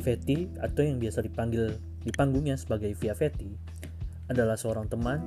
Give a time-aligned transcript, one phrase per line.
[0.00, 3.52] Fetty atau yang biasa dipanggil di panggungnya sebagai Via Fetty
[4.32, 5.20] adalah seorang teman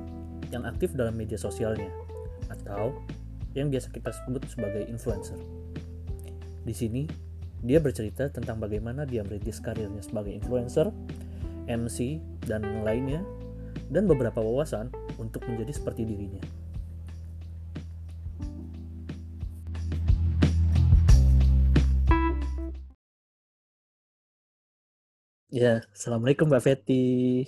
[0.50, 1.88] yang aktif dalam media sosialnya
[2.50, 2.98] atau
[3.54, 5.38] yang biasa kita sebut sebagai influencer.
[6.66, 7.06] Di sini,
[7.64, 10.90] dia bercerita tentang bagaimana dia merintis karirnya sebagai influencer,
[11.70, 13.24] MC, dan lainnya,
[13.88, 16.42] dan beberapa wawasan untuk menjadi seperti dirinya.
[25.54, 27.46] Ya, Assalamualaikum Mbak Fetty.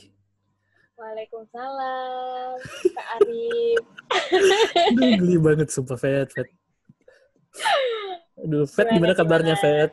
[0.94, 2.54] Waalaikumsalam,
[2.94, 3.82] Kak Arif.
[4.94, 6.46] Aduh, geli banget sumpah Fet, Fet.
[8.46, 9.54] Aduh, Fet gimana, Gimana, kabarnya?
[9.58, 9.90] Fet?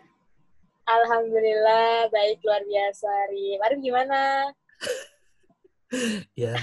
[0.86, 3.58] Alhamdulillah, baik luar biasa, Arif.
[3.66, 4.20] Arif gimana?
[6.38, 6.53] Ya,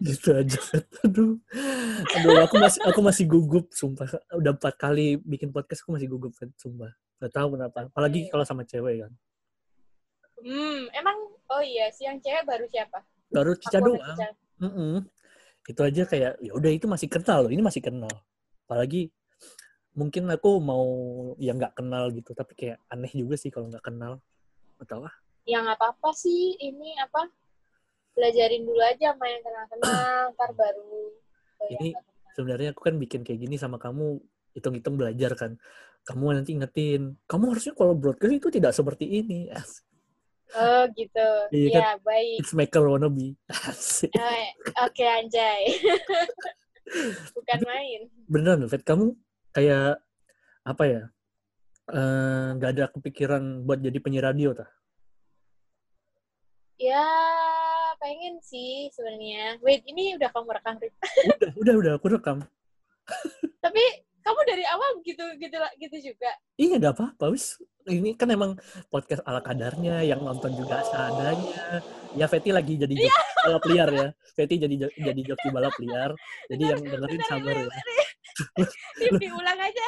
[0.00, 0.88] gitu aja Fet.
[1.04, 1.36] Aduh,
[2.16, 4.08] aduh aku masih aku masih gugup sumpah.
[4.32, 6.96] Udah empat kali bikin podcast aku masih gugup Fet, sumpah.
[7.20, 7.92] Gak tahu kenapa.
[7.92, 9.12] Apalagi kalau sama cewek kan.
[10.42, 11.16] Hmm, emang,
[11.50, 13.02] oh iya, si yang cewek baru siapa?
[13.28, 14.16] Baru Cica Aku doang.
[14.16, 14.28] Cica.
[14.58, 14.94] Mm-mm.
[15.68, 17.52] Itu aja kayak ya udah itu masih kenal loh.
[17.52, 18.10] Ini masih kenal.
[18.66, 19.12] Apalagi
[19.92, 20.86] mungkin aku mau
[21.42, 24.22] yang nggak kenal gitu, tapi kayak aneh juga sih kalau nggak kenal.
[24.78, 25.14] Atau ah,
[25.48, 27.24] Ya nggak apa-apa sih, ini apa,
[28.12, 31.08] belajarin dulu aja sama yang kenal-kenal, ntar baru
[31.66, 31.88] yang Ini
[32.36, 34.20] sebenarnya aku kan bikin kayak gini sama kamu
[34.52, 35.56] hitung-hitung belajar kan.
[36.04, 39.48] Kamu nanti ingetin, kamu harusnya kalau broadcast itu tidak seperti ini.
[40.56, 42.40] Oh gitu, Iya ya baik.
[42.40, 43.36] It's maker wannabe.
[43.68, 44.08] Asik.
[44.16, 44.48] Eh,
[44.80, 45.76] Oke, anjay.
[47.36, 48.08] Bukan main.
[48.24, 49.12] Beneran, Fet, kamu
[49.52, 50.00] kayak
[50.64, 51.02] apa ya?
[51.88, 54.68] eh, nggak ada kepikiran buat jadi penyiar radio tah?
[56.78, 57.04] Ya,
[57.98, 59.58] pengen sih sebenarnya.
[59.64, 60.78] Wait, ini udah kamu rekam?
[60.78, 62.38] Udah, udah, udah aku rekam.
[63.58, 63.84] Tapi
[64.28, 66.30] kamu dari awal gitu gitu gitu juga.
[66.60, 67.56] Iya, nggak apa-apa, wis.
[67.88, 68.60] Ini kan emang
[68.92, 71.80] podcast ala kadarnya, yang nonton juga seadanya.
[72.12, 73.08] Ya, Fetty lagi jadi Iya.
[73.08, 74.08] joki balap liar ya.
[74.36, 76.10] Fetty jadi jadi joki balap liar.
[76.52, 77.68] Jadi yang dengerin sabar ya.
[79.16, 79.84] diulang aja.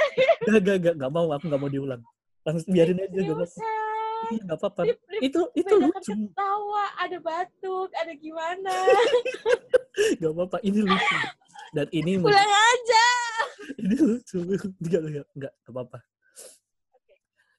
[0.49, 1.29] Gak, gak, gak, gak mau.
[1.37, 2.01] Aku gak mau diulang.
[2.41, 3.45] Langsung biarin aja, Gak gak apa-apa.
[3.45, 3.79] usah.
[4.21, 4.81] Iya, gak apa-apa.
[5.21, 6.13] Itu, itu lucu.
[6.17, 8.73] ketawa, ada batuk, ada gimana.
[10.21, 11.17] Gak apa-apa, ini lucu.
[11.71, 13.07] Dan ini Ulang aja.
[13.83, 14.39] ini lucu.
[14.45, 15.99] Enggak, enggak, enggak, gak apa-apa.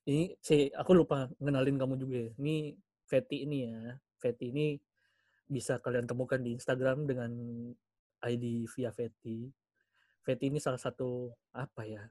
[0.09, 2.31] Ini, si, aku lupa ngenalin kamu juga ya.
[2.41, 2.55] Ini
[3.05, 3.77] Fetty ini ya.
[4.17, 4.65] Fetty ini
[5.45, 7.31] bisa kalian temukan di Instagram dengan
[8.25, 9.51] ID via Fetty.
[10.21, 12.01] Fetty ini salah satu, apa ya,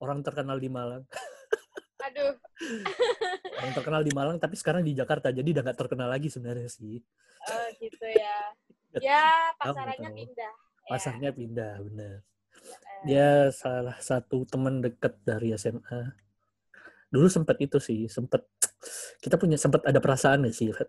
[0.00, 1.04] orang terkenal di Malang.
[2.08, 2.36] Aduh,
[3.58, 5.34] Orang terkenal di Malang, tapi sekarang di Jakarta.
[5.34, 7.02] Jadi udah gak terkenal lagi sebenarnya sih.
[7.50, 8.38] oh, gitu ya.
[9.02, 10.54] Ya, pasarannya pindah.
[10.88, 10.90] Ya.
[10.90, 12.14] Pasarnya pindah, bener.
[12.16, 16.16] Eh, Dia salah satu teman deket dari SMA.
[17.08, 18.48] Dulu sempet itu sih, sempet
[19.20, 20.72] kita punya sempet ada perasaan gak sih?
[20.72, 20.88] Fet?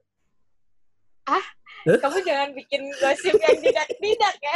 [1.79, 4.55] Kamu jangan bikin gosip yang tidak-tidak ya.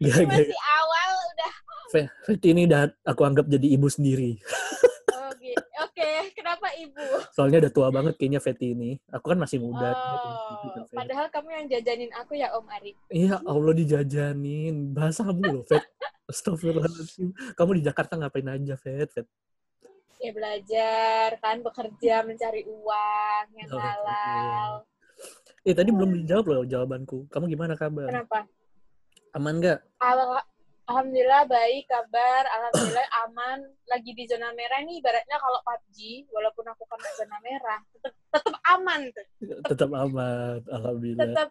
[0.00, 0.28] Ini gak.
[0.28, 1.52] masih awal udah.
[1.88, 4.36] Fe- Fet ini udah aku anggap jadi ibu sendiri.
[5.48, 5.66] Gitu.
[5.80, 7.06] Oke, kenapa ibu?
[7.32, 8.90] Soalnya udah tua banget kayaknya Fetty ini.
[9.08, 9.90] Aku kan masih muda.
[9.96, 12.96] Oh, padahal kamu yang jajanin aku ya Om Arif.
[13.08, 14.92] Iya, Allah dijajanin.
[14.92, 15.84] Bahasamu loh, Fet.
[16.30, 17.32] Astagfirullahaladzim.
[17.56, 19.08] Kamu di Jakarta ngapain aja, Fet?
[19.08, 19.26] Fet?
[20.18, 24.70] Ya belajar kan, bekerja, mencari uang yang Oh, halal.
[25.62, 27.30] Eh, tadi belum dijawab loh jawabanku.
[27.30, 28.10] Kamu gimana kabar?
[28.10, 28.44] Kenapa?
[29.36, 29.78] Aman nggak?
[30.02, 30.42] Al-
[30.88, 33.58] Alhamdulillah baik kabar, alhamdulillah aman.
[33.84, 38.56] Lagi di zona merah nih, ibaratnya kalau PUBG, walaupun aku kena zona merah, tetap tetap
[38.66, 39.26] aman tuh.
[39.68, 40.58] Tetap aman.
[40.64, 41.24] Alhamdulillah.
[41.28, 41.48] Tetap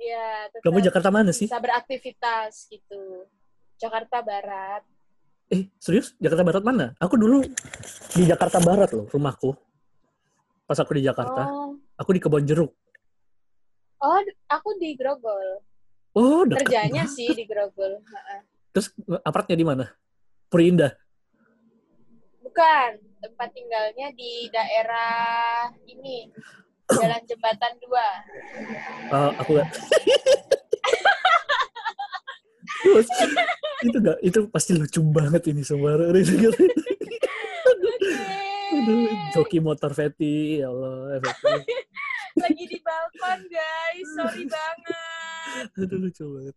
[0.00, 1.44] ya, tetap Kamu Jakarta mana sih?
[1.44, 3.28] bisa beraktivitas gitu.
[3.76, 4.80] Jakarta Barat.
[5.52, 6.16] Eh, serius?
[6.16, 6.96] Jakarta Barat mana?
[6.96, 7.44] Aku dulu
[8.16, 9.52] di Jakarta Barat loh, rumahku.
[10.64, 12.72] Pas aku di Jakarta, Oh, aku di Kebon Jeruk.
[14.00, 15.60] oh aku di Grogol.
[16.16, 17.12] Oh, Kerjanya banget.
[17.12, 18.00] sih di Grogol.
[18.74, 18.90] Terus
[19.22, 19.86] apartnya di mana?
[20.50, 20.90] Puri Indah.
[22.42, 22.90] Bukan,
[23.22, 26.26] tempat tinggalnya di daerah ini,
[26.98, 29.14] Jalan Jembatan 2.
[29.14, 29.70] Ah, aku nggak.
[32.84, 33.08] Terus,
[33.86, 35.94] itu gak, itu pasti lucu banget ini semua.
[38.74, 41.22] Aduh, joki motor Fetty, ya Allah.
[41.22, 41.62] Fetty.
[42.42, 44.08] Lagi di balkon, guys.
[44.18, 45.66] Sorry banget.
[45.78, 46.54] Aduh, lucu banget.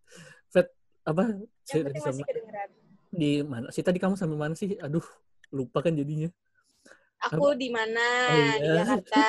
[0.49, 0.67] Fet,
[1.05, 1.37] apa?
[1.67, 2.69] Yang Si- penting sama- masih kedengeran.
[3.07, 4.79] di mana sih tadi kamu sampai mana sih?
[4.79, 5.03] Aduh,
[5.51, 6.31] lupa kan jadinya.
[7.27, 8.07] Aku di mana?
[8.29, 8.53] Oh, iya.
[8.61, 9.25] Di Jakarta.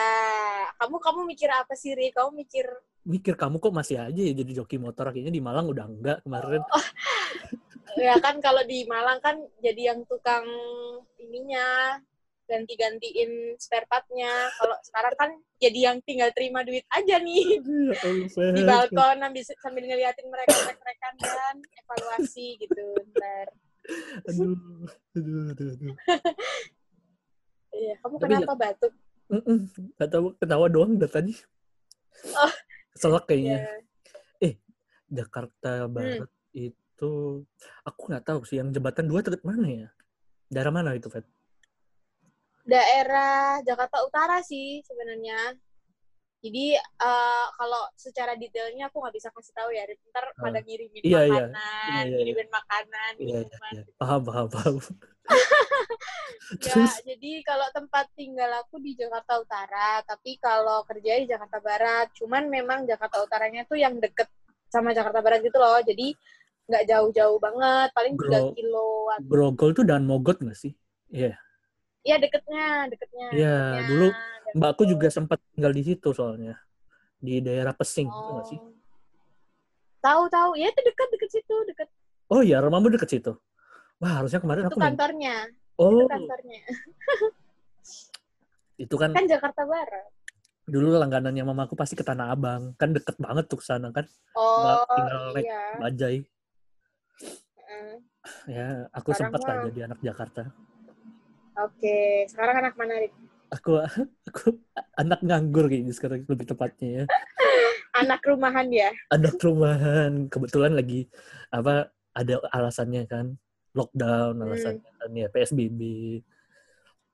[0.77, 2.13] Kamu kamu mikir apa sih, Ri?
[2.13, 2.67] Kamu mikir
[3.03, 6.61] Mikir kamu kok masih aja ya jadi joki motor akhirnya di Malang udah enggak kemarin.
[7.97, 10.45] ya kan kalau di Malang kan jadi yang tukang
[11.17, 11.97] ininya
[12.49, 14.49] ganti-gantiin spare partnya.
[14.57, 15.31] Kalau sekarang kan
[15.61, 17.61] jadi yang tinggal terima duit aja nih
[17.93, 23.47] Ya di balkon sambil, sambil ngeliatin mereka mereka kan evaluasi gitu ntar.
[24.33, 24.57] Aduh,
[25.17, 25.95] aduh, aduh, aduh.
[27.69, 28.93] Iya, kamu Tapi kenapa batuk?
[29.29, 29.59] Mm-mm,
[30.01, 31.33] Gak tahu ketawa doang dari tadi.
[32.35, 32.53] Oh.
[32.97, 33.61] Keselak kayaknya.
[33.63, 33.71] Ya.
[35.09, 35.93] Jakarta Hmm.
[35.93, 37.13] Barat itu
[37.85, 39.89] aku nggak tahu sih yang jembatan dua deket mana ya?
[40.53, 41.25] Daerah mana itu, Fet?
[42.69, 45.57] Daerah Jakarta Utara sih sebenarnya.
[46.39, 49.89] Jadi eh, kalau secara detailnya aku nggak bisa kasih tahu ya.
[49.89, 50.33] Ntar Ah.
[50.39, 51.33] pada ngirimin Iya, iya.
[51.49, 52.15] makanan, Iya, iya, iya.
[52.15, 53.83] ngirimin makanan, Iya, iya, iya.
[53.97, 54.75] Paham, paham, paham.
[56.65, 62.09] Ya, jadi kalau tempat tinggal aku di Jakarta Utara, tapi kalau kerja di Jakarta Barat.
[62.17, 64.25] Cuman memang Jakarta Utaranya tuh yang deket
[64.69, 65.77] sama Jakarta Barat gitu loh.
[65.85, 66.17] Jadi
[66.65, 68.53] nggak jauh-jauh banget, paling tiga Bro.
[68.55, 69.19] kiloan.
[69.25, 70.73] Grogol tuh dan Mogot nggak sih?
[71.09, 71.37] Iya.
[72.07, 73.27] Iya deketnya, deketnya.
[73.31, 73.89] Iya, deketnya.
[73.91, 76.57] dulu Dan Mbakku juga sempat tinggal di situ soalnya.
[77.19, 78.57] Di daerah Pesing, nggak sih?
[78.57, 78.73] Oh.
[79.99, 81.89] Tahu tahu, ya itu dekat dekat situ, dekat
[82.31, 83.33] Oh iya, rumahmu deket situ.
[83.99, 85.37] Wah, harusnya kemarin itu aku kantornya,
[85.75, 86.61] Oh, itu kantornya.
[88.85, 90.07] itu kan Kan Jakarta Barat.
[90.69, 92.77] dulu langganannya mamaku pasti ke Tanah Abang.
[92.79, 94.07] Kan deket banget tuh sana kan.
[94.37, 95.61] Oh, tinggal naik iya.
[95.81, 96.19] Bajai.
[97.59, 97.95] Heeh.
[98.47, 100.43] Ya, aku Sekarang sempat mah- jadi anak Jakarta.
[101.59, 103.11] Oke, sekarang anak mana, Rik?
[103.51, 103.83] Aku
[104.29, 104.61] aku
[104.95, 107.05] anak nganggur kayaknya sekarang lebih tepatnya ya.
[107.99, 108.95] Anak rumahan ya?
[109.11, 110.31] Anak rumahan.
[110.31, 111.11] Kebetulan lagi
[111.51, 113.35] apa ada alasannya kan
[113.75, 114.45] lockdown Hmm.
[114.47, 115.81] alasannya kan ya PSBB.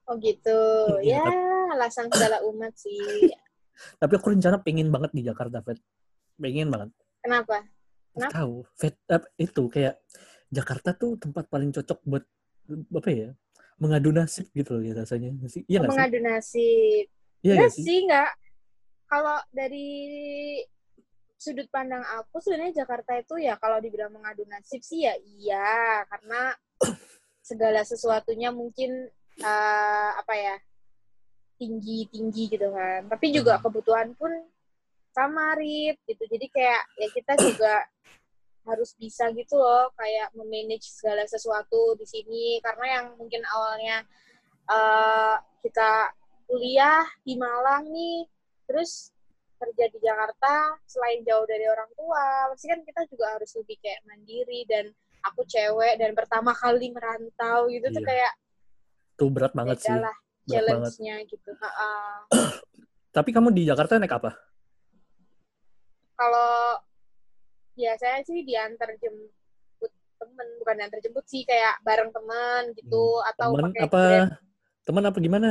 [0.04, 0.60] Oh gitu.
[1.00, 1.40] Iya, Ya,
[1.72, 3.32] alasan segala umat sih.
[4.00, 5.80] Tapi aku rencana pengen banget di Jakarta, Fet.
[6.36, 6.92] Pengen banget.
[7.24, 7.64] Kenapa?
[8.12, 8.32] Kenapa?
[8.36, 8.54] tahu.
[8.76, 9.00] Fet,
[9.40, 9.96] itu kayak
[10.52, 12.24] Jakarta tuh tempat paling cocok buat
[12.68, 13.30] apa ya?
[13.78, 15.34] Mengadu nasib gitu loh ya rasanya.
[15.34, 15.50] Nggak?
[15.66, 15.98] Iya nggak sih?
[15.98, 17.04] Mengadu nasib.
[17.42, 17.98] Iya nggak sih?
[18.04, 18.30] enggak.
[19.04, 19.88] Kalau dari
[21.36, 26.56] sudut pandang aku sebenarnya Jakarta itu ya kalau dibilang mengadu nasib sih ya iya karena
[27.44, 30.56] segala sesuatunya mungkin eh, apa ya
[31.60, 33.62] tinggi tinggi gitu kan tapi juga Hmm.
[33.68, 34.32] kebutuhan pun
[35.12, 37.74] sama Rip gitu jadi kayak ya kita juga
[38.64, 44.04] harus bisa gitu loh kayak memanage segala sesuatu di sini karena yang mungkin awalnya
[44.66, 46.12] eh, kita
[46.44, 48.24] kuliah di Malang nih
[48.64, 49.12] terus
[49.54, 54.00] kerja di Jakarta selain jauh dari orang tua pasti kan kita juga harus lebih kayak
[54.04, 54.92] mandiri dan
[55.24, 58.08] aku cewek dan pertama kali merantau gitu tuh Iya.
[58.08, 58.32] kayak
[59.14, 59.94] Tuh berat banget sih.
[59.94, 60.12] lah
[60.44, 62.28] challenge-nya gitu Ha-ha.
[63.16, 64.32] Tapi kamu di Jakarta naik apa?
[66.14, 66.78] kalau
[67.74, 73.70] biasanya sih diantar jemput temen bukan diantar jemput sih kayak bareng temen gitu atau Teman
[73.70, 73.88] pakai Hmm.
[73.90, 74.02] apa?
[74.02, 74.28] Grab.
[74.84, 75.50] Teman apa gimana?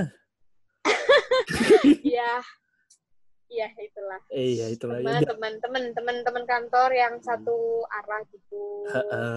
[2.03, 2.39] Iya.
[3.53, 4.17] Iya, itulah.
[4.33, 5.21] Eh, iya itulah ya.
[5.21, 8.89] Teman, teman, teman, teman, teman kantor yang satu arah gitu.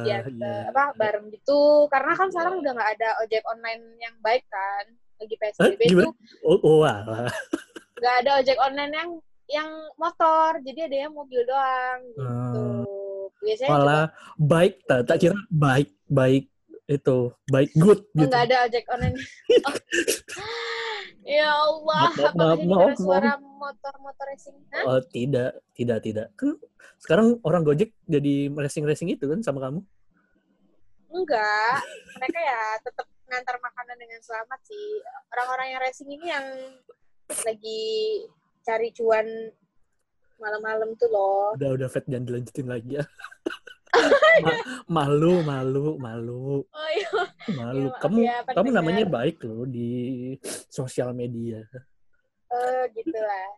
[0.09, 0.25] Iya.
[0.73, 1.85] apa bareng gitu.
[1.93, 4.89] Karena kan sekarang udah nggak ada ojek online yang baik kan.
[5.21, 6.05] Lagi PSBB Hah, gimana?
[6.09, 6.81] tuh Oh, oh
[8.01, 9.11] nggak ada ojek online yang
[9.51, 10.59] yang motor.
[10.63, 12.23] Jadi ada yang mobil doang gitu.
[12.23, 12.85] Hmm.
[13.43, 14.05] Biasanya juga Malah
[14.41, 16.45] baik, tak, tak kira baik, baik
[16.87, 17.19] itu,
[17.51, 18.31] baik good Oh, gitu.
[18.31, 19.17] nggak ada ojek online.
[19.67, 19.75] Oh.
[21.39, 24.57] ya Allah, Maaf, apakah maaf, suara motor-motor racing?
[24.71, 24.85] Hah?
[24.87, 26.27] Oh, tidak, tidak, tidak.
[26.39, 26.59] Kan
[27.03, 29.83] sekarang orang Gojek jadi racing-racing itu kan sama kamu.
[31.11, 31.79] Enggak,
[32.19, 34.87] mereka ya tetap ngantar makanan dengan selamat sih.
[35.35, 36.47] Orang-orang yang racing ini yang
[37.43, 37.83] lagi
[38.67, 39.27] cari cuan
[40.37, 41.55] malam-malam tuh loh.
[41.55, 43.05] Udah, udah Fet, jangan dilanjutin lagi ya.
[44.45, 47.09] Ma- malu, malu, malu, Oh iya,
[47.57, 47.89] malu.
[47.89, 49.89] maaf kamu, ya, kamu namanya baik loh di
[50.69, 51.65] sosial media.
[52.53, 53.49] oh gitulah.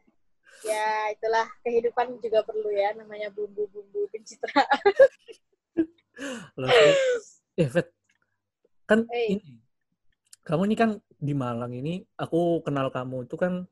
[0.63, 4.79] Ya itulah kehidupan juga perlu ya namanya bumbu-bumbu pencitraan.
[6.55, 6.71] Loh,
[7.59, 7.69] eh,
[8.87, 9.39] kan Eh.
[9.39, 9.59] ini,
[10.47, 13.67] kamu ini kan di Malang ini, aku kenal kamu itu kan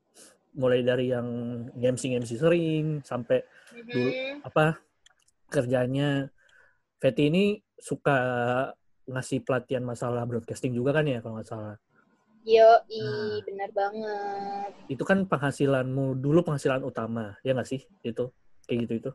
[0.57, 1.27] mulai dari yang
[1.77, 4.09] MC-MC sering sampai Dulu.
[4.09, 4.41] Mhm.
[4.41, 4.81] apa
[5.47, 6.27] kerjanya
[6.97, 8.17] Feti ini suka
[9.05, 11.75] ngasih pelatihan masalah broadcasting juga kan ya kalau nggak salah.
[12.41, 13.37] Yo, Nah.
[13.45, 14.71] benar banget.
[14.89, 17.85] Itu kan penghasilanmu dulu penghasilan utama, ya nggak sih?
[18.01, 18.33] Itu
[18.65, 19.11] kayak gitu itu.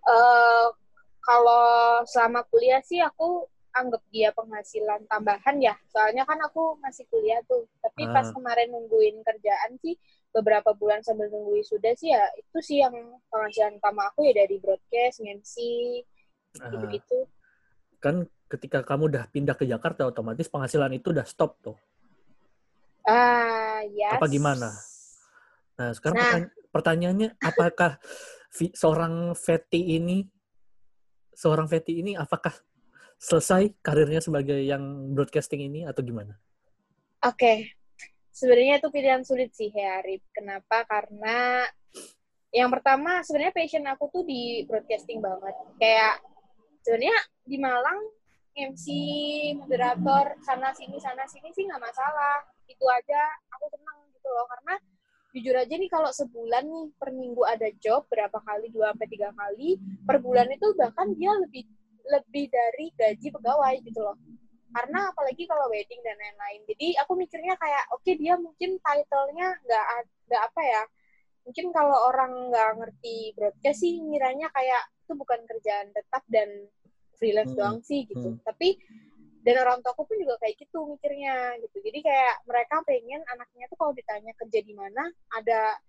[0.00, 0.66] eh
[1.20, 5.74] kalau selama kuliah sih aku anggap dia penghasilan tambahan ya.
[5.88, 7.66] Soalnya kan aku masih kuliah tuh.
[7.80, 8.12] Tapi Ah.
[8.12, 9.94] pas kemarin nungguin kerjaan sih
[10.30, 12.94] beberapa bulan sambil nunggu sudah sih ya itu sih yang
[13.28, 15.54] penghasilan utama aku ya dari broadcast, MC,
[16.62, 17.26] Ah, gitu-gitu.
[18.00, 21.76] kan ketika kamu udah pindah ke Jakarta otomatis penghasilan itu udah stop tuh.
[23.04, 24.16] Ah, yes.
[24.16, 24.70] Apa gimana?
[25.76, 26.24] Nah, sekarang Nah.
[26.24, 27.90] pertanya- pertanyaannya, apakah
[28.72, 30.28] seorang Fetty ini,
[31.32, 32.52] seorang Fetty ini, apakah
[33.20, 36.40] selesai karirnya sebagai yang broadcasting ini atau gimana?
[37.20, 37.76] Oke.
[38.32, 40.24] Sebenarnya itu pilihan sulit sih ya, Arif.
[40.32, 40.88] Kenapa?
[40.88, 41.68] Karena
[42.48, 45.52] yang pertama sebenarnya passion aku tuh di broadcasting banget.
[45.76, 46.24] Kayak
[46.80, 48.00] sebenarnya di Malang
[48.56, 48.86] MC,
[49.60, 52.40] moderator, sana sini sana sini sih nggak masalah.
[52.64, 53.20] Itu aja
[53.52, 54.74] aku senang gitu loh karena
[55.30, 59.30] jujur aja nih kalau sebulan nih per minggu ada job berapa kali dua sampai tiga
[59.30, 61.70] kali per bulan itu bahkan dia lebih
[62.08, 64.16] lebih dari gaji pegawai gitu loh.
[64.70, 66.62] Karena apalagi kalau wedding dan lain-lain.
[66.70, 69.86] Jadi aku mikirnya kayak oke dia mungkin title-nya nggak
[70.30, 70.82] nggak apa ya.
[71.42, 76.70] Mungkin kalau orang nggak ngerti broadcast sih ngiranya kayak itu bukan kerjaan tetap dan
[77.18, 78.32] freelance Hmm, doang sih gitu.
[78.38, 78.40] hmm.
[78.46, 78.78] tapi
[79.40, 81.80] dan orang tuaku pun juga kayak gitu mikirnya gitu.
[81.80, 85.80] Jadi kayak mereka pengen anaknya tuh kalau ditanya kerja di mana ada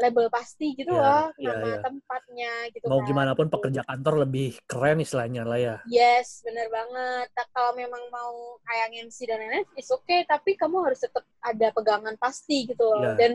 [0.00, 1.78] label pasti gitu Ya, loh ya, nama ya.
[1.84, 3.08] tempatnya gitu Mau kan.
[3.08, 5.76] gimana pun pekerja kantor lebih keren istilahnya lah ya.
[5.84, 7.28] Yes, bener banget.
[7.52, 10.24] Kalau memang mau kayak MC dan lain-lain, it's okay.
[10.24, 13.12] Tapi kamu harus tetap ada pegangan pasti gitu loh.
[13.12, 13.14] Ya.
[13.20, 13.30] Dan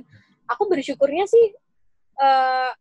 [0.49, 1.45] aku bersyukurnya sih,
[2.17, 2.71] eh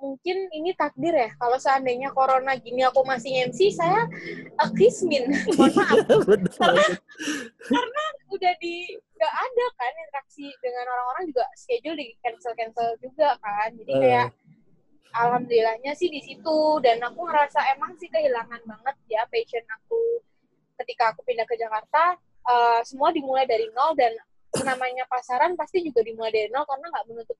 [0.00, 1.30] mungkin ini takdir ya.
[1.36, 4.08] Kalau seandainya corona gini aku masih MC, saya
[4.56, 4.70] uh.
[5.56, 5.98] Mohon maaf.
[6.24, 8.14] Bener banget.
[8.32, 13.68] Udah di nggak ada kan interaksi dengan orang-orang juga schedule di cancel cancel juga kan.
[13.76, 14.00] Jadi Eh.
[14.00, 14.28] kayak
[15.10, 20.22] alhamdulillahnya sih di situ dan aku ngerasa emang sih kehilangan banget ya passion aku
[20.80, 22.14] ketika aku pindah ke Jakarta
[22.46, 24.14] eh, semua dimulai dari nol dan
[24.62, 27.38] namanya pasaran pasti juga dimulai dari nol karena nggak menutup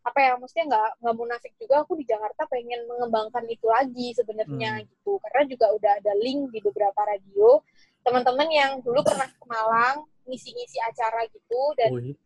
[0.00, 4.80] apa ya maksudnya nggak nggak munafik juga aku di Jakarta pengen mengembangkan itu lagi sebenarnya
[4.80, 4.88] Hmm.
[4.88, 7.60] gitu karena juga udah ada link di beberapa radio
[8.00, 12.16] teman-teman yang dulu pernah ke Malang ngisi-ngisi acara gitu dan Wih,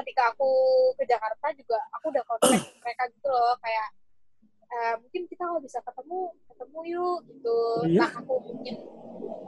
[0.00, 0.48] ketika aku
[0.96, 2.48] ke Jakarta juga aku udah kontak
[2.80, 3.88] mereka gitu loh kayak
[4.72, 7.58] eh, mungkin kita kalau bisa ketemu ketemu yuk gitu
[7.92, 8.08] iya?
[8.08, 8.74] nah aku mungkin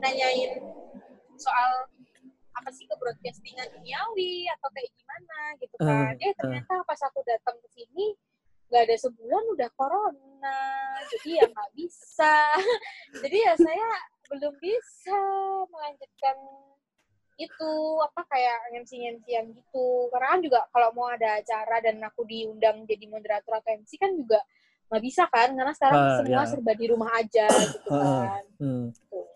[0.04, 0.52] nanyain
[1.40, 1.88] soal
[2.54, 7.56] apa sih ke broadcastingan duniawi atau kayak gimana gitu kan eh ternyata pas aku datang
[7.58, 8.14] ke sini
[8.70, 10.60] nggak ada sebulan udah corona
[11.10, 12.36] jadi ya nggak bisa
[13.22, 13.88] jadi ya saya
[14.30, 15.20] belum bisa
[15.68, 16.36] melanjutkan
[17.34, 21.98] itu apa kayak MC MC yang gitu karena kan juga kalau mau ada acara dan
[22.06, 24.38] aku diundang jadi moderator atau MC kan juga
[24.86, 26.50] nggak bisa kan karena sekarang Ah, semua ya.
[26.54, 28.86] serba di rumah aja gitu kan hmm.
[29.10, 29.26] Tuh.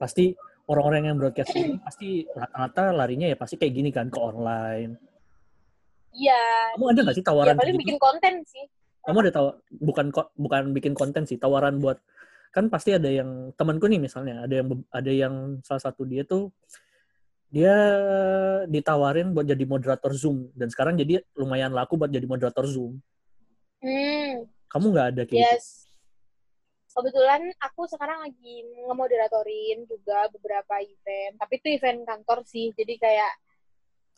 [0.00, 0.32] Pasti
[0.68, 4.92] orang-orang yang broadcast ini pasti rata-rata larinya ya pasti kayak gini kan ke online.
[6.12, 7.82] iya Kamu ada nggak sih ya tawaran paling kayak gitu?
[7.84, 8.64] bikin konten sih
[9.08, 9.48] Kamu ada tahu
[9.80, 10.06] bukan
[10.36, 11.96] bukan bikin konten sih, tawaran buat
[12.52, 15.34] kan pasti ada yang temanku nih misalnya, ada yang ada yang
[15.64, 16.52] salah satu dia tuh
[17.48, 17.72] dia
[18.68, 23.00] ditawarin buat jadi moderator Zoom dan sekarang jadi lumayan laku buat jadi moderator Zoom.
[23.80, 25.87] hmm Kamu nggak ada kayak gitu?
[26.98, 33.32] Kebetulan aku sekarang lagi ngemoderatorin juga beberapa event tapi itu event kantor sih jadi kayak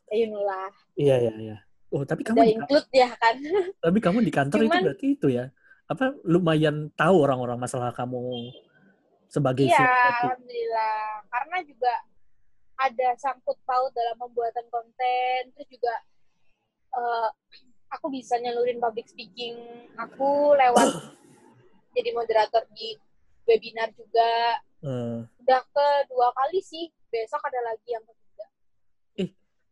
[0.09, 1.57] ya you know lah Iya iya iya.
[1.93, 3.37] Oh tapi kamu udah di, include ya kan
[3.85, 5.45] tapi kamu di kantor itu Cuman- berarti itu ya
[5.91, 8.55] apa lumayan tahu orang-orang masalah kamu
[9.31, 11.23] sebagai Iya, alhamdulillah.
[11.31, 11.95] Karena juga
[12.79, 15.95] ada sangkut paut dalam pembuatan konten, terus juga
[16.99, 17.29] eh,
[17.91, 19.59] aku bisa nyalurin public speaking
[19.99, 20.87] aku lewat
[21.91, 22.97] jadi moderator di
[23.45, 24.59] webinar juga.
[24.81, 28.47] Eh, Udah kedua kali sih, besok ada lagi yang ketiga.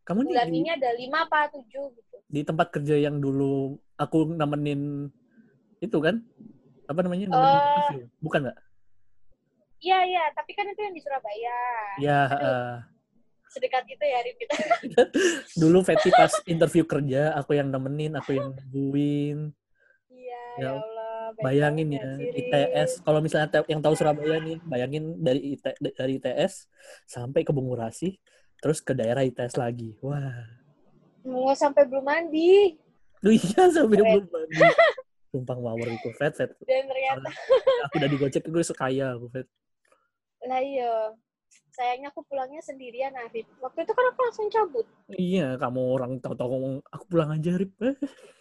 [0.03, 2.17] kamu nih Bulan di, ini ada lima apa tujuh gitu.
[2.25, 5.05] di tempat kerja yang dulu aku nemenin
[5.77, 6.25] itu kan
[6.89, 7.67] apa namanya nemenin Eh.
[7.69, 8.57] interview bukan nggak
[9.79, 11.59] Iya, iya, tapi kan itu yang di Surabaya.
[12.01, 12.41] ya Aduh.
[12.41, 12.75] eh,
[13.49, 14.53] Sedekat itu ya, Rip, kita.
[15.61, 19.53] dulu Fetty pas interview kerja aku yang nemenin aku yang nungguin
[20.09, 20.98] Iya, Ya, ya Allah.
[21.37, 22.05] Bayangin ya.
[22.17, 26.65] ITS kalau misalnya yang tahu Surabaya nih bayangin dari IT, dari ITS
[27.05, 28.17] sampai ke Bungurasi
[28.57, 30.33] terus ke daerah ITS lagi wah
[31.19, 32.73] Mau sampai belum mandi.
[33.19, 34.07] Duh, iya sampai Keren.
[34.17, 34.57] belum mandi
[35.31, 37.29] sumpah ngawur itu Fet Fet Dan ternyata
[37.85, 39.47] aku udah digocek gue sekaya aku Fet
[40.41, 41.11] Lah iya.
[41.69, 43.47] Sayangnya aku pulangnya sendirian, Arif.
[43.57, 44.83] Waktu itu kan aku langsung cabut.
[45.11, 47.67] iya kamu orang tahu-tahu ngomong aku pulang aja Eh.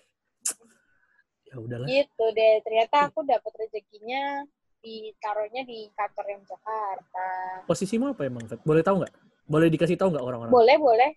[1.48, 2.54] ya udahlah Gitu deh.
[2.62, 4.44] Ternyata aku dapat rezekinya
[4.78, 7.28] ditaruhnya di kantor yang Jakarta.
[7.66, 9.14] posisimu apa emang boleh tahu nggak
[9.44, 11.10] boleh dikasih tahu nggak orang-orang Boleh, boleh.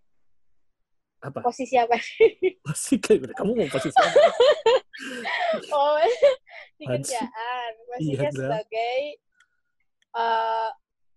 [1.22, 1.94] apa Posisi apa?
[2.66, 4.18] posisi kayak kamu mau posisi apa?
[5.78, 6.02] oh,
[6.82, 7.72] di kerjaan.
[8.02, 8.98] Iya, Posisinya sebagai
[10.12, 10.70] eh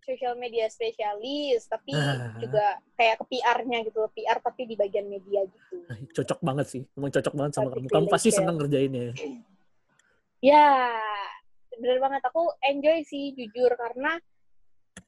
[0.05, 2.37] social media spesialis, tapi Ah.
[2.37, 5.77] juga kayak ke PR-nya gitu, PR tapi di bagian media gitu.
[6.15, 6.83] Cocok banget sih.
[6.95, 7.87] Emang cocok banget sama kamu.
[7.89, 9.17] Kamu pasti seneng ngerjainnya.
[10.45, 11.01] Ya,
[11.73, 14.21] bener banget aku enjoy sih jujur karena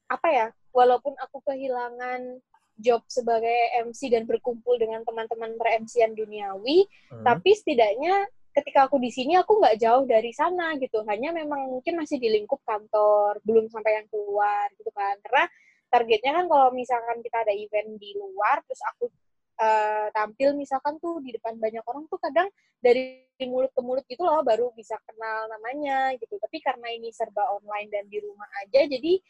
[0.09, 2.41] apa ya, walaupun aku kehilangan
[2.77, 7.25] job sebagai MC dan berkumpul dengan teman-teman per-MC-an duniawi, Hmm.
[7.25, 11.05] tapi setidaknya ketika aku di sini aku nggak jauh dari sana gitu.
[11.05, 15.21] Hanya memang mungkin masih di lingkup kantor belum sampai yang keluar gitu kan.
[15.21, 15.45] Karena
[15.93, 19.13] targetnya kan kalau misalkan kita ada event di luar terus aku
[19.61, 22.49] eh, tampil misalkan tuh di depan banyak orang tuh kadang
[22.81, 26.41] dari mulut ke mulut gitu loh baru bisa kenal namanya gitu.
[26.41, 29.21] Tapi karena ini serba online dan di rumah aja jadi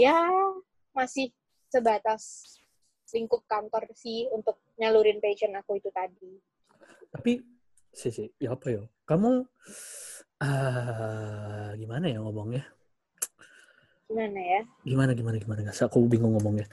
[0.00, 0.16] ya
[0.96, 1.28] masih
[1.68, 2.56] sebatas
[3.12, 6.40] lingkup kantor sih untuk nyalurin passion aku itu tadi.
[7.12, 7.32] Tapi
[7.92, 8.82] sih sih, ya apa ya?
[9.04, 9.44] Kamu
[10.42, 12.64] ah gimana ya ngomongnya?
[14.12, 15.58] gimana ya Gimana gimana gimana?
[15.64, 16.68] Nggak, aku bingung ngomongnya.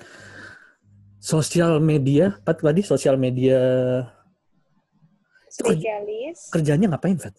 [1.19, 2.81] Sosial media, apa tuh tadi?
[2.83, 3.59] Sosial media
[5.47, 7.35] kerja- spesialis kerjanya ngapain, Fat?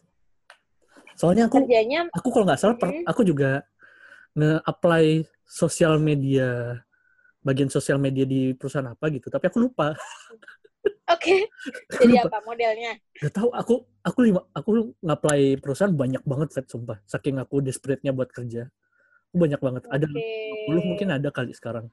[1.16, 3.04] Soalnya aku kerjanya aku kalau nggak salah Hmm.
[3.04, 3.60] aku juga
[4.37, 6.80] nge-apply sosial media
[7.44, 9.96] bagian sosial media di perusahaan apa gitu, tapi aku lupa.
[11.10, 11.34] oke
[11.96, 16.66] Aku jadi apa modelnya Gak tahu aku aku lima aku nge-apply perusahaan banyak banget Fat,
[16.72, 16.98] sumpah.
[17.04, 18.72] Saking aku desperate-nya buat kerja.
[19.30, 19.82] Aku banyak banget.
[19.92, 20.24] Ada oke
[20.72, 21.92] 10 mungkin ada kali sekarang.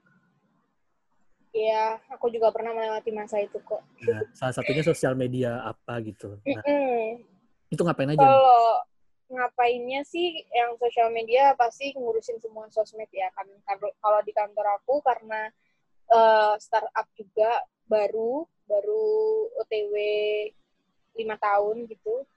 [1.51, 3.81] Iya, aku juga pernah melewati masa itu kok.
[4.05, 6.38] Nah, salah satunya sosial media apa gitu.
[6.45, 7.25] Nah, Mm-mm.
[7.74, 8.21] itu ngapain aja?
[8.21, 8.86] Kalau
[9.27, 13.50] ngapainnya sih yang sosial media pasti ngurusin semua sosmed ya kan.
[13.74, 15.50] Kalau di kantor aku karena
[16.13, 19.07] eh, startup juga baru baru
[19.63, 19.95] OTW
[21.17, 22.27] lima tahun gitu.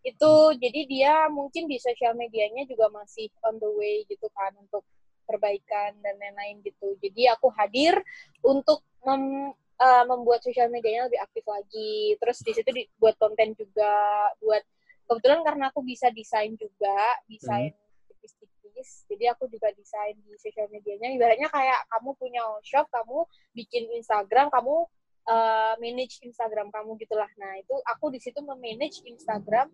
[0.00, 4.86] Itu jadi dia mungkin di sosial medianya juga masih on the way gitu kan untuk
[5.28, 6.96] perbaikan dan lain-lain gitu.
[7.02, 7.94] Jadi aku hadir
[8.40, 12.16] untuk mem- eh, membuat sosial medianya lebih aktif lagi.
[12.20, 13.94] Terus di situ dibuat konten juga,
[14.40, 14.62] buat
[15.08, 17.72] kebetulan karena aku bisa desain juga, desain
[18.08, 19.08] tipis-tipis.
[19.08, 21.10] Jadi aku juga desain di sosial medianya.
[21.16, 23.24] Ibaratnya kayak kamu punya shop, kamu
[23.56, 24.84] bikin Instagram, kamu
[25.28, 27.28] uh, manage Instagram kamu gitulah.
[27.36, 29.68] Nah itu aku di situ memanage Instagram,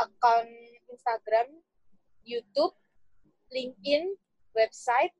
[0.00, 0.50] account
[0.90, 1.46] Instagram,
[2.26, 2.74] YouTube,
[3.54, 4.14] LinkedIn,
[4.54, 5.14] website,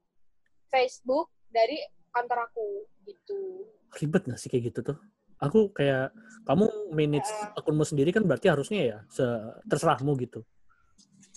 [0.70, 1.78] Facebook dari
[2.10, 2.66] kantor aku
[3.06, 3.66] gitu.
[3.98, 4.98] Ribet nggak sih kayak gitu tuh?
[5.40, 6.12] Aku kayak
[6.44, 7.58] kamu manage Uh.
[7.58, 9.24] akunmu sendiri kan berarti harusnya ya se
[9.66, 10.44] terserahmu gitu.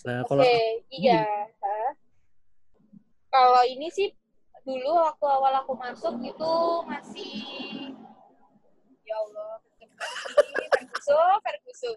[0.04, 0.44] Nah, Oke, kalau
[0.92, 1.24] iya.
[3.34, 4.14] Kalau ini sih
[4.62, 6.52] dulu waktu awal aku masuk itu
[6.86, 7.34] masih
[9.04, 9.52] ya Allah,
[11.04, 11.90] Ferguso, Ferguso.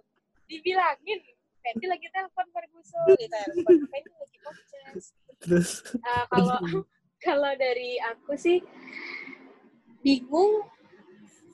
[0.47, 1.19] Dibilangin,
[1.63, 3.87] Fendi lagi telepon Ferguso, gitu telepon.
[3.87, 5.07] Fendi lagi podcast.
[5.37, 6.57] terus Eh, kalau
[7.25, 8.57] kalau dari aku sih
[10.03, 10.65] bingung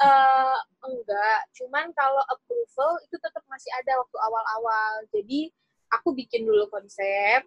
[0.01, 5.51] eh enggak cuman kalau approval itu tetap masih ada waktu awal-awal jadi
[5.93, 7.45] aku bikin dulu konsep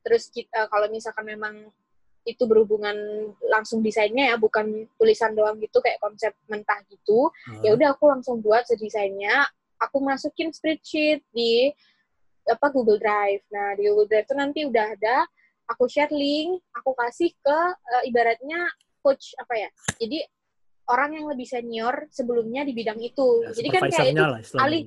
[0.00, 1.54] terus kita kalau misalkan memang
[2.26, 2.96] itu berhubungan
[3.46, 7.30] langsung desainnya ya bukan tulisan doang gitu kayak konsep mentah gitu.
[7.62, 9.46] Ya udah aku langsung buat sedesainnya.
[9.78, 11.70] Aku masukin spreadsheet di
[12.50, 13.46] apa Google Drive.
[13.54, 15.16] Nah di Google Drive itu nanti udah ada
[15.70, 17.58] aku share link aku kasih ke
[17.94, 18.74] eh, ibaratnya
[19.06, 19.68] coach apa ya.
[20.02, 20.18] Jadi
[20.90, 23.46] orang yang lebih senior sebelumnya di bidang itu.
[23.46, 24.86] Ya, jadi kan kayak itu lah alih-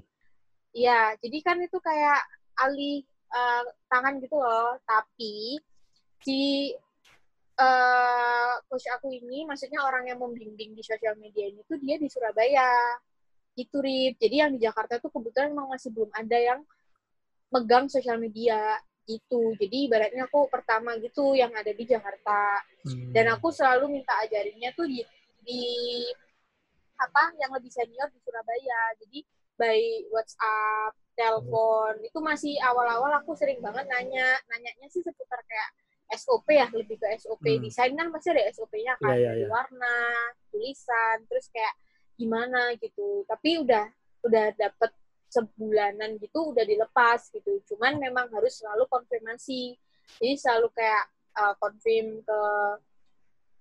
[0.75, 2.19] ya jadi kan itu kayak
[2.59, 2.99] alih
[3.31, 4.75] eh, tangan gitu loh.
[4.83, 5.55] Tapi
[6.19, 6.71] si
[7.59, 12.07] eh coach aku ini maksudnya orang yang membimbing di sosial media ini tuh dia di
[12.07, 12.95] Surabaya.
[13.59, 14.15] Itu Rip.
[14.15, 16.59] Jadi yang di Jakarta tuh kebetulan memang masih belum ada yang
[17.51, 19.57] megang sosial media gitu.
[19.59, 22.63] Jadi ibaratnya aku pertama gitu yang ada di Jakarta.
[22.79, 23.11] Hmm.
[23.11, 25.03] dan aku selalu minta ajarinnya tuh di
[25.43, 25.63] di
[26.95, 28.95] apa yang lebih senior di Surabaya.
[29.03, 29.19] Jadi
[29.59, 29.79] by
[30.15, 34.39] WhatsApp telepon itu masih awal-awal aku sering banget nanya.
[34.47, 35.69] Nanyanya sih seputar kayak
[36.09, 37.61] SOP ya lebih ke SOP Hmm.
[37.61, 39.49] desain kan pasti ada SOP-nya kan iya, dari iya.
[39.49, 39.95] warna
[40.49, 41.73] tulisan terus kayak
[42.17, 43.23] gimana gitu.
[43.29, 43.85] Tapi udah
[44.25, 44.91] udah dapet
[45.29, 47.61] sebulanan gitu udah dilepas gitu.
[47.69, 49.77] Cuman memang harus selalu konfirmasi.
[50.17, 51.05] Jadi selalu kayak
[51.37, 52.41] uh, confirm ke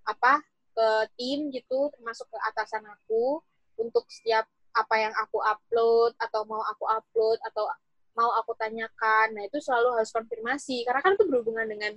[0.09, 0.41] apa
[0.73, 0.89] ke
[1.21, 3.45] tim gitu termasuk ke atasan aku
[3.77, 7.69] untuk setiap apa yang aku upload atau mau aku upload atau
[8.17, 9.37] mau aku tanyakan.
[9.37, 10.83] Nah itu selalu harus konfirmasi.
[10.89, 11.95] Karena kan itu berhubungan dengan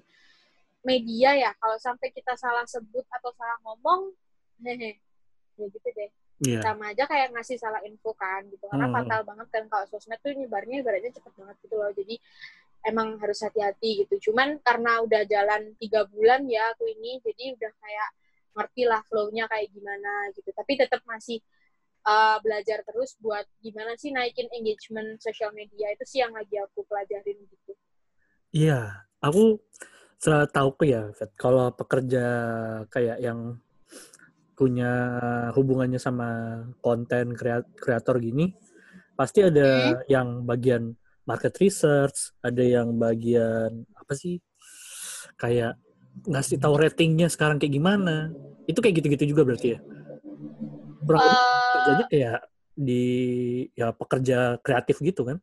[0.81, 4.13] media ya kalau sampai kita salah sebut atau salah ngomong
[4.65, 4.97] hehe
[5.57, 6.11] ya gitu deh.
[6.41, 6.57] Iya.
[6.65, 8.65] sama aja kayak ngasih salah info kan gitu.
[8.65, 8.95] Karena Hmm.
[8.97, 11.93] fatal banget kan kalau sosmed tuh nyebarnya ibaratnya cepet banget gitu loh.
[11.93, 12.17] Jadi
[12.89, 14.31] emang harus hati-hati gitu.
[14.31, 18.09] Cuman karena udah jalan tiga bulan ya aku ini jadi udah kayak
[18.57, 20.49] ngerti lah flow-nya kayak gimana gitu.
[20.49, 21.45] Tapi tetap masih
[22.09, 26.81] uh, belajar terus buat gimana sih naikin engagement sosial media itu sih yang lagi aku
[26.89, 27.77] pelajarin gitu.
[28.49, 29.61] Iya aku
[30.21, 32.25] tahu ya Fet, kalau pekerja
[32.93, 33.57] kayak yang
[34.53, 34.93] punya
[35.57, 37.33] hubungannya sama konten
[37.81, 38.53] kreator gini
[39.17, 40.09] pasti ada hmm.
[40.09, 44.41] yang bagian market research, ada yang bagian apa sih
[45.37, 45.77] kayak
[46.27, 48.33] ngasih tahu ratingnya sekarang kayak gimana.
[48.65, 49.79] Itu kayak gitu-gitu juga berarti ya.
[51.05, 52.39] Berarti uh, kerjanya kayak
[52.73, 53.05] di
[53.77, 55.37] ya pekerja kreatif gitu kan?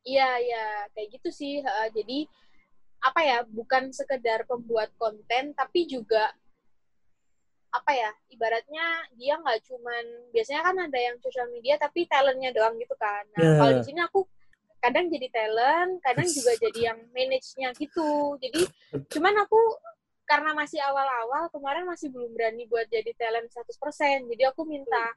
[0.00, 1.54] Iya, iya, kayak gitu sih.
[1.60, 2.26] Uh, jadi
[3.00, 6.32] apa ya, bukan sekedar pembuat konten tapi juga
[7.70, 8.82] apa ya ibaratnya
[9.14, 13.22] dia nggak cuman biasanya kan ada yang sosial media tapi talentnya doang gitu kan.
[13.38, 13.56] Nah yeah.
[13.62, 14.26] kalau di sini aku
[14.82, 18.34] kadang jadi talent kadang juga jadi yang manage-nya gitu.
[18.42, 18.66] Jadi
[19.06, 19.60] cuman aku
[20.30, 25.10] karena masih awal-awal kemarin masih belum berani buat jadi talent 100% jadi aku minta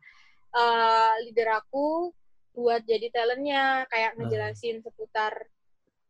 [0.57, 2.09] uh, leader aku
[2.57, 5.45] buat jadi talentnya kayak ngejelasin seputar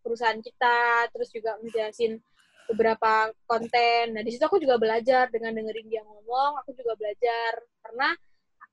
[0.04, 2.20] perusahaan kita terus juga ngejelasin
[2.70, 4.16] beberapa konten.
[4.16, 7.52] Nah, di situ aku juga belajar dengan dengerin dia ngomong, aku juga belajar
[7.84, 8.10] karena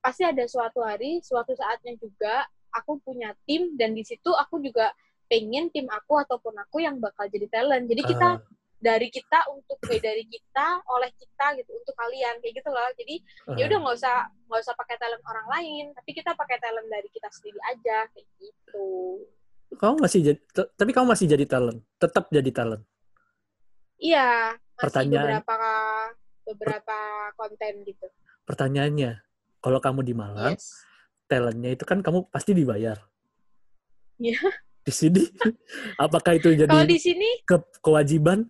[0.00, 4.94] pasti ada suatu hari, suatu saatnya juga aku punya tim dan di situ aku juga
[5.30, 7.86] pengen tim aku ataupun aku yang bakal jadi talent.
[7.86, 8.42] Jadi kita uh.
[8.80, 12.90] dari kita untuk eh, dari kita oleh kita gitu untuk kalian kayak gitu loh.
[12.98, 13.14] Jadi
[13.50, 13.56] uh.
[13.58, 14.16] ya udah nggak usah
[14.50, 18.26] nggak usah pakai talent orang lain, tapi kita pakai talent dari kita sendiri aja kayak
[18.38, 18.90] gitu.
[19.78, 20.40] Kamu masih jadi
[20.74, 22.82] tapi kamu masih jadi talent, tetap jadi talent.
[24.00, 25.58] Iya, masih Pertanyaan, beberapa
[26.48, 26.98] beberapa
[27.38, 28.06] konten gitu.
[28.48, 29.22] Pertanyaannya,
[29.62, 30.82] kalau kamu di Malang, yes.
[31.30, 32.98] talentnya itu kan kamu pasti dibayar.
[34.18, 34.40] Iya.
[34.80, 35.20] Di sini,
[36.00, 38.48] apakah itu jadi kalau di sini ke kewajiban?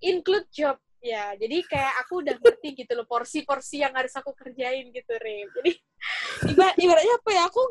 [0.00, 4.86] Include job ya jadi kayak aku udah ngerti gitu loh porsi-porsi yang harus aku kerjain
[4.94, 5.72] gitu Rem jadi
[6.86, 7.62] ibaratnya apa ya aku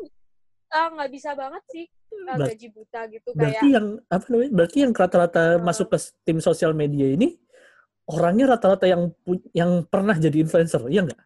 [0.68, 1.84] eh, nggak uh, bisa banget sih
[2.28, 5.98] uh, gaji buta gitu berarti kayak yang apa namanya berarti yang rata-rata uh, masuk ke
[6.22, 7.38] tim sosial media ini
[8.08, 9.14] orangnya rata-rata yang
[9.54, 11.20] yang pernah jadi influencer iya nggak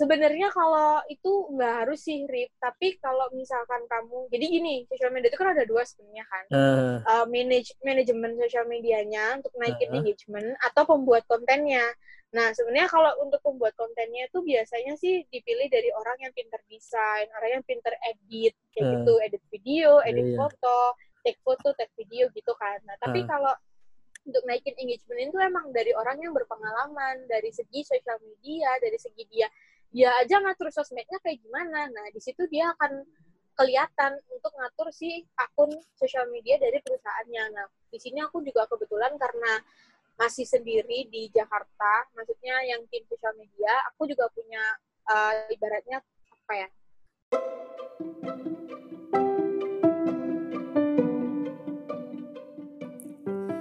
[0.00, 2.48] sebenarnya kalau itu nggak harus sih Rip.
[2.56, 6.44] Tapi kalau misalkan kamu jadi gini sosial media itu kan ada dua sebenarnya kan.
[6.48, 11.84] Uh, uh, manage manajemen sosial medianya untuk naikin uh, engagement atau pembuat kontennya.
[12.30, 17.26] Nah, sebenarnya kalau untuk pembuat kontennya itu biasanya sih dipilih dari orang yang pinter desain,
[17.34, 20.78] orang yang pinter edit, kayak uh, gitu, edit video, iya, edit iya, foto,
[21.26, 22.78] take foto, take video gitu kan.
[22.86, 23.28] Nah, tapi uh.
[23.28, 23.50] kalau
[24.22, 29.26] untuk naikin engagement itu emang dari orang yang berpengalaman, dari segi sosial media, dari segi
[29.26, 29.50] dia
[29.90, 31.90] dia aja ngatur sosmednya kayak gimana.
[31.90, 33.02] Nah, di situ dia akan
[33.58, 37.44] kelihatan untuk ngatur si akun sosial media dari perusahaannya.
[37.58, 39.58] Nah, di sini aku juga kebetulan karena
[40.14, 44.62] masih sendiri di Jakarta, maksudnya yang tim sosial media, aku juga punya
[45.10, 45.98] uh, ibaratnya
[46.28, 46.68] apa ya?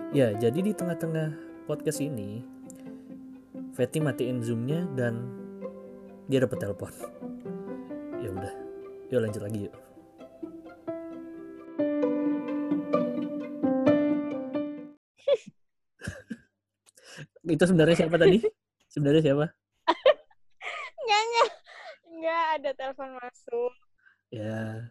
[0.10, 1.32] Ya, jadi di tengah-tengah
[1.64, 2.44] podcast ini,
[3.72, 5.39] Fetty matiin zoomnya dan
[6.30, 6.94] dia dapat telepon.
[8.22, 8.54] Ya udah,
[9.10, 9.74] yuk lanjut lagi yuk.
[17.50, 18.46] itu sebenarnya siapa tadi?
[18.94, 19.50] sebenarnya siapa?
[21.02, 21.50] Enggak.
[22.06, 23.74] Enggak ada telepon masuk.
[24.30, 24.86] Ya.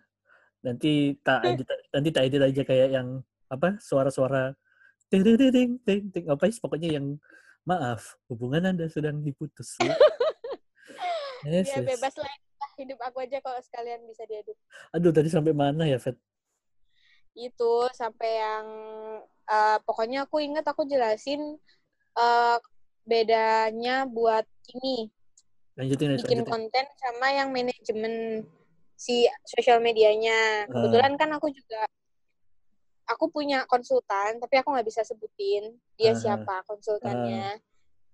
[0.59, 3.79] Nanti tak edit, nanti tak edit aja kayak yang apa?
[3.79, 4.59] Suara-suara
[5.07, 7.15] ting ting ting ting ting apa sih pokoknya yang
[7.63, 9.79] maaf, hubungan Anda sedang diputus.
[11.47, 11.87] yes, ya, yes.
[11.87, 12.33] bebas lah
[12.79, 14.55] hidup aku aja kalau sekalian bisa diedit.
[14.95, 16.15] Aduh, tadi sampai mana ya, Fet?
[17.35, 18.67] Itu sampai yang
[19.51, 21.59] uh, pokoknya aku ingat aku jelasin
[22.15, 22.59] uh,
[23.03, 24.47] bedanya buat
[24.79, 25.11] ini
[25.79, 26.47] lanjutin, bikin lanjutin.
[26.47, 28.45] konten sama yang manajemen
[28.99, 30.67] si sosial medianya.
[30.67, 30.75] Uh.
[30.75, 31.87] Kebetulan kan aku juga
[33.09, 36.19] aku punya konsultan, tapi aku nggak bisa sebutin dia uh.
[36.19, 37.59] siapa konsultannya.
[37.59, 37.67] Uh.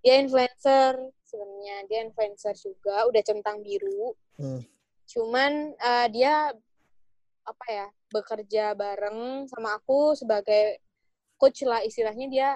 [0.05, 1.01] Dia influencer
[1.35, 4.15] sebenarnya, dia influencer juga, udah centang biru.
[4.39, 4.63] Uh.
[5.11, 6.55] Cuman uh, dia
[7.45, 10.81] apa ya bekerja bareng sama aku sebagai
[11.37, 12.51] coach lah istilahnya dia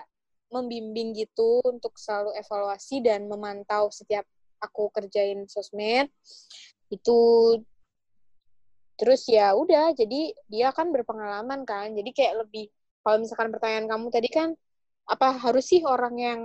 [0.48, 4.24] membimbing gitu untuk selalu evaluasi dan memantau setiap
[4.64, 6.08] aku kerjain sosmed
[6.88, 7.20] itu
[8.96, 12.72] terus ya udah jadi dia kan berpengalaman kan jadi kayak lebih
[13.04, 14.48] kalau misalkan pertanyaan kamu tadi kan
[15.04, 16.40] apa harus sih orang yang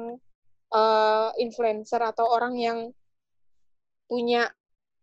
[0.73, 2.79] uh, influencer atau orang yang
[4.07, 4.49] punya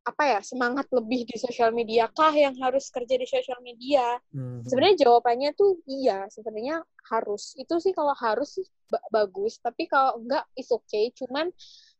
[0.00, 4.62] apa ya semangat lebih di sosial media kah yang harus kerja di sosial media Hmm.
[4.64, 10.20] sebenarnya jawabannya tuh iya sebenarnya harus itu sih kalau harus sih ba- bagus tapi kalau
[10.20, 11.48] enggak is okay cuman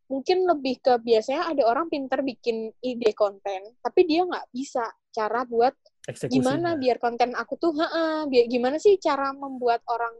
[0.07, 5.43] mungkin lebih ke biasanya ada orang pinter bikin ide konten tapi dia nggak bisa cara
[5.49, 5.73] buat
[6.07, 6.31] Eksekusinya.
[6.31, 10.15] gimana biar konten aku tuh heeh, biar gimana sih cara membuat orang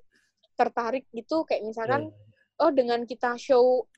[0.59, 2.30] tertarik gitu kayak Iya, misalkan iya.
[2.61, 3.89] Oh dengan kita show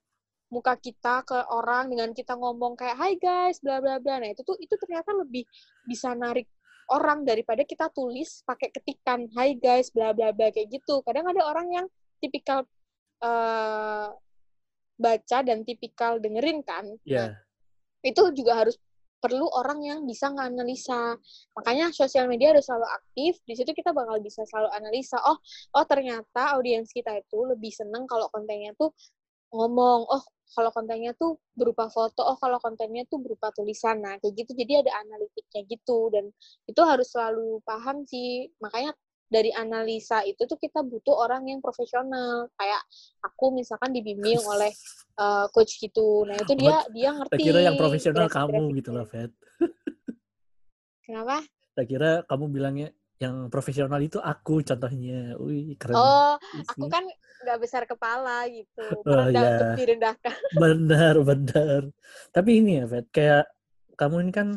[0.52, 4.20] muka kita ke orang dengan kita ngomong kayak hai guys bla bla bla.
[4.20, 5.48] Nah itu tuh itu ternyata lebih
[5.88, 6.44] bisa narik
[6.92, 11.00] orang daripada kita tulis pakai ketikan hai guys bla bla bla kayak gitu.
[11.08, 11.86] Kadang ada orang yang
[12.20, 12.68] tipikal
[13.24, 14.08] eh,
[15.00, 16.84] baca dan tipikal dengerin kan.
[17.08, 17.32] Iya.
[17.32, 17.34] Nah,
[18.04, 18.76] itu juga harus
[19.22, 21.14] perlu orang yang bisa nganalisa.
[21.54, 23.32] Makanya sosial media harus selalu aktif.
[23.46, 25.18] Di situ kita bakal bisa selalu analisa.
[25.22, 25.38] Oh,
[25.78, 28.90] oh ternyata audiens kita itu lebih seneng kalau kontennya tuh
[29.54, 30.00] ngomong.
[30.10, 32.20] Oh, kalau kontennya tuh berupa foto.
[32.26, 34.02] Oh, kalau kontennya tuh berupa tulisan.
[34.02, 34.52] Nah, kayak gitu.
[34.58, 36.10] Jadi ada analitiknya gitu.
[36.12, 36.24] Dan
[36.66, 38.50] itu harus selalu paham sih.
[38.60, 38.92] Makanya
[39.32, 42.52] dari analisa itu tuh kita butuh orang yang profesional.
[42.60, 42.84] Kayak
[43.24, 44.68] aku misalkan dibimbing oleh
[45.16, 46.28] uh, coach gitu.
[46.28, 47.40] Nah, itu dia dia Tak ngerti.
[47.40, 48.60] kira yang profesional grafik-grafiknya.
[48.68, 49.32] kamu gitu loh, Fet.
[51.02, 51.36] Kenapa?
[51.72, 55.38] Tak kira kamu bilangnya yang profesional itu aku contohnya.
[55.40, 55.94] Wih, keren.
[55.96, 56.34] Oh,
[56.68, 57.06] aku kan
[57.42, 58.82] nggak besar kepala gitu.
[58.82, 59.54] Oh, Merendah iya.
[59.56, 60.36] untuk direndahkan.
[60.62, 61.80] Benar, benar.
[62.34, 63.44] Tapi ini ya, Fet, kayak
[63.94, 64.48] kamu ini kan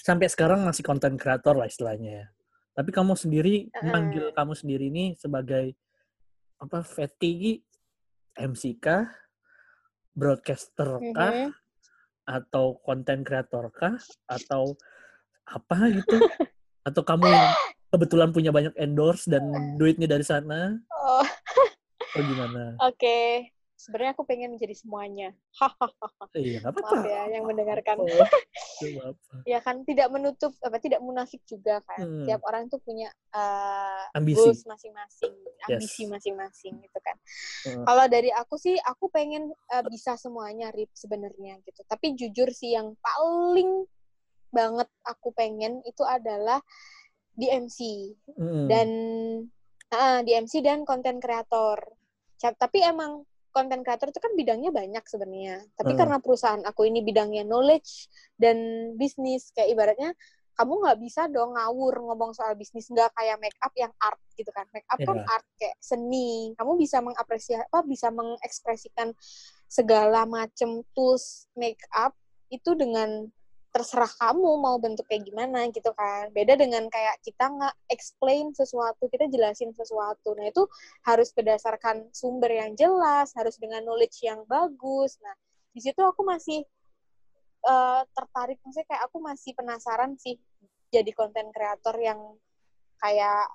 [0.00, 2.26] sampai sekarang masih konten kreator lah istilahnya ya.
[2.74, 3.90] Tapi kamu sendiri Heeh.
[3.90, 5.74] manggil kamu sendiri ini sebagai
[6.60, 7.58] apa Fetty
[8.38, 9.08] MC kah?
[10.14, 11.34] Broadcaster kah?
[11.34, 11.50] Mhm.
[12.28, 13.98] Atau konten kreator kah?
[14.30, 14.78] Atau
[15.48, 16.14] apa gitu?
[16.86, 17.26] Atau kamu
[17.90, 19.42] kebetulan punya banyak endorse dan
[19.80, 20.78] duitnya dari sana?
[20.94, 21.26] Oh,
[22.10, 22.78] Atau gimana?
[22.86, 23.50] oke.
[23.80, 25.32] Sebenarnya aku pengen menjadi semuanya.
[25.56, 26.28] Hahaha.
[26.36, 27.00] Iya, apa-apa.
[27.00, 27.96] Maaf ya yang mendengarkan.
[28.04, 28.28] Oh.
[29.48, 32.04] Ya kan tidak menutup apa tidak munafik juga kan.
[32.04, 32.28] Hmm.
[32.28, 34.36] Tiap orang tuh punya uh, Ambisi.
[34.36, 35.32] goals masing-masing,
[35.64, 35.80] Yes.
[35.80, 37.16] ambisi masing-masing gitu kan.
[37.64, 37.84] Heeh.
[37.88, 41.80] Kalau dari aku sih, aku pengen uh, bisa semuanya, Rip, sebenarnya gitu.
[41.88, 43.88] Tapi jujur sih, yang paling
[44.52, 46.60] banget aku pengen itu adalah
[47.32, 47.78] di MC
[48.36, 48.66] Mm.
[48.68, 48.88] dan
[49.94, 51.80] ah, di MC dan konten kreator.
[52.40, 55.62] Tapi emang konten kreator itu kan bidangnya banyak sebenarnya.
[55.74, 56.00] Tapi Hmm.
[56.00, 58.06] karena perusahaan aku ini bidangnya knowledge
[58.38, 58.56] dan
[58.96, 60.10] bisnis, kayak ibaratnya
[60.54, 64.52] kamu nggak bisa dong ngawur ngomong soal bisnis nggak kayak make up yang art gitu
[64.52, 64.68] kan.
[64.76, 65.24] Make up kan Iya.
[65.24, 66.52] art kayak seni.
[66.52, 69.08] Kamu bisa mengapresiasi apa bisa mengekspresikan
[69.64, 72.12] segala macam tools make up
[72.50, 73.30] itu dengan
[73.70, 76.26] terserah kamu mau bentuk kayak gimana gitu kan.
[76.34, 80.34] Beda dengan kayak kita nggak explain sesuatu, kita jelasin sesuatu.
[80.34, 80.66] Nah, itu
[81.06, 85.22] harus berdasarkan sumber yang jelas, harus dengan knowledge yang bagus.
[85.22, 85.34] Nah,
[85.70, 86.66] di situ aku masih
[87.66, 90.34] eh, tertarik, maksudnya kayak aku masih penasaran sih
[90.90, 92.18] jadi konten kreator yang
[92.98, 93.46] kayak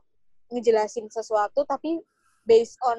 [0.48, 2.00] ngejelasin sesuatu tapi
[2.48, 2.98] based on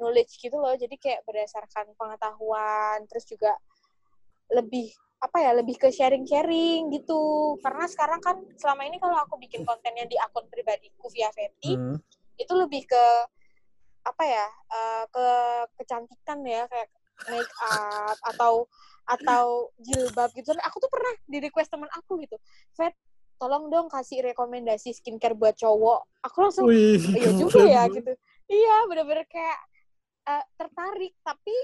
[0.00, 0.72] knowledge gitu loh.
[0.72, 3.52] Jadi kayak berdasarkan pengetahuan, terus juga
[4.48, 4.88] lebih
[5.20, 7.54] apa ya lebih ke sharing-sharing gitu.
[7.60, 12.00] Karena sekarang kan selama ini kalau aku bikin kontennya di akun pribadiku via Feti Hmm.
[12.40, 13.04] itu lebih ke
[14.00, 15.26] apa ya eh, ke
[15.76, 16.88] kecantikan ya kayak
[17.28, 18.64] make up atau
[19.04, 20.56] atau jilbab gitu.
[20.56, 22.40] Aku tuh pernah di request teman aku gitu
[22.72, 22.96] Fet
[23.36, 26.24] tolong dong kasih rekomendasi skincare buat cowok.
[26.24, 26.72] Aku langsung
[27.12, 28.12] iya juga ya gitu.
[28.48, 29.58] Iya bener-bener kayak
[30.32, 31.12] eh, tertarik.
[31.20, 31.56] Tapi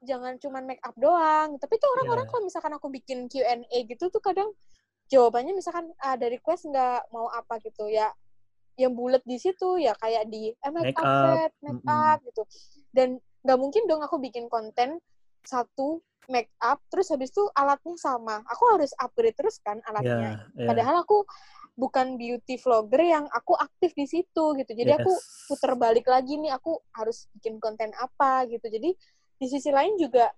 [0.00, 2.30] jangan cuman make up doang tapi tuh orang-orang Iya.
[2.30, 4.50] kalau misalkan aku bikin Q&A gitu tuh kadang
[5.08, 8.12] jawabannya misalkan ada request nggak mau apa gitu ya
[8.78, 11.98] yang bulat di situ ya kayak di eh, make, Make up, up, Fet, make mm-mm.
[12.14, 12.42] up gitu
[12.94, 13.08] dan
[13.42, 15.02] nggak mungkin dong aku bikin konten
[15.42, 20.62] satu make up terus habis itu alatnya sama aku harus upgrade terus kan alatnya Ya,
[20.62, 20.68] ya.
[20.70, 21.24] padahal aku
[21.74, 25.46] bukan beauty vlogger yang aku aktif di situ gitu jadi aku Yes.
[25.48, 28.92] puter balik lagi nih aku harus bikin konten apa gitu jadi
[29.38, 30.28] di sisi lain juga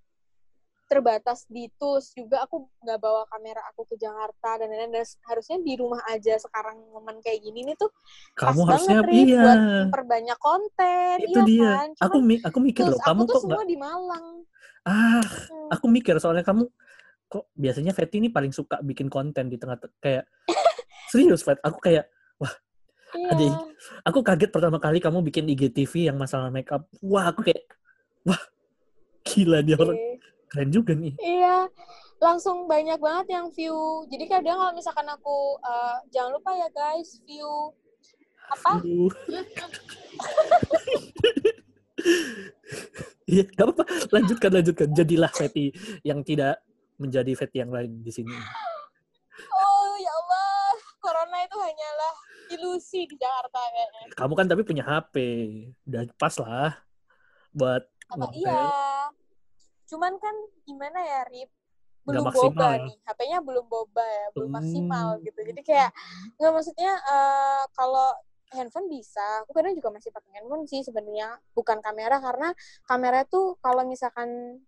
[0.90, 5.62] terbatas di tools juga aku nggak bawa kamera aku ke Jakarta dan lain-lain dan harusnya
[5.62, 7.94] di rumah aja sekarang momen kayak gini nih tuh
[8.34, 9.38] pas Kamu harusnya banget Rif, iya.
[9.40, 11.70] buat memperbanyak konten Itu iya dia.
[11.78, 14.26] kan Aku Cuman mi- aku mikir loh, aku kamu tuh kok semua nggak di Malang
[14.82, 15.68] ah, Hmm.
[15.78, 16.66] aku mikir soalnya kamu
[17.30, 20.26] kok biasanya Fetty ini paling suka bikin konten di tengah kayak
[21.14, 22.10] serius Fet, aku kayak
[23.14, 23.46] iya Adi,
[24.06, 26.86] aku kaget pertama kali kamu bikin IGTV yang masalah makeup.
[27.02, 27.66] Wah, aku kayak
[28.22, 28.38] wah
[29.30, 30.18] gila dia orang Oke.
[30.50, 31.14] keren juga nih.
[31.22, 31.70] Iya,
[32.18, 34.04] langsung banyak banget yang view.
[34.10, 37.48] Jadi kadang kalau misalkan aku eh, jangan lupa ya guys, view
[38.50, 38.72] apa?
[43.30, 43.84] Iya, gak apa-apa.
[44.10, 44.88] Lanjutkan, lanjutkan.
[44.90, 45.70] Jadilah Fetty
[46.02, 46.58] yang tidak
[46.98, 48.34] menjadi vet yang lain di sini?
[49.54, 52.14] Oh ya Allah, corona itu hanyalah
[52.58, 54.02] ilusi di Jakarta kayaknya.
[54.18, 55.14] Kamu kan tapi punya HP,
[55.86, 56.74] udah pas lah
[57.54, 58.66] buat Apa iya?
[59.90, 61.50] Cuman kan gimana ya, Rip?
[62.06, 62.86] Belum maksimal boba ya?
[62.86, 64.58] nih, HP-nya belum boba ya, belum Hmm.
[64.62, 65.40] maksimal gitu.
[65.42, 65.90] Jadi kayak
[66.38, 68.08] nggak maksudnya eh, kalau
[68.50, 72.48] handphone bisa, aku kadang juga masih pakai handphone sih sebenarnya, bukan kamera karena
[72.86, 74.58] kamera tuh kalau misalkan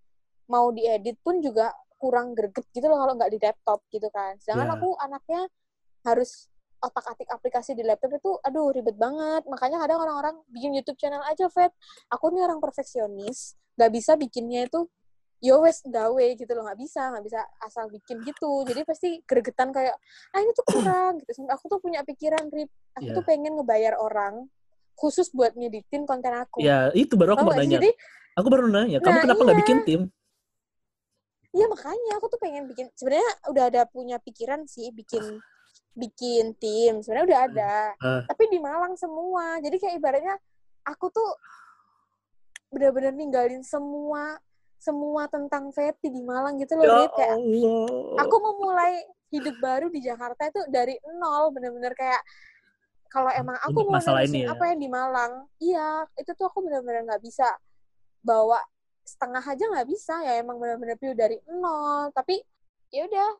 [0.46, 4.36] mau diedit pun juga kurang greget gitu loh kalau nggak di laptop gitu kan.
[4.42, 4.76] Sedangkan Ya.
[4.76, 5.40] aku anaknya
[6.04, 6.50] harus
[6.82, 9.46] otak-atik aplikasi di laptop itu aduh ribet banget.
[9.46, 11.70] Makanya kadang orang-orang bikin YouTube channel aja, Vet.
[12.10, 14.86] Aku nih orang perfeksionis, nggak bisa bikinnya itu
[15.42, 19.74] yo wes gawe gitu loh nggak bisa nggak bisa asal bikin gitu jadi pasti gregetan
[19.74, 19.98] kayak
[20.30, 23.14] ah ini tuh kurang gitu Sampai aku tuh punya pikiran rip aku Ya.
[23.18, 24.46] tuh pengen ngebayar orang
[24.94, 27.76] khusus buat ngeditin konten aku Ya itu baru aku mau nanya.
[27.76, 27.90] jadi
[28.32, 29.62] Aku baru nanya, kamu Nah, kenapa nggak iya.
[29.66, 30.00] bikin tim?
[31.52, 35.42] Iya makanya aku tuh pengen bikin sebenarnya udah ada punya pikiran sih bikin
[35.92, 38.22] bikin tim sebenarnya udah ada Ah.
[38.24, 40.34] tapi di Malang semua jadi kayak ibaratnya
[40.80, 41.28] aku tuh
[42.68, 44.40] benar-benar ninggalin semua
[44.82, 47.38] semua tentang Feti di Malang gitu loh Ya kayak
[48.18, 52.18] aku memulai hidup baru di Jakarta itu dari nol bener-bener kayak
[53.06, 54.50] kalau emang aku Untuk mau masalah ini ya?
[54.50, 57.46] apa yang di Malang iya itu tuh aku bener-bener nggak bisa
[58.26, 58.58] bawa
[59.06, 62.42] setengah aja nggak bisa ya emang bener-bener view dari nol tapi
[62.90, 63.30] ya udah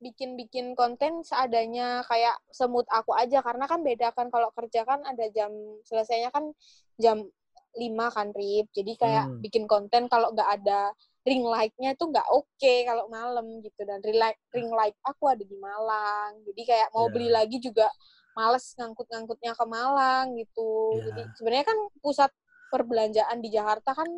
[0.00, 5.24] bikin-bikin konten seadanya kayak semut aku aja karena kan beda kan kalau kerja kan ada
[5.32, 5.48] jam
[5.88, 6.52] selesainya kan
[7.00, 7.24] jam
[7.76, 9.40] 5 kan Rip jadi kayak Hmm.
[9.44, 10.90] bikin konten kalau nggak ada
[11.26, 15.42] ring light-nya itu nggak oke kalau malam gitu dan ring light, ring light aku ada
[15.42, 17.12] di Malang jadi kayak mau Ya.
[17.12, 17.86] beli lagi juga
[18.36, 21.02] males ngangkut-ngangkutnya ke Malang gitu Ya.
[21.10, 22.30] jadi sebenarnya kan pusat
[22.70, 24.08] perbelanjaan di Jakarta kan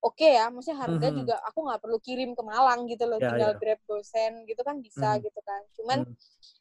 [0.00, 1.16] oke ya maksudnya harga Mhm.
[1.24, 3.58] juga aku nggak perlu kirim ke Malang gitu loh Ya, tinggal ya.
[3.60, 5.24] grab gosen gitu kan bisa Mhm.
[5.28, 6.14] gitu kan cuman Hmm.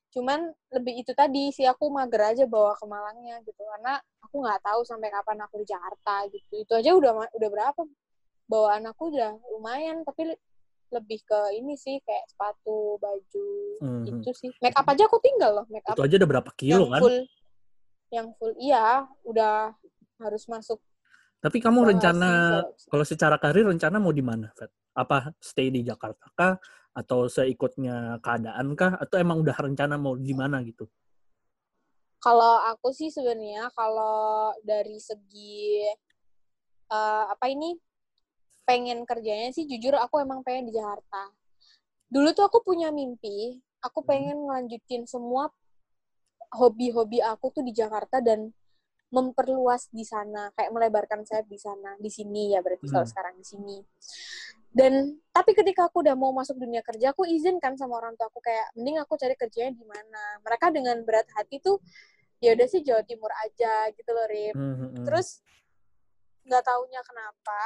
[0.09, 0.39] Cuman
[0.73, 3.61] lebih itu tadi sih aku mager aja bawa ke Malangnya gitu.
[3.61, 6.53] Karena aku nggak tahu sampai kapan aku di Jakarta gitu.
[6.59, 7.81] Itu aja udah udah berapa
[8.45, 10.01] bawaan aku udah lumayan.
[10.01, 10.41] Tapi le-
[10.89, 14.05] lebih ke ini sih kayak sepatu baju Mhm.
[14.09, 14.49] itu sih.
[14.57, 17.01] Make up aja aku tinggal loh make up Itu aja udah berapa kilo yang kan?
[17.01, 17.17] full
[18.09, 18.85] yang full iya
[19.21, 19.77] udah
[20.17, 20.81] harus masuk
[21.39, 24.49] Tapi kamu rencana kalau- secara karir rencana mau di mana?
[24.91, 26.57] Apa stay di Jakarta kah
[26.99, 30.83] atau seikutnya keadaan kah atau emang udah rencana mau di mana gitu?
[32.19, 35.88] Kalau aku sih sebenarnya kalau dari segi
[36.91, 37.79] eh, apa ini
[38.67, 41.31] pengen kerjanya sih jujur aku emang pengen di Jakarta.
[42.12, 44.09] Dulu tuh aku punya mimpi, aku Hmm.
[44.09, 45.49] pengen ngelanjutin semua
[46.53, 48.49] hobi-hobi aku tuh di Jakarta dan
[49.09, 53.13] memperluas di sana, kayak melebarkan sayap di sana, di sini ya berarti kalau Hmm.
[53.13, 53.77] sekarang di sini.
[54.69, 58.38] Dan tapi ketika aku udah mau masuk dunia kerja, aku izinkan sama orang tua aku
[58.38, 60.23] kayak mending aku cari kerjanya di mana.
[60.45, 61.82] Mereka dengan berat hati tuh
[62.39, 64.55] ya udah sih Jawa Timur aja gitu loh, Rip.
[64.55, 65.03] Mhm.
[65.10, 65.41] Terus
[66.45, 67.62] nggak taunya kenapa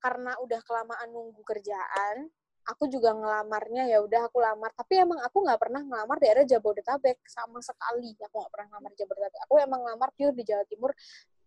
[0.00, 2.28] karena udah kelamaan nunggu kerjaan,
[2.68, 4.72] aku juga ngelamarnya ya udah aku lamar.
[4.76, 8.16] Tapi emang aku nggak pernah ngelamar daerah Jabodetabek sama sekali.
[8.16, 9.40] Aku nggak pernah ngelamar di Jabodetabek.
[9.48, 10.92] Aku emang ngelamar pure di Jawa Timur,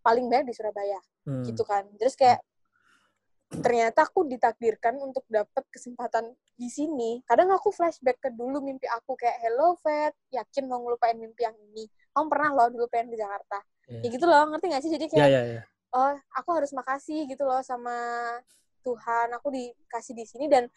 [0.02, 1.44] paling banyak di Surabaya Hmm.
[1.44, 1.86] gitu kan.
[1.98, 2.40] Terus kayak
[3.48, 7.24] ternyata aku ditakdirkan untuk dapat kesempatan di sini.
[7.24, 11.56] Kadang aku flashback ke dulu mimpi aku kayak hello Vet, yakin mau ngelupain mimpi yang
[11.72, 11.88] ini.
[12.12, 13.58] Kamu pernah loh dulu pengen ke Jakarta.
[13.88, 14.00] Iya.
[14.04, 14.92] Ya gitu loh, ngerti gak sih?
[14.92, 15.62] Jadi Ya kayak ya ya.
[15.88, 17.96] oh aku harus makasih gitu loh sama
[18.84, 20.68] Tuhan aku dikasih di sini dan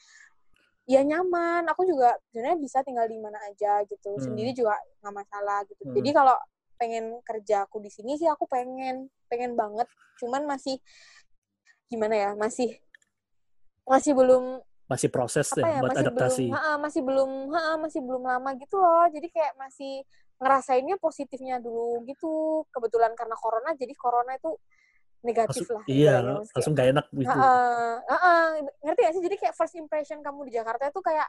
[0.84, 4.24] ya nyaman aku juga sebenarnya bisa tinggal di mana aja gitu Hmm.
[4.24, 5.96] sendiri juga nggak masalah gitu Hmm.
[5.96, 6.36] jadi kalau
[6.76, 9.86] pengen kerja aku di sini sih aku pengen pengen banget
[10.18, 10.80] cuman masih
[11.92, 12.80] gimana ya masih
[13.84, 16.46] masih belum Masih proses apa ya buat masih adaptasi.
[16.48, 19.94] belum ha-ha, masih belum ha-ha, masih belum lama gitu loh jadi kayak masih
[20.40, 24.52] ngerasainnya positifnya dulu gitu kebetulan karena corona jadi corona itu
[25.22, 26.16] negatif Langsung, lah iya.
[26.18, 27.30] Maksudnya langsung gak enak gitu.
[27.30, 28.46] Heeh, heeh,
[28.82, 29.22] ngerti gak sih?
[29.22, 31.28] Jadi kayak first impression kamu di Jakarta itu kayak,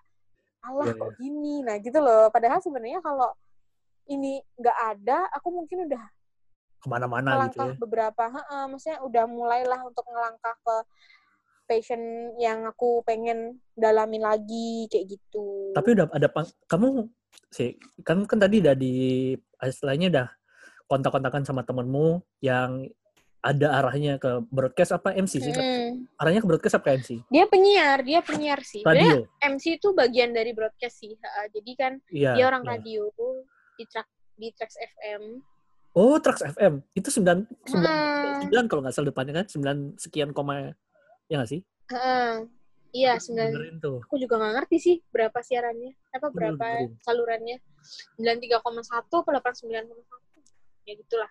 [0.65, 2.33] Allah Iya, kok gini, nah gitu loh.
[2.33, 3.29] Padahal sebenarnya kalau
[4.09, 6.03] ini nggak ada, aku mungkin udah
[6.83, 7.75] Ke mana-mana gitu ya.
[7.79, 10.77] beberapa, heeh, maksudnya udah mulailah untuk ngelangkah ke
[11.71, 12.03] passion
[12.43, 15.73] yang aku pengen dalamin lagi kayak gitu.
[15.73, 16.29] Tapi udah ada
[16.67, 17.07] kamu
[17.49, 18.95] sih kan kan tadi udah di
[19.63, 20.29] istilahnya udah
[20.91, 22.85] kontak-kontakan sama temenmu yang
[23.43, 25.51] ada arahnya ke broadcast apa MC sih?
[25.51, 25.65] Kak?
[25.65, 26.07] Mm.
[26.15, 27.11] Arahnya ke broadcast apa ke MC?
[27.27, 28.87] Dia penyiar, dia penyiar sih.
[28.87, 29.27] Radio.
[29.43, 31.11] MC itu bagian dari broadcast sih.
[31.51, 32.39] Jadi kan Iya.
[32.39, 32.71] dia orang iya.
[32.79, 33.11] radio
[33.75, 34.09] di track
[34.39, 35.43] di Trax FM.
[35.93, 36.81] Oh, Trax FM.
[36.93, 38.49] Itu 9 Heeh.
[38.49, 40.73] 9 kalau nggak salah depannya kan 9 sekian koma
[41.29, 41.61] ya nggak sih?
[41.89, 42.49] Heeh.
[42.93, 43.49] Iya, sembilan.
[43.57, 47.01] dengerin tuh Aku juga nggak ngerti sih berapa siarannya, apa berapa dengerin.
[47.01, 47.57] salurannya.
[48.21, 48.53] 93,1
[49.25, 50.21] atau 89,1.
[50.85, 51.31] Ya gitulah.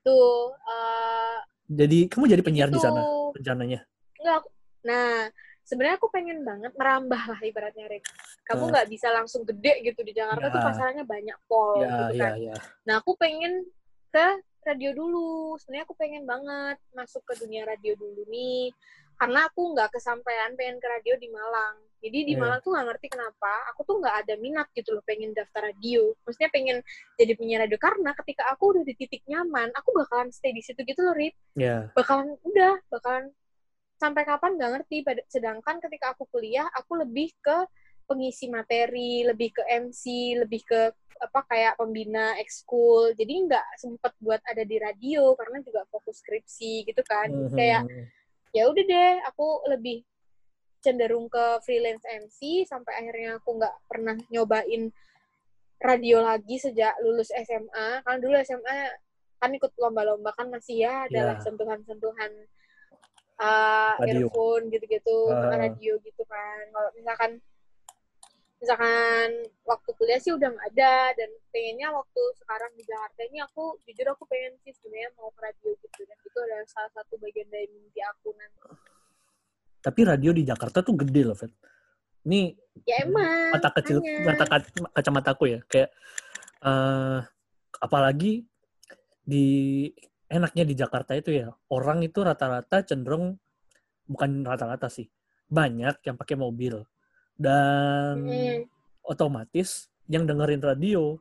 [0.00, 1.38] Tuh, eh
[1.70, 2.82] jadi kamu jadi penyiar di itu.
[2.82, 3.80] sana rencananya
[4.16, 4.42] Enggak,
[4.82, 5.28] nah
[5.62, 8.04] sebenarnya aku pengen banget merambah lah ibaratnya Rick.
[8.42, 8.68] Kamu Eh.
[8.68, 10.52] nggak bisa langsung gede gitu di Jakarta Ya.
[10.52, 12.32] tuh pasarannya banyak pol ya gitu ya kan.
[12.38, 13.64] ya Nah aku pengen
[14.10, 14.26] ke
[14.66, 15.56] radio dulu.
[15.56, 18.74] Sebenarnya aku pengen banget masuk ke dunia radio dulu nih.
[19.16, 21.76] Karena aku nggak kesampaian pengen ke radio di Malang.
[22.00, 22.40] Jadi di Iya.
[22.40, 23.52] Malang tuh nggak ngerti kenapa.
[23.72, 26.16] Aku tuh nggak ada minat gitu loh pengen daftar radio.
[26.24, 26.80] Maksudnya pengen
[27.20, 30.80] jadi penyiar radio karena ketika aku udah di titik nyaman, aku bakalan stay di situ
[30.80, 33.24] gitu loh, Rit ya bakalan udah bakalan
[34.00, 34.96] sampai kapan nggak ngerti
[35.28, 37.68] sedangkan ketika aku kuliah aku lebih ke
[38.08, 40.80] pengisi materi lebih ke MC lebih ke
[41.20, 46.88] apa kayak pembina ekskul jadi nggak sempet buat ada di radio karena juga fokus skripsi
[46.88, 48.04] gitu kan Jadi kayak Mhm.
[48.50, 50.00] ya udah deh aku lebih
[50.80, 54.88] cenderung ke freelance MC sampai akhirnya aku nggak pernah nyobain
[55.76, 58.96] radio lagi sejak lulus SMA kan dulu SMA
[59.36, 61.44] kan ikut lomba-lomba kan masih ya adalah Ya.
[61.44, 62.32] sentuhan-sentuhan
[63.40, 64.28] uh, Radio.
[64.28, 65.52] earphone gitu-gitu Ah.
[65.54, 67.30] radio gitu kan kalau misalkan
[68.60, 69.28] misalkan
[69.64, 74.06] waktu kuliah sih udah nggak ada dan pengennya waktu sekarang di Jakarta ini aku jujur
[74.12, 77.66] aku pengen sih sebenarnya mau ke radio gitu dan itu adalah salah satu bagian dari
[77.72, 78.68] mimpi aku nanti.
[79.80, 81.52] Tapi radio di Jakarta tuh gede loh Fet
[82.28, 82.52] ini
[82.84, 84.24] ya emang mata kecil makanya.
[84.28, 85.60] mata kac- kacamataku ya.
[85.64, 85.90] Kayak
[86.60, 87.20] eh
[87.80, 88.44] apalagi
[89.24, 89.46] di
[90.28, 93.40] enaknya di Jakarta itu ya orang itu rata-rata cenderung
[94.04, 95.08] bukan rata-rata sih
[95.48, 96.84] banyak yang pakai mobil
[97.40, 98.68] dan Mm,
[99.08, 101.16] otomatis yang dengerin radio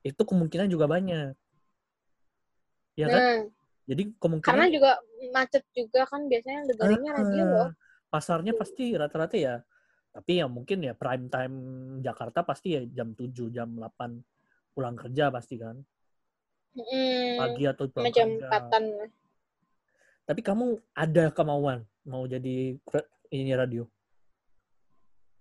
[0.00, 1.36] itu kemungkinan juga banyak.
[2.96, 3.20] Ya kan?
[3.20, 3.40] Nah.
[3.84, 4.92] Jadi kemungkinan karena juga
[5.34, 7.70] macet juga kan biasanya yang dengerinnya radio loh.
[8.08, 9.60] pasarnya pasti rata-rata ya.
[10.10, 11.56] Tapi ya mungkin ya prime time
[12.02, 15.76] Jakarta pasti ya jam 7 jam 8 pulang kerja pasti kan.
[16.74, 18.46] Mm, pagi atau pulang jam kerja.
[18.46, 18.84] empatan
[20.30, 22.78] tapi kamu ada kemauan mau jadi
[23.34, 23.82] ini radio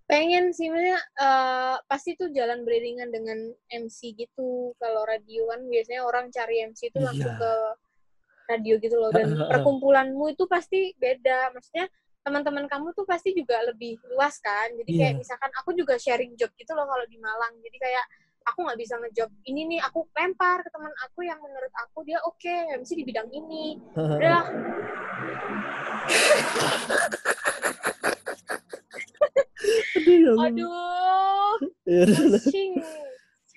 [0.09, 3.37] pengen sih maksudnya eh, pasti tuh jalan beriringan dengan
[3.69, 4.73] MC gitu.
[4.75, 7.37] Kalau radio kan biasanya orang cari MC itu langsung Iya.
[7.37, 7.53] ke
[8.49, 9.13] radio gitu loh.
[9.13, 11.53] Dan perkumpulanmu itu pasti beda.
[11.53, 11.85] Maksudnya
[12.25, 14.73] teman-teman kamu tuh pasti juga lebih luas kan.
[14.73, 15.19] Jadi kayak Iya.
[15.21, 17.53] misalkan aku juga sharing job gitu loh kalau di Malang.
[17.61, 18.05] Jadi kayak
[18.49, 19.29] aku nggak bisa ngejob.
[19.45, 22.49] Ini nih aku lempar ke teman aku yang menurut aku dia oke
[22.81, 23.77] MC di bidang ini.
[23.93, 24.41] Udah
[29.95, 32.71] Aduh, ya aduh Ya pusing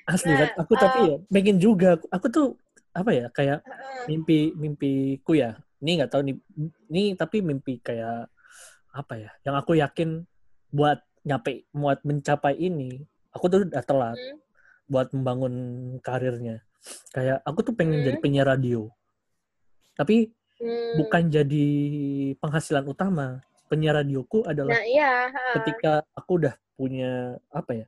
[0.03, 0.53] asli Nah, Rat.
[0.59, 2.47] aku tapi eh, ya pengen juga aku tuh
[2.93, 4.05] apa ya kayak Heeh.
[4.11, 6.37] mimpi mimpiku ya ini nggak tahu nih
[6.91, 8.27] ini tapi mimpi kayak
[8.93, 10.27] apa ya yang aku yakin
[10.69, 12.99] buat nyampe buat mencapai ini
[13.31, 14.39] aku tuh udah telat Hmm.
[14.91, 15.55] buat membangun
[16.03, 16.61] karirnya
[17.15, 18.07] kayak aku tuh pengen Hmm.
[18.11, 18.91] jadi penyiar radio
[19.95, 20.99] tapi Hmm.
[20.99, 21.67] bukan jadi
[22.39, 23.41] penghasilan utama
[23.73, 27.87] penyiar radioku adalah Nah iya, ketika aku udah punya apa ya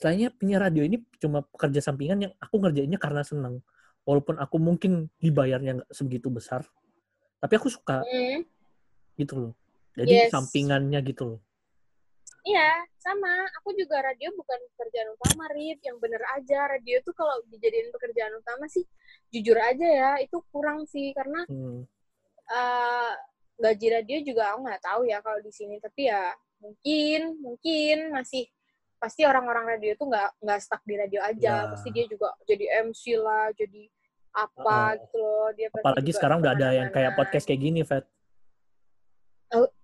[0.00, 3.60] Soalnya penyiar radio ini cuma pekerja sampingan yang aku ngerjainnya karena senang.
[4.08, 6.64] Walaupun aku mungkin dibayarnya nggak sebegitu besar,
[7.36, 8.40] tapi aku suka Hmm.
[9.20, 9.52] gitu loh.
[9.92, 10.32] Jadi Yes.
[10.32, 11.40] sampingannya gitu loh.
[12.48, 13.44] Iya, sama.
[13.60, 15.84] Aku juga radio bukan pekerjaan utama, Rip.
[15.84, 18.88] Yang bener aja, radio tuh kalau dijadiin pekerjaan utama sih,
[19.28, 21.12] jujur aja ya, itu kurang sih.
[21.12, 21.84] Karena Hmm.
[22.48, 23.12] eh,
[23.60, 25.76] gaji radio juga aku nggak tahu ya kalau di sini.
[25.78, 28.48] Tapi ya mungkin, mungkin masih
[29.00, 31.54] pasti orang-orang radio tuh nggak nggak stuck di radio aja.
[31.64, 31.68] Ya.
[31.68, 33.88] Pasti dia juga jadi MC lah, jadi
[34.30, 35.00] apa Heeh.
[35.04, 35.48] gitu loh.
[35.54, 38.04] Dia pasti Apalagi sekarang udah ada yang kayak podcast kayak gini, Fat.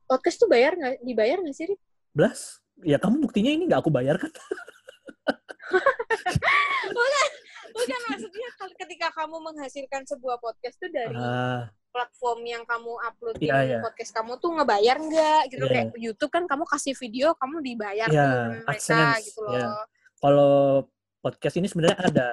[0.06, 1.02] Podcast tuh bayar nggak?
[1.02, 1.80] Dibayar nggak sih, Rip?
[2.14, 4.30] Blas, ya kamu buktinya ini nggak aku bayar kan?
[7.76, 13.34] Bukan maksudnya kal- ketika kamu menghasilkan sebuah podcast tuh dari Ah, platform yang kamu upload
[13.40, 13.78] Iya, iya.
[13.80, 15.72] podcast kamu tuh ngebayar nggak gitu Iya.
[15.72, 19.52] kayak YouTube kan kamu kasih video kamu dibayar Iya, sama mereka AdSense, gitu loh.
[19.56, 19.68] iya.
[20.16, 20.54] kalau
[21.18, 22.28] podcast ini sebenarnya ada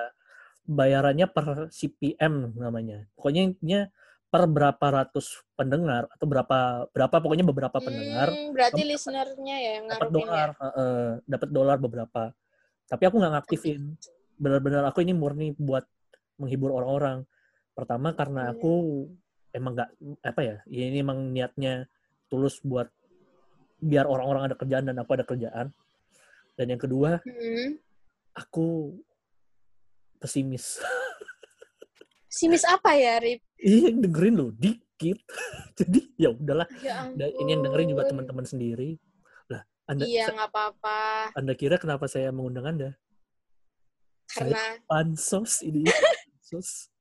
[0.64, 3.04] bayarannya per CPM namanya.
[3.16, 3.82] Pokoknya intinya
[4.28, 6.58] per berapa ratus pendengar atau berapa
[6.90, 10.14] berapa pokoknya beberapa pendengar Hmm, berarti kamu listenernya ya yang dapat ya.
[10.14, 12.24] dolar, heeh, dapat dolar beberapa.
[12.86, 13.82] Tapi aku nggak ngaktifin.
[14.36, 15.86] Benar-benar aku ini murni buat
[16.36, 17.28] menghibur orang-orang.
[17.74, 18.54] Pertama karena Hmm.
[18.54, 18.72] aku
[19.54, 19.90] emang nggak
[20.26, 21.86] apa ya, ya ini emang niatnya
[22.28, 22.90] tulus buat
[23.78, 25.70] biar orang-orang ada kerjaan dan aku ada kerjaan.
[26.58, 27.78] Dan yang kedua, Hmm.
[28.34, 28.98] aku
[30.18, 30.80] pesimis.
[32.34, 33.46] Simis apa ya, Rip?
[33.62, 35.20] Iya, yang dengerin loh dikit.
[35.80, 36.66] Jadi ya udahlah.
[36.82, 38.98] Ya Ini yang dengerin juga teman-teman sendiri.
[39.52, 42.90] Lah, Anda, iya nggak apa-apa Anda kira kenapa saya mengundang Anda?
[44.32, 45.86] Saya karena pansos ini.
[46.42, 46.93] Pansos.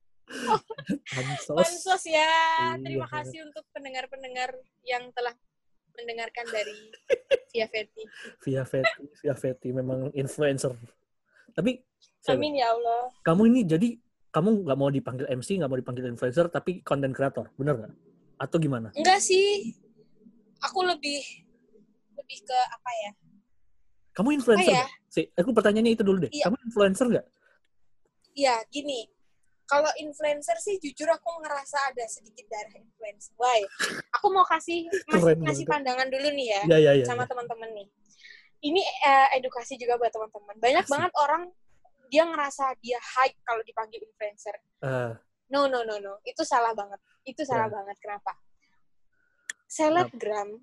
[1.09, 1.57] Pansos.
[1.57, 2.31] pansos ya
[2.79, 3.14] terima Iya.
[3.14, 5.35] kasih untuk pendengar-pendengar yang telah
[5.93, 6.73] mendengarkan dari
[7.53, 8.05] Via Feti
[8.41, 10.73] Via Feti, Via Feti memang influencer.
[11.53, 11.85] Tapi
[12.18, 13.89] saya- amin ya Allah kamu ini jadi
[14.33, 17.93] kamu nggak mau dipanggil MC, nggak mau dipanggil influencer, tapi content creator, bener nggak?
[18.41, 18.89] Atau gimana?
[18.97, 19.77] enggak sih
[20.59, 21.20] aku lebih
[22.16, 23.12] lebih ke apa ya
[24.12, 24.91] Kamu apa influencer ya nggak?
[25.09, 26.33] Si, aku pertanyaannya itu dulu deh.
[26.33, 26.45] Iya.
[26.49, 27.27] Kamu influencer nggak?
[28.33, 29.09] Iya, gini.
[29.67, 33.33] Kalau influencer sih jujur aku ngerasa ada sedikit darah influencer.
[33.39, 33.65] Why?
[34.21, 34.85] Aku mau kasih
[35.43, 37.05] ngasih pandangan dulu nih ya Iya, iya, iya.
[37.09, 37.89] sama teman-teman nih.
[38.63, 40.55] Ini eh, edukasi juga buat teman-teman.
[40.61, 40.93] Banyak Asik.
[40.93, 41.43] banget orang
[42.13, 44.57] dia ngerasa dia hype kalau dipanggil influencer.
[44.85, 45.17] Ah,
[45.53, 46.17] No, no, no, no.
[46.25, 46.97] Itu salah banget.
[47.29, 47.75] Itu salah Ya.
[47.77, 47.97] banget.
[48.01, 48.33] Kenapa?
[49.69, 50.61] Selebgram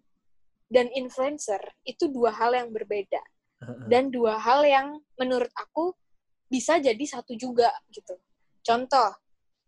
[0.70, 3.22] dan influencer itu dua hal yang berbeda
[3.62, 3.86] ah, ah.
[3.90, 5.98] dan dua hal yang menurut aku
[6.46, 8.18] bisa jadi satu juga gitu.
[8.66, 9.10] Contoh,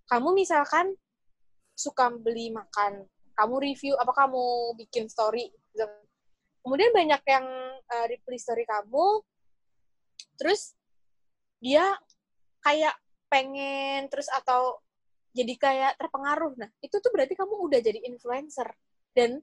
[0.07, 0.93] kamu misalkan
[1.75, 5.87] suka beli makan, kamu review apa kamu bikin story, gitu.
[6.61, 7.45] kemudian banyak yang
[7.89, 9.23] uh, reply story kamu,
[10.37, 10.77] terus
[11.57, 11.97] dia
[12.61, 12.93] kayak
[13.31, 14.77] pengen terus atau
[15.31, 16.53] jadi kayak terpengaruh.
[16.59, 18.67] Nah, itu tuh berarti kamu udah jadi influencer
[19.15, 19.39] dan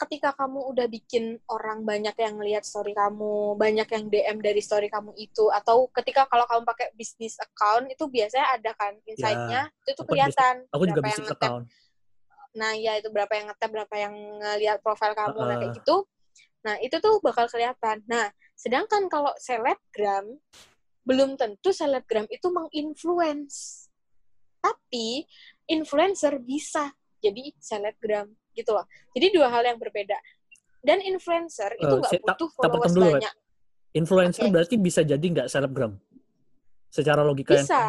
[0.00, 4.88] ketika kamu udah bikin orang banyak yang lihat story kamu, banyak yang DM dari story
[4.88, 9.90] kamu itu, atau ketika kalau kamu pakai bisnis account itu biasanya ada kan insight-nya, itu
[9.92, 11.44] tuh kelihatan Aku juga berapa yang bisnis nge-tap.
[11.44, 11.64] account.
[12.50, 15.96] Nah, ya itu berapa yang nge berapa yang ngelihat profil kamu, nah kayak gitu.
[16.64, 18.00] Nah, itu tuh bakal kelihatan.
[18.08, 20.26] Nah, sedangkan kalau selebgram
[21.04, 23.88] belum tentu selebgram itu menginfluence.
[24.60, 25.24] Tapi
[25.68, 28.84] influencer bisa jadi selebgram gitu loh.
[29.12, 30.16] Jadi dua hal yang berbeda.
[30.80, 33.34] Dan influencer itu Eh, nggak butuh potong followers dulu, banyak.
[33.90, 34.52] Influencer Oke.
[34.54, 35.92] berarti bisa jadi nggak selebgram?
[36.90, 37.84] Secara logika yang Bisa.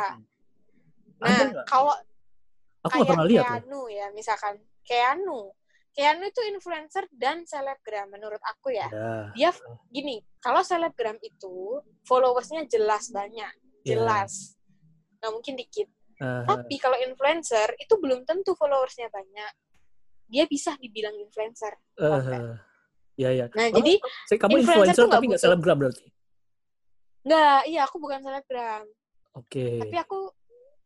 [1.22, 1.94] Nah, kalau
[2.82, 3.54] Aku kayak pernah lihat loh.
[3.62, 5.54] Keanu ya, misalkan Keanu.
[5.92, 8.88] Keanu itu influencer dan selebgram menurut aku ya.
[8.90, 9.52] Ya, Dia
[9.92, 13.54] gini, kalau selebgram itu followersnya jelas banyak,
[13.86, 13.94] ya.
[13.94, 14.58] jelas.
[15.22, 15.88] Nggak mungkin dikit.
[16.18, 19.52] Ah, Tapi kalau influencer itu belum tentu followersnya banyak.
[20.32, 21.76] Dia bisa dibilang influencer.
[22.00, 22.56] eh,
[23.20, 23.46] ya, ya.
[23.52, 23.94] Nah, Kamu- jadi
[24.26, 26.06] saya- kamu influencer influencer tapi nggak selebgram berarti?
[27.22, 28.84] nggak, iya aku bukan selebgram,
[29.36, 29.78] Oke.
[29.78, 30.20] tapi aku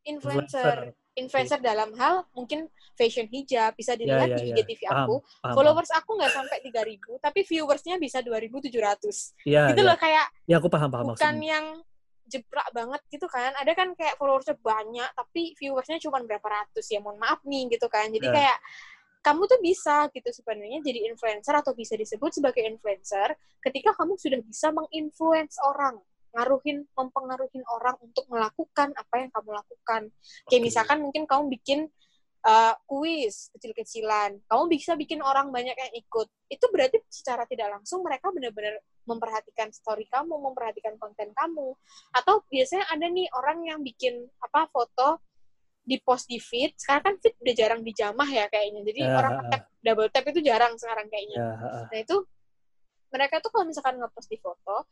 [0.04, 0.92] influencer.
[1.16, 4.56] Influencer dalam hal mungkin fashion hijab bisa dilihat ya, di ya.
[4.60, 5.16] IGTV Paham, aku.
[5.40, 9.32] Paham, Followers aku nggak sampai 3000, tapi viewersnya bisa 2700.
[9.48, 9.88] Ya, gitu ya.
[9.88, 11.48] loh kayak Ya, aku paham paham bukan maksudnya.
[11.48, 11.66] yang
[12.28, 13.56] jebrak banget gitu kan.
[13.56, 17.00] Ada kan kayak followersnya banyak tapi viewersnya cuma berapa ratus ya.
[17.00, 18.12] Mohon maaf nih gitu kan.
[18.12, 18.34] Jadi Ya.
[18.36, 18.58] kayak
[19.26, 23.34] kamu tuh bisa gitu sebenarnya jadi influencer atau bisa disebut sebagai influencer
[23.66, 25.98] ketika kamu sudah bisa menginfluence orang
[26.36, 30.02] ngaruhin mempengaruhin orang untuk melakukan apa yang kamu lakukan.
[30.52, 31.80] Kayak misalkan mungkin kamu bikin
[32.44, 36.28] uh, kuis kecil-kecilan kamu bisa bikin orang banyak yang ikut.
[36.52, 41.72] Itu berarti secara tidak langsung mereka benar-benar memperhatikan story kamu memperhatikan konten kamu.
[42.12, 45.24] Atau biasanya ada nih orang yang bikin apa foto
[45.86, 49.34] di post di feed sekarang kan feed udah jarang dijamah ya kayaknya jadi Ya, orang
[49.54, 51.86] tap double tap itu jarang sekarang kayaknya Ya, ah, ah.
[51.94, 52.18] Nah itu
[53.14, 54.90] mereka tuh kalau misalkan ngepost di foto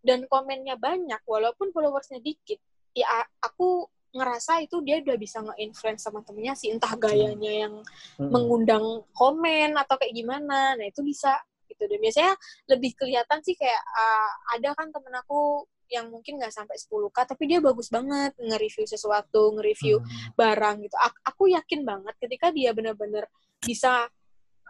[0.00, 2.56] dan komennya banyak walaupun followersnya dikit,
[2.96, 7.74] ya aku ngerasa itu dia udah bisa nge-influence sama temennya sih entah gayanya yang
[8.18, 8.30] Mm-mm.
[8.32, 10.74] mengundang komen atau kayak gimana.
[10.74, 11.36] Nah itu bisa
[11.70, 12.34] gitu dan biasanya
[12.66, 17.50] lebih kelihatan sih kayak uh, ada kan temen aku yang mungkin nggak sampai 10k tapi
[17.50, 20.32] dia bagus banget nge-review sesuatu, nge-review Hmm.
[20.38, 20.96] barang gitu.
[20.96, 23.26] Ak- Aku yakin banget ketika dia benar-benar
[23.58, 24.06] bisa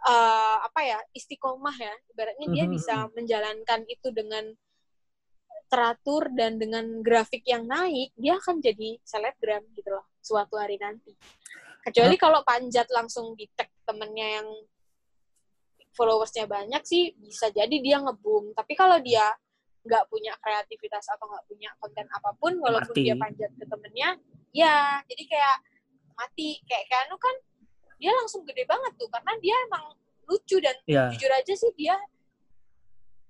[0.01, 4.49] uh, apa ya istiqomah ya, ibaratnya dia Mhm, bisa menjalankan itu dengan
[5.71, 11.15] teratur dan dengan grafik yang naik, dia akan jadi selebgram gitu loh suatu hari nanti.
[11.81, 14.47] Kecuali kalau panjat langsung di tag temennya yang
[15.95, 18.51] followersnya banyak sih bisa jadi dia ngebum.
[18.51, 19.23] Tapi kalau dia
[19.81, 23.05] nggak punya kreativitas atau nggak punya konten apa pun, walaupun Mati.
[23.05, 24.09] dia panjat ke temennya,
[24.53, 25.57] ya jadi kayak
[26.13, 26.61] mati.
[26.69, 27.35] Kayak Keanu kan
[28.01, 29.93] dia langsung gede banget tuh karena dia emang
[30.25, 31.97] lucu dan Ya, jujur aja sih dia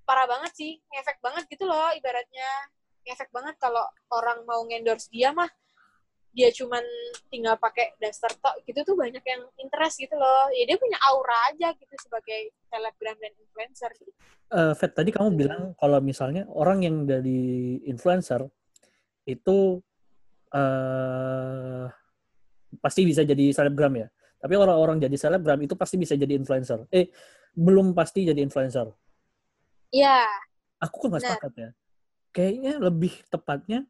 [0.08, 2.50] parah banget sih ngefek banget gitu loh ibaratnya
[3.08, 5.48] ngefek banget kalau orang mau ngendorse dia mah
[6.32, 6.84] dia cuman
[7.28, 11.36] tinggal pakai daster tok gitu tuh banyak yang interest gitu loh ya dia punya aura
[11.52, 14.12] aja gitu sebagai selebgram dan influencer gitu.
[14.52, 18.48] eh, Fat, tadi kamu bilang kalau misalnya orang yang dari influencer
[19.28, 19.80] itu
[20.52, 21.88] eh
[22.80, 24.08] pasti bisa jadi selebgram ya.
[24.40, 26.88] Tapi orang-orang jadi selebgram itu pasti bisa jadi influencer.
[26.90, 27.12] Eh,
[27.52, 28.88] belum pasti jadi influencer.
[29.92, 30.24] Iya.
[30.80, 31.70] Aku kok nggak sepakat ya.
[32.32, 33.84] Kayaknya lebih tepatnya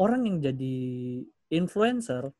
[0.00, 0.76] orang yang jadi
[1.52, 2.32] influencer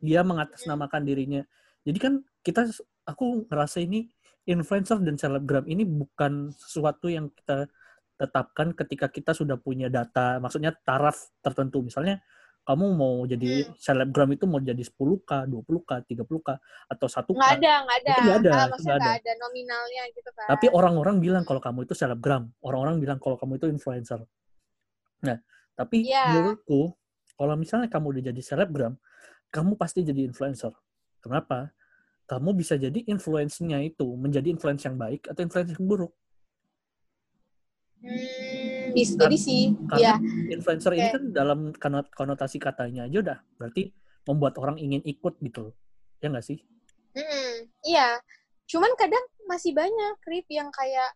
[0.00, 1.42] dia mengatasnamakan dirinya.
[1.84, 2.66] Jadi kan kita
[3.04, 4.08] aku ngerasa ini
[4.48, 7.68] influencer dan selebgram ini bukan sesuatu yang kita
[8.16, 11.84] tetapkan ketika kita sudah punya data, maksudnya taraf tertentu.
[11.84, 12.24] Misalnya
[12.66, 13.74] kamu mau jadi Hmm.
[13.78, 16.58] selebgram itu mau jadi 10k, 20k, 30k
[16.90, 17.38] atau 1k.
[17.38, 18.10] Nggak ada, nggak ada.
[18.10, 20.46] Itu ada, Ah, maksudnya nggak ada nominalnya gitu kan.
[20.50, 24.24] Tapi orang-orang bilang kalau kamu itu selebgram, orang-orang bilang kalau kamu itu influencer.
[25.22, 25.38] Nah,
[25.78, 26.24] tapi Iya.
[26.32, 26.96] menurutku
[27.36, 28.96] kalau misalnya kamu udah jadi selebgram,
[29.52, 30.72] kamu pasti jadi influencer.
[31.20, 31.70] Kenapa?
[32.26, 36.10] Kamu bisa jadi influence-nya itu menjadi influence yang baik atau influence yang buruk.
[38.02, 39.62] Hmm, bisa Kar- jadi sih.
[39.86, 40.14] Karena Iya.
[40.52, 41.14] influencer ini Oke.
[41.14, 43.94] kan dalam konot- konotasi katanya aja udah berarti
[44.26, 45.70] membuat orang ingin ikut gitu.
[46.18, 46.58] Ya nggak sih?
[47.16, 48.18] Mm-mm, iya.
[48.66, 51.14] Cuman kadang masih banyak Rip yang kayak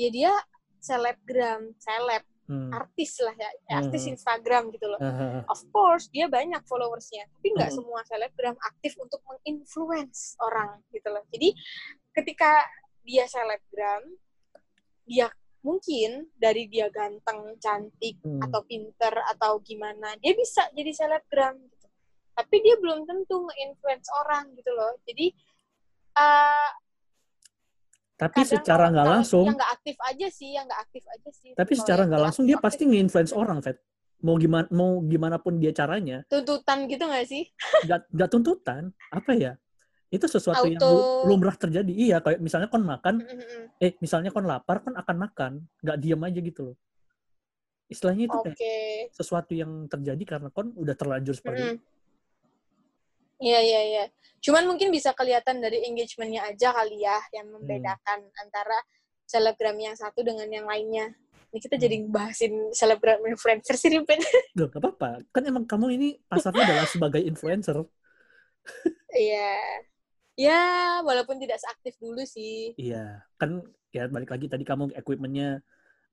[0.00, 0.32] ya dia
[0.80, 2.70] selebgram, seleb, Hmm.
[2.70, 4.14] artis lah ya, ya, artis Hmm.
[4.14, 5.02] Instagram gitu loh.
[5.02, 5.42] Hahaha.
[5.50, 7.78] Of course dia banyak followersnya, tapi nggak Hmm.
[7.82, 11.26] semua selebgram aktif untuk menginfluence orang gitu loh.
[11.34, 11.58] Jadi
[12.14, 12.62] ketika
[13.02, 14.06] dia selebgram,
[15.02, 15.26] dia
[15.66, 18.38] mungkin dari dia ganteng, cantik Hmm.
[18.46, 21.86] atau pinter atau gimana, dia bisa jadi selebgram gitu.
[22.30, 24.94] Tapi dia belum tentu nge-influence orang gitu loh.
[25.02, 25.34] Jadi
[26.16, 26.70] eh,
[28.16, 31.50] Tapi kadang secara nggak langsung, yang nggak aktif aja sih, yang nggak aktif aja sih.
[31.52, 33.76] tapi secara yang nggak langsung dia pasti nge-influence orang, Fet.
[34.24, 37.44] Mau gimana mau gimana pun dia caranya, tuntutan gitu nggak sih?
[37.84, 39.52] nggak nggak tuntutan apa ya
[40.06, 40.88] itu sesuatu yang Auto.
[40.88, 43.26] lu- lumrah terjadi iya kayak misalnya kon makan
[43.82, 45.52] eh misalnya kon lapar kon akan makan
[45.82, 46.76] nggak diam aja gitu loh
[47.90, 48.54] istilahnya itu Oke.
[48.54, 51.76] kayak sesuatu yang terjadi karena kon udah terlanjur seperti Mm-mm.
[51.78, 51.84] itu
[53.36, 54.04] Iya, iya, iya.
[54.40, 57.60] Cuman mungkin bisa kelihatan dari engagementnya aja kali ya, yang Hmm.
[57.60, 58.78] membedakan antara
[59.24, 61.12] selebgram yang satu dengan yang lainnya.
[61.52, 61.84] Ini kita Hmm.
[61.84, 64.18] jadi bahasin selebgram influencer sih, Ripin.
[64.56, 67.76] Loh, gak apa-apa kan emang kamu ini pasarnya adalah sebagai influencer
[69.10, 69.52] Iya.
[70.36, 70.60] Ya,
[71.00, 72.76] walaupun tidak seaktif dulu sih.
[72.76, 75.64] iya kan ya balik lagi tadi kamu equipmentnya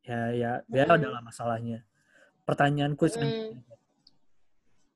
[0.01, 0.95] ya ya ya Hmm.
[0.95, 1.84] adalah masalahnya
[2.43, 3.59] pertanyaanku selanjutnya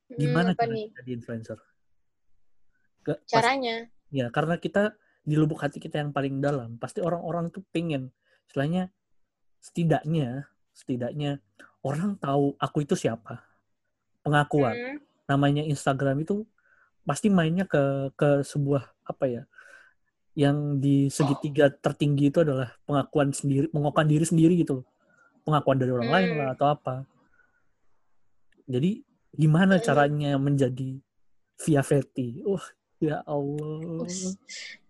[0.08, 1.60] Hmm, gimana apa cara jadi influencer
[3.28, 3.88] Caranya?
[4.12, 4.96] Ya, karena kita
[5.28, 8.12] di lubuk hati kita yang paling dalam, pasti orang-orang tuh pengen,
[8.48, 8.88] istilahnya
[9.60, 11.44] setidaknya, setidaknya
[11.84, 13.44] orang tahu aku itu siapa.
[14.24, 14.76] Pengakuan.
[14.76, 14.98] Hmm,
[15.28, 16.48] Namanya Instagram itu
[17.04, 19.44] pasti mainnya ke ke sebuah apa ya?
[20.38, 24.88] Yang di segitiga tertinggi itu adalah pengakuan sendiri, mengakukan diri sendiri gitu loh.
[25.44, 26.40] Pengakuan dari orang lain Hmm.
[26.40, 26.96] lah atau apa.
[28.68, 29.04] Jadi
[29.36, 29.84] gimana Hmm.
[29.84, 31.00] caranya menjadi
[31.64, 32.40] via Veti?
[32.44, 32.64] Wah,
[32.98, 34.08] ya Allah.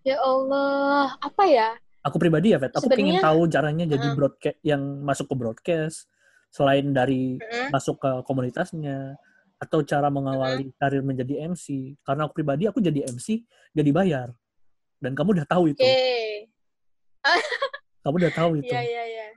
[0.08, 1.70] Ya Allah, apa ya?
[2.08, 6.08] aku pribadi ya, Vet, aku pengen tahu caranya jadi broadcast yang masuk ke broadcast
[6.48, 9.20] selain dari Hmm, masuk ke komunitasnya
[9.60, 12.00] atau cara mengawali karir menjadi MC.
[12.08, 13.44] Karena aku pribadi aku jadi MC
[13.76, 14.32] gak dibayar.
[15.04, 15.84] Dan kamu udah tahu itu.
[15.84, 16.48] Oke.
[18.08, 18.72] Kamu udah tahu itu.
[18.72, 19.28] Iya, iya, iya.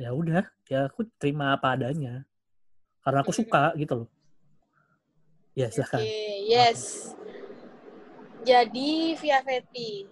[0.00, 2.24] Ya udah, ya aku terima apa adanya.
[3.04, 4.08] Karena aku suka gitu loh.
[5.52, 6.00] Ya, silahkan.
[6.00, 7.12] Oke, yes.
[8.42, 10.02] Jadi via Veti,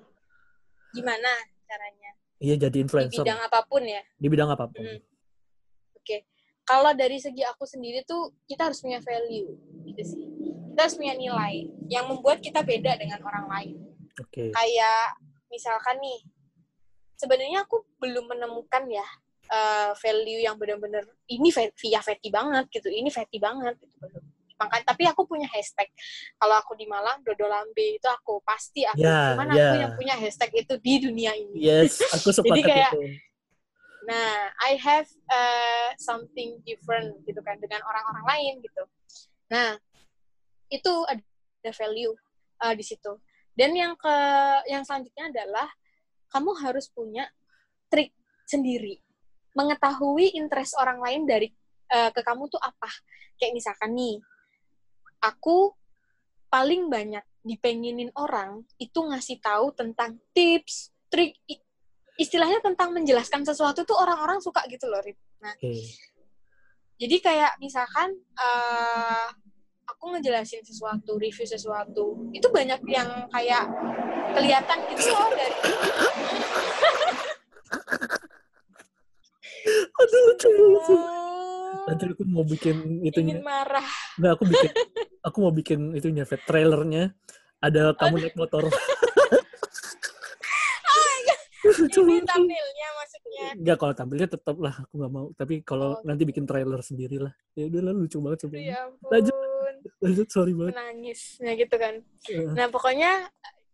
[0.94, 1.30] gimana
[1.66, 2.10] caranya?
[2.40, 4.00] Iya jadi Di influencer bidang apa pun ya.
[4.16, 4.80] di bidang apa pun.
[4.80, 5.00] Mm.
[5.98, 6.24] Oke.
[6.64, 9.50] Kalau dari segi aku sendiri tuh kita harus punya value
[9.90, 10.24] gitu sih.
[10.70, 13.76] Kita harus punya nilai yang membuat kita beda dengan orang lain.
[14.22, 14.54] Oke.
[14.54, 15.18] Kayak
[15.50, 16.22] misalkan nih,
[17.18, 19.06] sebenarnya aku belum menemukan ya
[19.50, 24.19] eh, value yang benar-benar ini via Veti banget gitu, ini Veti banget gitu
[24.60, 25.88] Makanya tapi aku punya hashtag.
[26.36, 29.00] Kalau aku di Malang Dodo Lambe itu aku pasti aku.
[29.00, 29.72] Ya, Cuman ya.
[29.72, 31.56] aku yang punya hashtag itu di dunia ini.
[31.56, 33.00] Yes, aku sepakat Jadi kayak- itu.
[34.00, 34.32] Nah,
[34.64, 38.82] I have uh, something different gitu kan dengan orang-orang lain gitu.
[39.52, 39.76] Nah,
[40.72, 42.14] itu ada value
[42.64, 43.16] uh, di situ.
[43.52, 44.16] Dan yang ke
[44.72, 45.68] yang selanjutnya adalah
[46.32, 47.28] kamu harus punya
[47.92, 48.14] trik
[48.48, 48.98] sendiri,
[49.52, 51.48] mengetahui interest orang lain dari
[51.92, 52.88] uh, ke kamu tuh apa.
[53.36, 54.16] Kayak misalkan nih,
[55.20, 55.76] aku
[56.50, 61.36] paling banyak dipengenin orang itu ngasih tahu tentang tips, trik,
[62.20, 65.16] istilahnya tentang menjelaskan sesuatu tuh orang-orang suka gitu loh, Rip.
[65.40, 65.72] Nah, Oke.
[67.00, 69.28] jadi kayak misalkan eh,
[69.88, 73.64] aku ngejelasin sesuatu, review sesuatu, itu banyak yang kayak
[74.36, 75.56] kelihatan gitu loh dari
[80.00, 81.39] Aduh lucu banget
[81.86, 83.34] Nanti aku mau bikin itunya.
[83.34, 83.86] ingin marah.
[84.14, 84.70] Enggak, aku bikin
[85.20, 87.12] aku mau bikin itunya, Fet, trailernya
[87.58, 88.64] ada kamu naik motor.
[91.60, 92.26] lucu Ini banget.
[92.26, 93.44] thumbnailnya maksudnya.
[93.54, 95.26] Enggak kalau tampilnya tetap lah aku nggak mau.
[95.32, 96.02] Tapi kalau Oh.
[96.02, 97.32] nanti bikin trailer sendiri lah.
[97.52, 98.70] Ya udah lah lucu banget sebenarnya.
[98.70, 99.08] Ya ampun.
[99.08, 99.34] Lanjut.
[99.98, 100.74] Lanjut sorry banget.
[100.74, 101.20] Menangis.
[101.38, 101.94] Nah gitu kan.
[102.26, 103.10] Eh, Nah pokoknya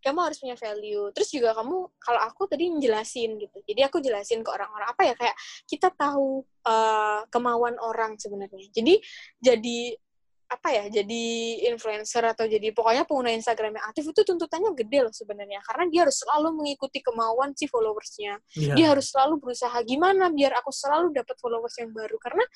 [0.03, 1.09] kamu harus punya value.
[1.11, 3.57] Terus juga kamu, kalau aku tadi menjelasin gitu.
[3.65, 5.35] Jadi aku jelasin ke orang-orang apa ya kayak
[5.67, 8.67] kita tahu eh, kemauan orang sebenarnya.
[8.71, 8.93] Jadi
[9.41, 9.79] jadi
[10.47, 11.25] apa ya jadi
[11.67, 16.07] influencer atau jadi pokoknya pengguna Instagram yang aktif itu tuntutannya gede loh sebenarnya karena dia
[16.07, 18.73] harus selalu mengikuti kemauan si followersnya Iya.
[18.79, 22.47] dia harus selalu berusaha gimana biar aku selalu dapat followers yang baru karena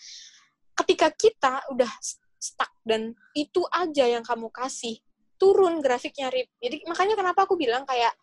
[0.80, 1.92] ketika kita udah
[2.40, 4.96] stuck dan itu aja yang kamu kasih
[5.42, 8.14] turun grafiknya rip jadi makanya kenapa aku bilang kayak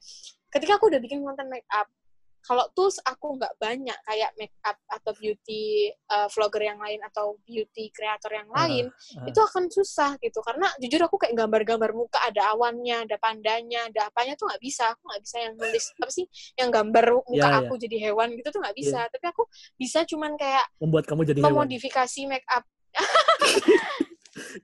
[0.54, 1.90] ketika aku udah bikin konten make up
[2.38, 7.36] kalau tools aku nggak banyak kayak make up atau beauty uh, vlogger yang lain atau
[7.44, 8.88] beauty creator yang lain
[9.18, 9.26] ah.
[9.26, 14.08] itu akan susah gitu karena jujur aku kayak gambar-gambar muka ada awannya ada pandanya ada
[14.08, 17.52] apanya tuh nggak bisa aku nggak bisa yang nulis apa sih yang gambar muka Ya,
[17.52, 17.58] ya.
[17.66, 19.42] aku jadi hewan gitu tuh nggak bisa tapi aku
[19.76, 21.52] bisa cuman kayak Membuat kamu jadi hewan.
[21.52, 22.64] memodifikasi make up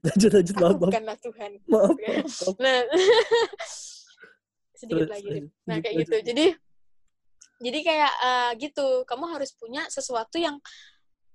[0.01, 0.81] Lanjut lanjut maaf maaf.
[0.85, 1.91] bukanlah Tuhan Maaf.
[1.95, 2.57] Maaf.
[2.57, 2.79] nah
[4.75, 6.47] sedikit lagi nah kayak gitu jadi
[7.63, 10.59] jadi kayak eh, gitu kamu harus punya sesuatu yang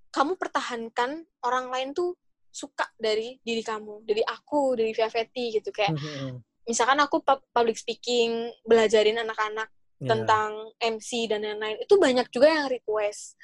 [0.09, 2.17] kamu pertahankan orang lain tuh
[2.49, 7.77] suka dari diri kamu dari aku dari Via gitu kayak Hmm, misalkan aku pub- public
[7.77, 9.69] speaking belajarin anak-anak
[9.99, 10.15] Ya.
[10.15, 13.35] tentang MC dan lain-lain itu banyak juga yang request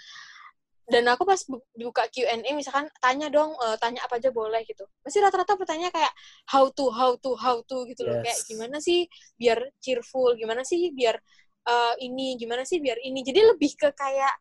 [0.86, 4.86] dan aku pas bu- buka Q&A misalkan tanya dong eh, tanya apa aja boleh gitu.
[5.01, 6.13] Pasti rata-rata pertanyaan kayak
[6.49, 8.21] how to how to how to gitu loh.
[8.21, 8.45] Kayak Yes.
[8.45, 10.38] gimana sih biar cheerful?
[10.38, 11.17] Gimana sih biar
[11.65, 12.38] eh, ini?
[12.38, 13.25] Gimana sih biar ini?
[13.25, 14.33] Jadi lebih ke kayak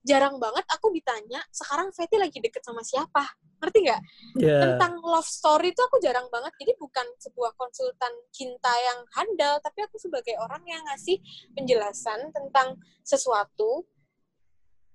[0.00, 3.20] jarang banget aku ditanya sekarang Feti lagi deket sama siapa?
[3.60, 4.02] Ngerti nggak?
[4.40, 4.56] Ya.
[4.64, 6.54] tentang love story itu aku jarang banget.
[6.56, 11.20] Jadi bukan sebuah konsultan cinta yang handal tapi aku sebagai orang yang ngasih
[11.52, 13.84] penjelasan tentang sesuatu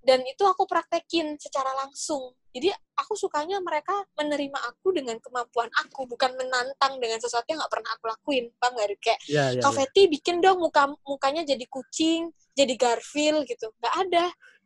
[0.06, 2.38] dan itu aku praktekin secara langsung.
[2.54, 7.74] Jadi aku sukanya mereka menerima aku dengan kemampuan aku bukan menantang dengan sesuatu yang nggak
[7.74, 8.46] pernah aku lakuin.
[8.62, 10.06] Paham nggak kayak Ya, ya, Kak ya.
[10.08, 13.74] Bikin dong muka mukanya jadi kucing jadi Garfield gitu.
[13.82, 14.26] Nggak ada.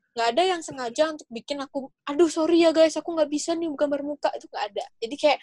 [0.10, 3.72] Nggak ada yang sengaja untuk bikin aku aduh sorry ya guys aku nggak bisa nih
[3.74, 4.30] gambar muka.
[4.36, 4.86] Itu nggak ada.
[5.02, 5.40] Jadi kayak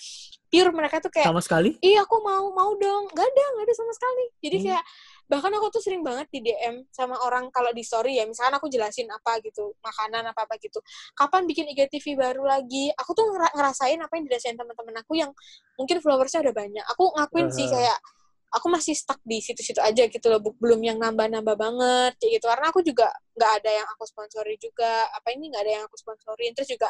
[0.52, 1.74] pure mereka tuh kayak Sama sekali?
[1.82, 3.08] iya aku mau mau dong.
[3.10, 4.24] Nggak ada nggak ada sama sekali.
[4.44, 4.66] Jadi Hmm.
[4.70, 4.84] kayak
[5.26, 8.70] bahkan aku tuh sering banget di DM sama orang kalau di story ya misalkan aku
[8.70, 10.78] jelasin apa gitu makanan apa apa gitu.
[11.18, 12.94] Kapan bikin IGTV baru lagi?
[12.94, 15.30] Aku tuh ngera- ngerasain apa yang dirasain teman-teman aku yang
[15.74, 16.84] mungkin followersnya udah banyak.
[16.94, 17.70] Aku ngakuin sih Ah.
[17.74, 17.98] kayak
[18.46, 22.46] aku masih stuck di situ-situ aja gitu loh belum yang nambah-nambah banget kayak gitu.
[22.46, 25.98] Karena aku juga nggak ada yang aku sponsori juga apa ini nggak ada yang aku
[25.98, 26.54] sponsorin.
[26.54, 26.88] Terus juga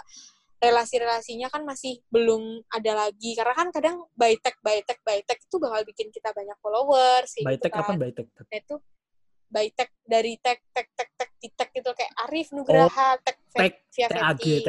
[0.57, 5.37] relasi-relasinya kan masih belum ada lagi karena kan kadang by tag by tag by tag
[5.37, 7.97] itu bakal bikin kita banyak followers By gitu tag apa kan.
[7.99, 8.27] by tag?
[8.33, 8.77] Nah, itu
[9.47, 13.59] by tag dari tag tag tag tag di tag gitu kayak Arif Nugraha tag Oh,
[13.59, 14.41] Tag via TAG, TAG.
[14.43, 14.69] gitu.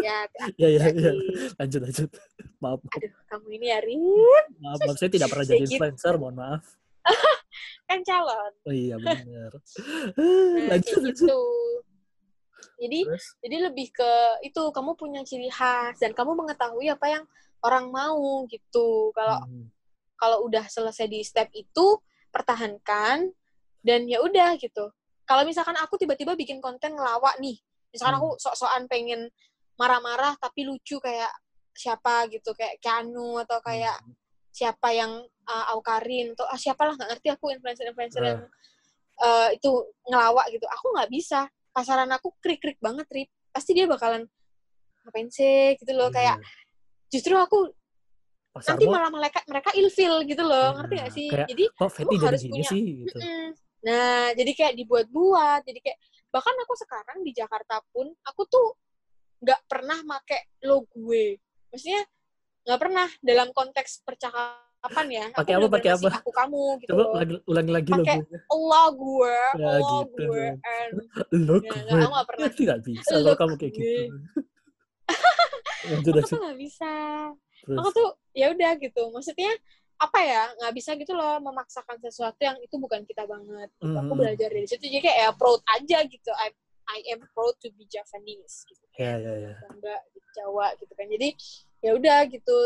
[0.00, 0.52] ya TAG.
[0.56, 1.12] Ya, ya, ya.
[1.56, 2.10] Lanjut, lanjut.
[2.56, 4.96] Maaf, maaf, aduh kamu ini Arif maaf, maaf.
[4.96, 5.72] Saya tidak pernah jadi gitu.
[5.72, 6.64] influencer, mohon maaf.
[7.88, 9.50] kan calon Oh iya, benar.
[9.50, 11.04] nah Lanjut, lanjut.
[11.10, 11.38] gitu
[12.80, 13.24] jadi Terus?
[13.40, 14.10] jadi lebih ke
[14.44, 17.24] itu kamu punya ciri khas dan kamu mengetahui apa yang
[17.60, 19.68] orang mau gitu kalau Hmm.
[20.16, 22.00] kalau udah selesai di step itu
[22.30, 23.32] pertahankan
[23.84, 24.92] dan ya udah gitu
[25.28, 27.56] kalau misalkan aku tiba-tiba bikin konten ngelawak nih
[27.92, 28.22] misalkan Hmm.
[28.24, 29.28] aku sok-sokan pengen
[29.76, 31.32] marah-marah tapi lucu kayak
[31.72, 34.12] siapa gitu kayak Keanu atau kayak Hmm.
[34.50, 38.28] siapa yang uh, Aukarin atau ah, siapalah nggak ngerti aku influencer-influencer Ah.
[38.34, 38.40] yang
[39.22, 39.70] uh, itu
[40.10, 41.46] ngelawak gitu aku nggak bisa
[41.80, 43.30] pasaran aku krik-krik banget Rip.
[43.48, 44.28] Pasti dia bakalan
[45.02, 46.12] ngapain sih gitu loh.
[46.12, 46.46] Kayak Iya.
[47.08, 47.72] justru aku
[48.52, 50.76] Pasar nanti malah mereka mereka ilfil gitu loh.
[50.76, 51.28] Ngerti Nah, gak sih?
[51.32, 52.84] kayak, jadi kok Fetty harus punya- sih?
[53.00, 53.16] Gitu.
[53.16, 53.48] mm,
[53.80, 58.76] nah jadi kayak dibuat-buat jadi kayak bahkan aku sekarang di Jakarta pun aku tuh
[59.40, 61.40] nggak pernah make lo gue
[61.72, 62.04] maksudnya
[62.68, 66.08] nggak pernah dalam konteks percakapan ya aku Pakai apa, pakai apa?
[66.16, 68.36] aku kamu gitu Coba lagi, ulangi lagi Pakai logo.
[68.48, 70.92] Allah gue Ya, Allah gitu gue and
[71.46, 71.80] Lo Ya, gue.
[71.84, 72.48] nggak, aku nggak pernah.
[72.50, 74.02] Tidak bisa Lo kalau kamu kayak gitu.
[75.90, 76.92] lanjut, aku tuh nggak bisa
[77.60, 77.76] Terus.
[77.76, 79.52] aku tuh ya udah gitu maksudnya
[79.96, 83.92] apa ya nggak bisa gitu loh memaksakan sesuatu yang itu bukan kita banget gitu.
[83.92, 84.20] aku Hmm.
[84.20, 86.48] belajar dari situ jadi kayak ya proud aja gitu I
[86.88, 89.54] I am proud to be Japanese gitu Ya, ya, ya.
[89.60, 91.28] bangga di Jawa gitu kan jadi
[91.80, 92.58] ya udah gitu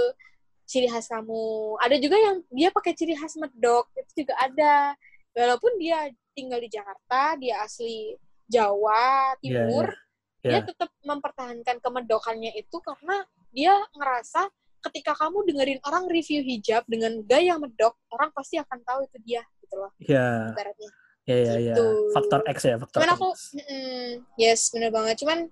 [0.65, 4.97] ciri khas kamu ada juga yang dia pakai ciri khas medok itu juga ada
[5.37, 8.17] walaupun dia tinggal di Jakarta dia asli
[8.49, 9.93] Jawa Timur
[10.41, 10.57] ya.
[10.57, 14.49] dia tetap mempertahankan kemedokannya itu karena dia ngerasa
[14.85, 19.43] ketika kamu dengerin orang review hijab dengan gaya medok orang pasti akan tahu itu dia
[19.65, 20.91] gitu loh Ya, ibaratnya
[21.25, 21.73] Ya ya ya.
[21.73, 22.13] Gitu.
[22.13, 23.17] Faktor X ya, faktor Cuman X.
[23.17, 25.17] aku, mm, yes bener banget.
[25.25, 25.49] Cuman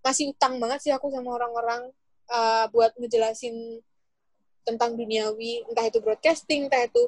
[0.00, 1.92] masih utang banget sih aku sama orang-orang
[2.32, 3.84] uh, buat ngejelasin
[4.70, 7.02] tentang duniawi, entah itu broadcasting, entah itu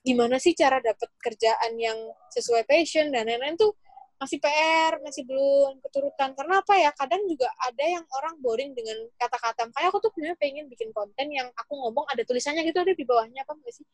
[0.00, 1.98] gimana sih cara dapat kerjaan yang
[2.32, 3.76] sesuai passion dan lain-lain tuh
[4.20, 6.36] masih PR, masih belum keturutan.
[6.36, 6.92] Karena apa ya?
[6.92, 9.72] Kadang juga ada yang orang boring dengan kata-kata.
[9.72, 13.04] Kayak aku tuh sebenarnya pengen bikin konten yang aku ngomong ada tulisannya gitu ada di
[13.08, 13.84] bawahnya apa enggak sih?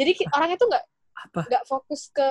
[0.00, 0.84] Jadi orang itu nggak
[1.28, 1.40] Apa?
[1.46, 2.28] nggak fokus ke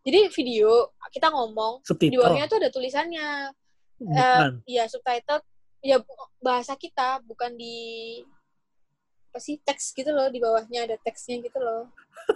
[0.00, 2.16] jadi video kita ngomong di Subtitle.
[2.16, 3.26] bawahnya tuh ada tulisannya
[3.98, 4.62] Bukan.
[4.64, 5.42] ya subtitle
[5.82, 5.98] ya
[6.40, 8.22] bahasa kita bukan di
[9.38, 11.86] apa sih teks gitu loh di bawahnya ada teksnya gitu loh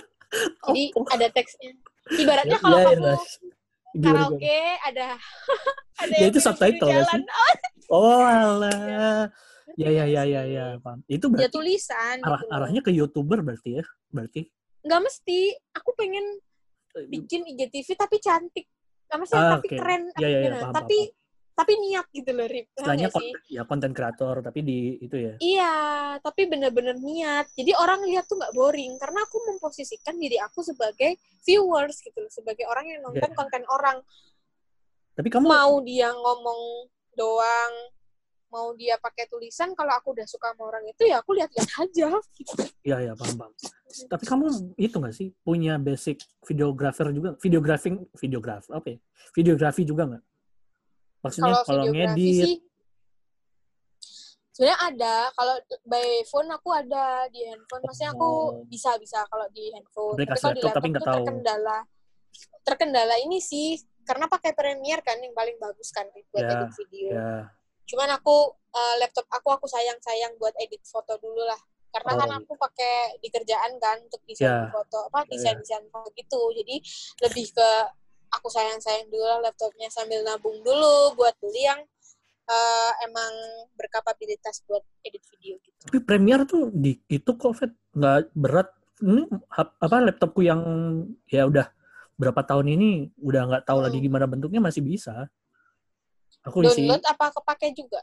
[0.70, 1.74] jadi Oh, ada teksnya
[2.14, 3.11] ibaratnya Ya, kalau ya, ya, kamu
[3.90, 4.07] gimana?
[4.07, 5.07] karaoke ada
[6.07, 7.18] ada Ya, itu subtitle ya jalan.
[7.18, 7.22] sih?
[7.90, 9.26] Oh alah.
[9.74, 11.03] Ya ya ya ya ya, paham.
[11.11, 13.84] Itu ya berarti tulisan arah gitu arahnya ke youtuber berarti ya?
[14.14, 14.46] Berarti
[14.86, 15.38] nggak mesti
[15.74, 16.24] aku pengen
[17.11, 18.66] bikin IGTV tapi cantik
[19.11, 19.74] nggak mesti Ah, tapi oke.
[19.74, 20.62] keren Ya, ya, ya, gimana.
[20.70, 20.98] paham, tapi
[21.53, 25.34] tapi niat gitu loh Rip istilahnya konten, ya konten kreator tapi di itu ya.
[25.36, 25.74] Iya,
[26.24, 27.53] tapi bener-bener niat.
[27.53, 32.32] Jadi orang lihat tuh nggak boring karena aku memposisikan diri aku sebagai viewers gitu loh,
[32.32, 33.36] sebagai orang yang nonton Iya.
[33.36, 34.00] konten orang.
[35.12, 37.72] Tapi kamu Mau dia ngomong doang,
[38.48, 42.09] mau dia pakai tulisan, kalau aku udah suka sama orang itu ya aku lihat-lihat aja.
[42.32, 42.53] Gitu.
[42.80, 43.53] ya ya paham paham.
[44.09, 44.46] Tapi kamu
[44.80, 47.36] itu nggak sih punya basic videographer juga?
[47.36, 48.98] Videography videographer apa ya?
[49.36, 50.22] Videografi juga nggak?
[51.23, 52.18] Maksudnya Kalau kalau ngedit.
[52.18, 52.55] sih
[54.53, 55.16] sebenarnya ada.
[55.33, 57.83] Kalau by phone aku ada di handphone.
[57.83, 58.47] Maksudnya aku Oh.
[58.66, 60.14] bisa bisa kalau di handphone.
[60.14, 61.16] Aplikasi tapi kalau di laptop tapi nggak tahu.
[61.16, 61.79] terkendala.
[62.62, 67.09] Terkendala ini sih karena pakai Premiere kan yang paling bagus kan buat Ya, edit video.
[67.12, 67.33] ya.
[67.85, 68.37] cuman aku
[68.73, 71.59] eh, laptop aku aku sayang sayang buat edit foto dulu lah.
[71.93, 74.73] Karena Oh, kan aku pakai di kerjaan kan untuk desain Ya.
[74.73, 76.41] foto apa desain desain foto gitu.
[76.57, 76.81] Jadi
[77.20, 77.68] lebih ke
[78.33, 81.80] aku sayang sayang dulu lah laptopnya sambil nabung dulu buat beli yang
[82.49, 83.33] eh, emang
[83.76, 88.68] berkapabilitas buat edit video gitu Tapi Premiere tuh di itu kok Fet nggak berat.
[89.03, 89.26] Ini
[89.59, 90.62] apa laptopku yang
[91.26, 91.66] ya udah
[92.14, 94.07] berapa tahun ini udah nggak tahu lagi Hmm.
[94.07, 95.26] gimana bentuknya masih bisa.
[96.47, 97.99] Aku isi download apa kepake juga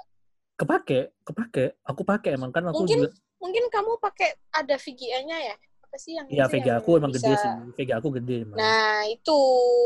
[0.60, 1.66] kepake, kepake.
[1.88, 5.56] Aku pakai emang kan aku Mungkin juga mungkin kamu pakai ada VGA-nya ya
[5.90, 7.52] apa sih yang ya itu VGA yang aku emang gede bisa- sih.
[7.74, 8.58] VGA aku gede emang.
[8.62, 9.40] Nah, itu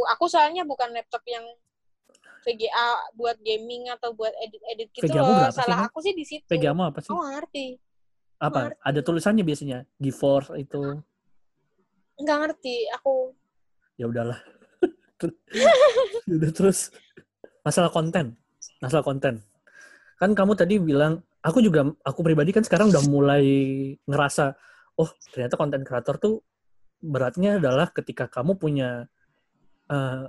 [0.06, 1.47] aku soalnya bukan laptop yang
[2.43, 5.47] VGA buat gaming atau buat edit-edit gitu VGA-mu loh.
[5.47, 5.88] sih, Salah Nak?
[5.88, 6.43] aku sih di situ.
[6.43, 7.08] VGA mu apa sih?
[7.08, 7.66] Nggak ngerti.
[8.36, 8.60] apa?
[8.68, 8.84] ngerti.
[8.84, 9.78] Ada tulisannya biasanya.
[9.95, 10.84] GeForce itu.
[12.20, 12.76] Nggak ngerti.
[12.99, 13.32] Aku
[13.95, 14.43] Ya udahlah.
[16.28, 16.91] udah terus
[17.64, 18.36] masalah konten.
[18.84, 19.39] Masalah konten.
[20.20, 23.45] Kan kamu tadi bilang aku juga aku pribadi kan sekarang udah mulai
[24.04, 24.51] ngerasa
[25.00, 26.44] oh ternyata konten kreator tuh
[27.04, 29.08] beratnya adalah ketika kamu punya
[29.91, 30.28] eh,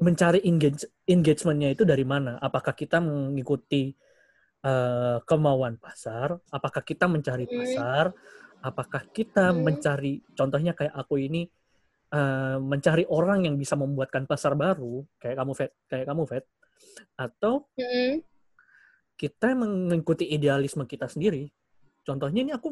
[0.00, 2.40] mencari engage, engagementnya itu dari mana?
[2.40, 3.92] Apakah kita mengikuti
[4.64, 6.40] eh, kemauan pasar?
[6.48, 7.54] Apakah kita mencari Hmm.
[7.60, 8.04] pasar?
[8.64, 9.60] Apakah kita Hmm.
[9.60, 11.44] mencari contohnya kayak aku ini
[12.14, 16.44] eh, mencari orang yang bisa membuatkan pasar baru kayak kamu Vet, kayak kamu Vet
[17.18, 18.22] atau Mm-mm.
[19.18, 21.50] kita mengikuti idealisme kita sendiri.
[22.04, 22.68] Contohnya ini aku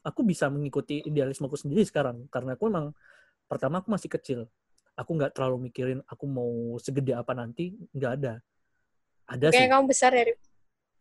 [0.00, 2.96] aku bisa mengikuti idealismeku sendiri sekarang karena aku emang
[3.44, 4.40] pertama aku masih kecil.
[4.96, 8.34] Aku nggak terlalu mikirin aku mau segede apa nanti, nggak ada.
[9.28, 9.60] Ada sih.
[9.60, 10.24] kayak kamu besar ya.
[10.24, 10.38] Rip.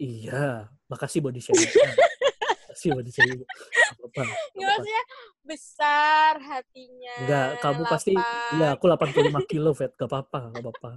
[0.01, 0.45] Iya,
[0.91, 1.72] makasih body shaming.
[2.67, 3.39] makasih body shaming.
[3.43, 4.24] Nggak, apa-apa.
[4.57, 5.03] maksudnya
[5.45, 7.15] besar hatinya.
[7.22, 8.55] Enggak, kamu pasti lapang.
[8.57, 9.91] Iya, aku 85 kilo, Vet.
[9.93, 10.89] Gak apa-apa, gak apa-apa.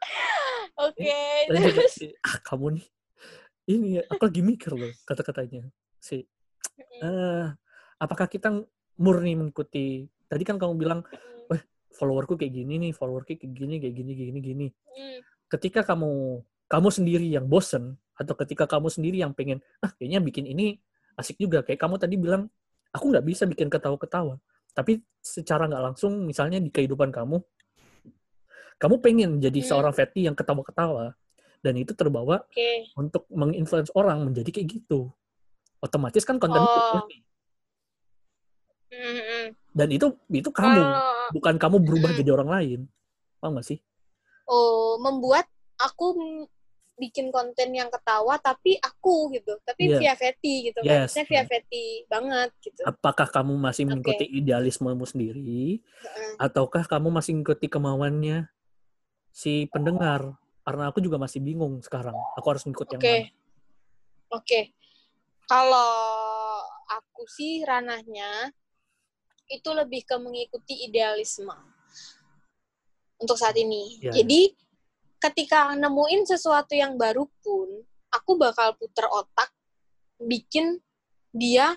[0.88, 1.18] Oke,
[1.50, 1.96] Tadi juga, terus.
[2.24, 2.86] ah, kamu nih.
[3.62, 5.68] Ini, aku lagi mikir loh kata-katanya.
[6.02, 7.00] Si, Mm-mm.
[7.06, 7.46] eh,
[8.02, 8.50] apakah kita
[8.98, 11.62] murni mengikuti, tadi kan kamu bilang, Mm-mm.
[11.94, 14.66] followerku kayak gini nih, followerku kayak gini, kayak gini, gini, gini.
[14.98, 15.20] Mm.
[15.46, 20.48] Ketika kamu kamu sendiri yang bosen, atau ketika kamu sendiri yang pengen, ah kayaknya bikin
[20.48, 20.80] ini
[21.20, 21.60] asik juga.
[21.60, 22.48] Kayak kamu tadi bilang,
[22.90, 24.40] aku nggak bisa bikin ketawa-ketawa.
[24.72, 27.44] Tapi secara nggak langsung, misalnya di kehidupan kamu,
[28.80, 29.68] kamu pengen jadi Hmm.
[29.68, 31.12] seorang Fatty yang ketawa-ketawa.
[31.62, 32.90] Dan itu terbawa Oke.
[32.98, 35.12] untuk menginfluence orang menjadi kayak gitu.
[35.82, 37.10] Otomatis kan konten Oh.
[39.72, 42.18] Dan itu itu kamu, Kalau bukan kamu berubah Mm.
[42.20, 42.80] jadi orang lain.
[43.40, 43.78] Paham nggak sih?
[44.44, 45.46] oh membuat
[45.78, 46.12] aku
[46.98, 49.98] bikin konten yang ketawa tapi aku gitu tapi Iya.
[50.02, 51.14] via Fetty gitu kan Yes.
[51.14, 55.80] maksudnya via Fetty banget gitu Apakah kamu masih mengikuti idealismemu sendiri
[56.36, 58.50] ataukah kamu masih mengikuti kemauannya
[59.32, 60.36] si pendengar?
[60.62, 62.14] Karena aku juga masih bingung sekarang.
[62.36, 63.26] Aku harus ngikut yang oke mana.
[64.36, 64.60] oke
[65.46, 65.92] kalau
[66.86, 68.50] aku sih ranahnya
[69.52, 71.52] itu lebih ke mengikuti idealisme
[73.20, 74.00] untuk saat ini.
[74.02, 74.50] Iya, Jadi
[75.22, 77.68] ketika nemuin sesuatu yang baru pun,
[78.10, 79.54] aku bakal puter otak
[80.18, 80.82] bikin
[81.30, 81.76] dia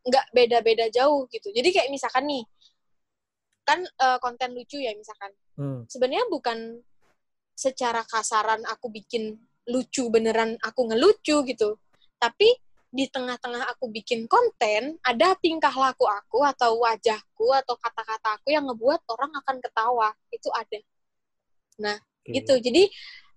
[0.00, 1.52] nggak beda-beda jauh gitu.
[1.52, 2.44] Jadi kayak misalkan nih,
[3.68, 5.30] kan eh, konten lucu ya misalkan.
[5.60, 5.84] Hmm.
[5.90, 6.80] Sebenarnya bukan
[7.52, 9.36] secara kasaran aku bikin
[9.68, 11.76] lucu beneran aku ngelucu gitu.
[12.16, 12.48] Tapi
[12.90, 18.66] di tengah-tengah aku bikin konten, ada tingkah laku aku atau wajahku atau kata-kata aku yang
[18.66, 20.10] ngebuat orang akan ketawa.
[20.34, 20.78] Itu ada.
[21.80, 22.36] Oke.
[22.36, 22.54] Gitu.
[22.60, 22.90] Jadi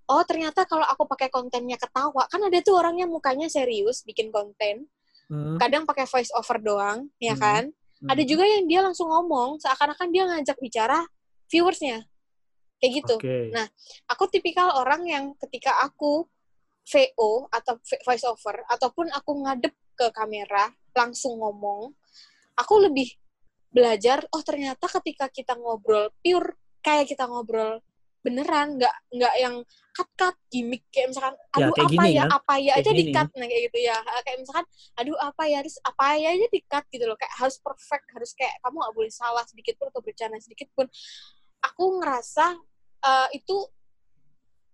[0.09, 4.33] oh ternyata kalau aku pakai kontennya ketawa, kan ada tuh orang yang mukanya serius bikin
[4.33, 4.89] konten,
[5.31, 5.55] Hmm.
[5.55, 7.41] kadang pakai voice over doang, ya Hmm.
[7.41, 7.63] kan?
[8.03, 8.09] Hmm.
[8.11, 11.07] Ada juga yang dia langsung ngomong seakan-akan dia ngajak bicara
[11.47, 12.03] viewersnya.
[12.83, 13.15] Kayak gitu.
[13.15, 13.55] Oke.
[13.55, 13.71] Nah,
[14.11, 16.27] Aku tipikal orang yang ketika aku
[16.83, 21.95] VO atau voice over ataupun aku ngadep ke kamera langsung ngomong,
[22.59, 23.07] aku lebih
[23.73, 26.53] belajar oh ternyata ketika kita ngobrol pure
[26.85, 27.81] kayak kita ngobrol
[28.23, 29.55] beneran nggak nggak yang
[29.91, 32.29] cut cut gimmick kayak misalkan Ya, aduh kayak apa gini ya kan?
[32.39, 33.97] apa ya Kayak aja di cut nah kayak gitu ya.
[34.25, 34.65] Kayak misalkan
[34.97, 37.17] aduh apa ya harus apa ya aja di cut gitu loh.
[37.19, 40.87] Kayak harus perfect harus kayak kamu nggak boleh salah sedikit pun atau bercanda sedikit pun.
[41.67, 42.45] Aku ngerasa
[43.03, 43.55] eh, itu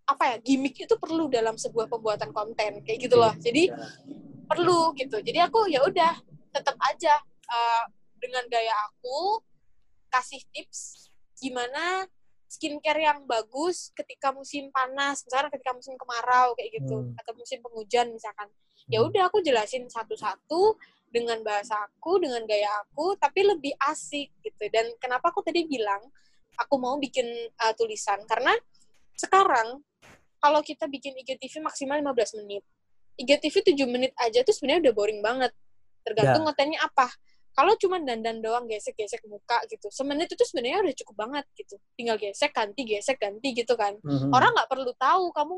[0.10, 3.34] apa ya gimmick itu perlu dalam sebuah pembuatan konten kayak gitu loh.
[3.38, 3.78] Jadi Ya.
[4.49, 5.22] perlu gitu.
[5.22, 6.14] Jadi aku ya udah
[6.49, 7.14] tetap aja
[7.49, 7.84] eh,
[8.18, 9.41] dengan gaya aku
[10.10, 12.10] kasih tips gimana
[12.49, 16.97] skincare yang bagus ketika musim panas misalkan ketika musim kemarau kayak gitu.
[17.05, 17.14] Hmm.
[17.16, 18.49] atau musim penghujan misalkan.
[18.89, 19.14] Ya Hmm.
[19.14, 20.74] udah aku jelasin satu-satu
[21.10, 24.64] dengan bahasa aku dengan gaya aku tapi lebih asik gitu.
[24.74, 26.01] Dan kenapa aku tadi bilang
[26.57, 28.26] aku mau bikin uh, tulisan?
[28.26, 28.53] Karena
[29.20, 29.84] sekarang
[30.39, 32.63] kalau kita bikin IGTV maksimal 15 menit
[33.20, 35.51] IGTV 7 menit aja tuh sebenarnya udah boring banget.
[36.07, 37.11] Tergantung kontennya apa.
[37.51, 41.76] Kalau cuma dandan doang gesek-gesek muka gitu semenit itu sebenarnya udah cukup banget gitu.
[41.99, 43.99] Tinggal gesek ganti gesek ganti gitu kan.
[43.99, 44.32] Mhm.
[44.32, 45.53] orang nggak perlu tahu kamu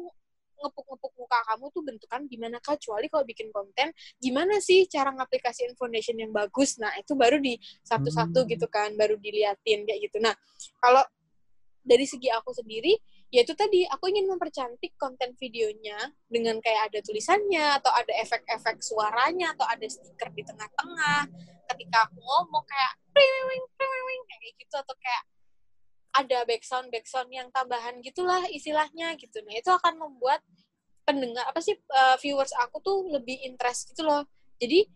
[0.61, 3.89] ngepuk-ngepuk muka kamu tuh bentukan gimana kecuali kalau bikin konten
[4.21, 6.81] gimana sih cara ngaplikasiin foundation yang bagus?
[6.81, 8.49] Nah itu baru di satu-satu Hmm.
[8.49, 10.17] gitu kan baru diliatin kayak gitu.
[10.17, 10.33] Nah
[10.81, 11.05] kalau
[11.85, 12.97] dari segi aku sendiri
[13.31, 15.95] ya itu tadi aku ingin mempercantik konten videonya
[16.27, 21.31] dengan kayak ada tulisannya atau ada efek-efek suaranya atau ada stiker di tengah-tengah.
[21.71, 25.23] Ketika aku ngomong kayak priwing priwing kayak gitu atau kayak
[26.11, 29.39] ada background background yang tambahan gitulah istilahnya gitu.
[29.47, 30.43] Nah itu akan membuat
[31.07, 34.27] pendengar apa sih uh, viewers aku tuh lebih interest gitu loh.
[34.59, 34.91] Jadi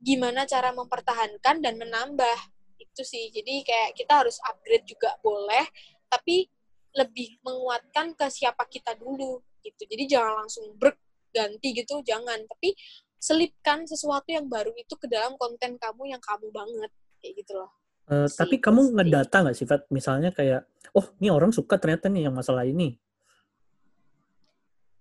[0.00, 2.38] gimana cara mempertahankan dan menambah?
[2.80, 3.28] Itu sih.
[3.28, 5.68] Jadi kayak kita harus upgrade juga boleh
[6.08, 6.48] tapi
[6.96, 12.74] lebih menguatkan ke siapa kita dulu gitu jadi jangan langsung berganti gitu jangan tapi
[13.20, 17.70] selipkan sesuatu yang baru itu ke dalam konten kamu yang kamu banget kayak gitu loh
[18.10, 19.86] Eh, Sih, tapi kamu ngedata nggak sih, Fat?
[19.86, 20.66] Misalnya kayak,
[20.98, 22.98] oh, ini orang suka ternyata nih yang masalah ini.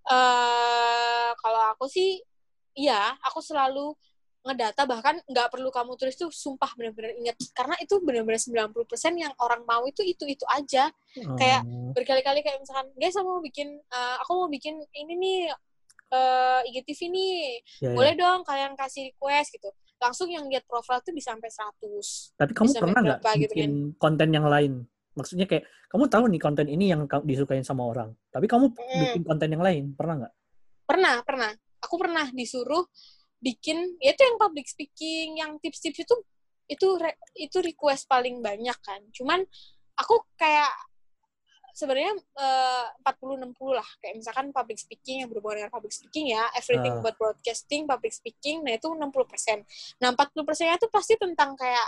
[0.10, 2.18] eh kalau aku sih
[2.74, 3.94] iya aku selalu
[4.40, 8.72] ngedata bahkan nggak perlu kamu tulis tuh sumpah benar-benar ingat karena itu benar-benar 90%
[9.20, 10.88] yang orang mau itu itu itu aja
[11.36, 15.40] Kayak Oh, berkali-kali kayak misalkan guys aku mau bikin eh, aku mau bikin ini nih
[16.10, 17.34] eh IGTV nih
[17.84, 17.96] ya, ya.
[17.98, 19.70] boleh dong kalian kasih request gitu
[20.00, 23.72] langsung yang lihat profil tuh bisa sampai 100 Tapi kamu bisa pernah nggak gitu bikin
[24.00, 24.88] konten yang lain?
[25.20, 28.16] Maksudnya kayak, kamu tahu nih konten ini yang ka- disukain sama orang.
[28.32, 29.00] Tapi kamu Mm.
[29.04, 30.34] bikin konten yang lain, pernah nggak?
[30.88, 31.52] pernah pernah
[31.84, 32.82] aku pernah disuruh
[33.40, 36.16] bikin ya itu yang public speaking yang tips-tips itu
[36.70, 39.02] itu re- itu request paling banyak kan.
[39.16, 39.42] Cuman
[39.98, 40.70] aku kayak
[41.74, 43.88] sebenarnya eh, 40 60 lah.
[44.04, 47.02] Kayak misalkan public speaking yang berhubungan dengan public speaking ya everything Ah.
[47.02, 49.64] but broadcasting public speaking nah itu 60%
[50.04, 51.88] nah 40% itu pasti tentang kayak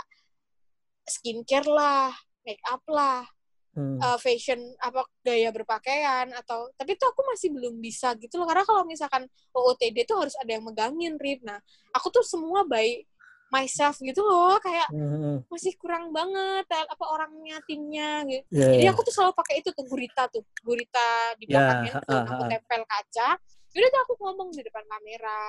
[1.04, 2.14] skincare lah
[2.46, 3.26] make up lah
[3.72, 3.96] Hmm.
[4.04, 8.44] uh, fashion apa gaya berpakaian atau tapi itu aku masih belum bisa gitu loh.
[8.44, 9.24] Karena kalau misalkan
[9.56, 11.40] OOTD itu harus ada yang megangin Rip.
[11.40, 11.56] Nah
[11.96, 13.00] aku tuh semua by
[13.48, 14.60] myself gitu loh.
[14.60, 15.40] Kayak Hmm.
[15.48, 18.44] masih kurang banget eh, apa orangnya timnya gitu.
[18.52, 18.92] Ya, jadi ya.
[18.92, 20.44] aku tuh selalu pakai itu tuh gurita tuh.
[20.60, 23.28] Gurita di Ya, belakang handphone ha, ha, aku tempel kaca.
[23.72, 25.40] Udah tuh aku ngomong di depan kamera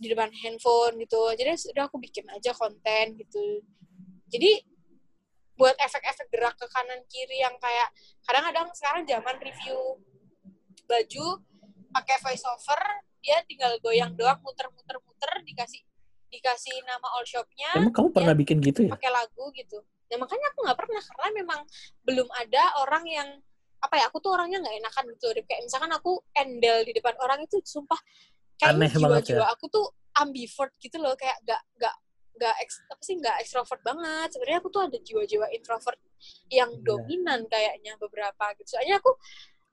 [0.00, 1.22] di depan handphone gitu.
[1.38, 3.62] Jadi udah aku bikin aja konten gitu.
[4.30, 4.66] Jadi
[5.60, 7.92] buat efek-efek gerak ke kanan kiri yang kayak
[8.24, 9.76] kadang-kadang sekarang zaman review
[10.88, 11.26] baju
[11.92, 12.80] pakai voice over
[13.20, 15.84] dia tinggal goyang doang muter-muter-muter dikasih
[16.32, 18.96] dikasih nama all shopnya Emang kamu pernah bikin gitu ya?
[18.96, 19.84] pakai lagu gitu.
[20.08, 21.60] Nah makanya aku nggak pernah karena memang
[22.08, 23.28] belum ada orang yang
[23.80, 27.44] apa ya aku tuh orangnya nggak enakan gitu kayak misalkan aku endel di depan orang
[27.44, 28.00] itu sumpah
[28.56, 29.52] kayaknya Aneh jiwa-jiwa ya.
[29.52, 29.86] aku tuh
[30.20, 31.96] ambivert gitu loh kayak gak gak
[32.36, 32.54] nggak
[32.90, 34.28] apa sih nggak ekstrovert banget.
[34.34, 35.98] Sebenarnya aku tuh ada jiwa-jiwa introvert
[36.52, 36.82] yang Iya.
[36.84, 38.76] dominan kayaknya beberapa gitu.
[38.76, 39.12] Soalnya aku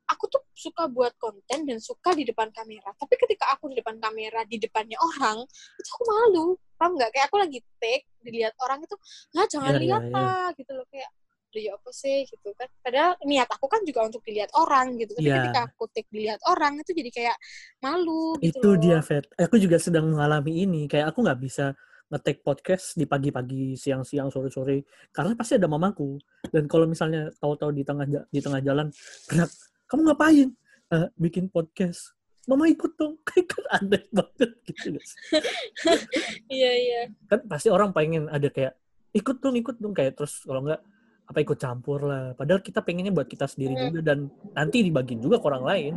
[0.08, 2.96] aku tuh suka buat konten dan suka di depan kamera.
[2.96, 5.44] Tapi ketika aku di depan kamera di depannya orang
[5.76, 6.48] itu aku malu.
[6.80, 7.10] Paham nggak?
[7.12, 8.96] Kayak aku lagi take dilihat orang itu
[9.36, 10.16] nggak jangan Iya, iya, lihat iya.
[10.16, 10.86] lah gitu loh.
[10.88, 11.10] Kayak
[11.48, 12.18] "Duh, ya apa sih?
[12.24, 12.70] Gitu kan.
[12.84, 15.12] Padahal niat aku kan juga untuk dilihat orang gitu.
[15.16, 15.36] Tapi Iya.
[15.44, 17.38] ketika aku take dilihat orang itu jadi kayak
[17.82, 18.80] malu gitu itu loh.
[18.80, 20.82] dia Vet aku juga sedang mengalami ini.
[20.88, 21.76] Kayak aku nggak bisa
[22.08, 26.16] ngetek podcast di pagi-pagi siang-siang sore-sore karena pasti ada mamaku.
[26.48, 28.88] Dan kalau misalnya tahu-tahu di tengah di tengah jalan
[29.28, 29.52] gerak
[29.88, 30.50] kamu ngapain?
[30.88, 32.16] "Eh, bikin podcast.
[32.48, 33.20] Mama ikut dong.
[33.28, 35.12] Kayak kan aneh banget gitu guys.
[36.48, 37.02] Iya iya.
[37.28, 38.80] Kan pasti orang pengen ada kayak
[39.12, 39.92] ikut dong ikut dong.
[39.92, 40.80] Kayak terus kalau nggak
[41.28, 42.32] apa ikut campur lah.
[42.40, 43.84] Padahal kita pengennya buat kita sendiri Hmm.
[43.92, 45.94] juga dan nanti dibagiin juga ke orang lain.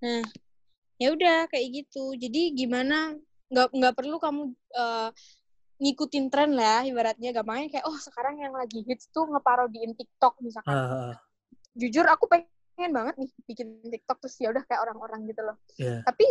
[0.00, 0.24] Nah,
[0.96, 2.16] ya udah kayak gitu.
[2.16, 3.12] Jadi gimana
[3.50, 5.10] nggak nggak perlu kamu eh,
[5.80, 10.70] ngikutin tren lah ibaratnya gampangnya kayak oh sekarang yang lagi hits tuh ngeparodiin TikTok misalkan.
[10.70, 11.16] ah
[11.72, 15.56] Jujur aku pengen banget nih bikin TikTok terus ya udah kayak orang-orang gitu loh.
[15.80, 16.26] ya Tapi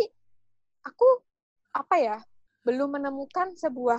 [0.86, 1.06] aku
[1.74, 2.16] apa ya
[2.62, 3.98] belum menemukan sebuah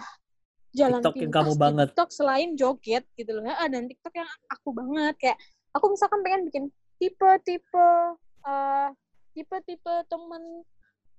[0.71, 1.87] jalan TikTok yang kamu banget.
[1.91, 3.43] TikTok selain joget gitu loh.
[3.51, 5.37] Ah, dan TikTok yang aku banget kayak
[5.75, 6.63] aku misalkan pengen bikin
[6.95, 7.87] tipe-tipe
[8.47, 8.89] eh
[9.35, 10.63] tipe-tipe temen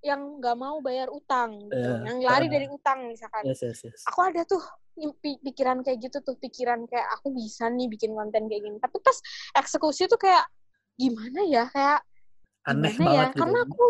[0.02, 3.46] yang nggak mau bayar utang gitu, Iya, yang lari dari utang misalkan.
[3.46, 4.58] yes yes yes Aku ada tuh
[5.22, 8.76] pi- pikiran kayak gitu tuh, pikiran kayak aku bisa nih bikin konten kayak gini.
[8.82, 9.14] Tapi pas
[9.56, 10.42] eksekusi tuh kayak
[10.98, 12.02] gimana ya, kayak
[12.66, 13.06] aneh gimana ya?
[13.06, 13.86] banget gitu Karena aku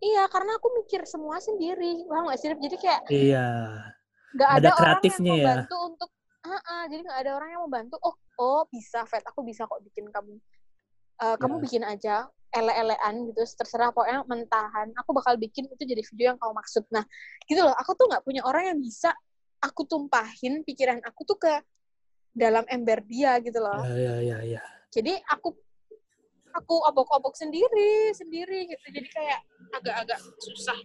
[0.00, 2.08] iya, karena aku mikir semua sendiri.
[2.08, 2.48] Paham nggak sih?
[2.56, 3.46] Jadi kayak iya
[4.32, 5.76] nggak Ada ada, orang kreatifnya yang ya.
[5.76, 6.10] untuk
[6.48, 9.82] Ah, ah, jadi nggak ada orang yang membantu oh oh bisa Fat aku bisa kok
[9.84, 10.38] bikin kamu
[11.18, 11.62] Eh, kamu Ya.
[11.66, 12.14] bikin aja
[12.48, 14.88] ele-elean gitu terserah pokoknya mentahan.
[15.02, 16.86] Aku bakal bikin itu jadi video yang kau maksud.
[16.94, 17.04] Nah
[17.44, 17.74] gitu loh.
[17.76, 19.12] Aku tuh nggak punya orang yang bisa
[19.58, 21.52] aku tumpahin pikiran aku tuh ke
[22.32, 23.82] dalam ember dia gitu loh.
[23.82, 24.62] Ya ya ya, ya.
[24.94, 25.58] jadi aku
[26.54, 28.86] aku obok-obok sendiri sendiri gitu.
[28.94, 29.42] Jadi kayak
[29.74, 30.78] agak-agak susah.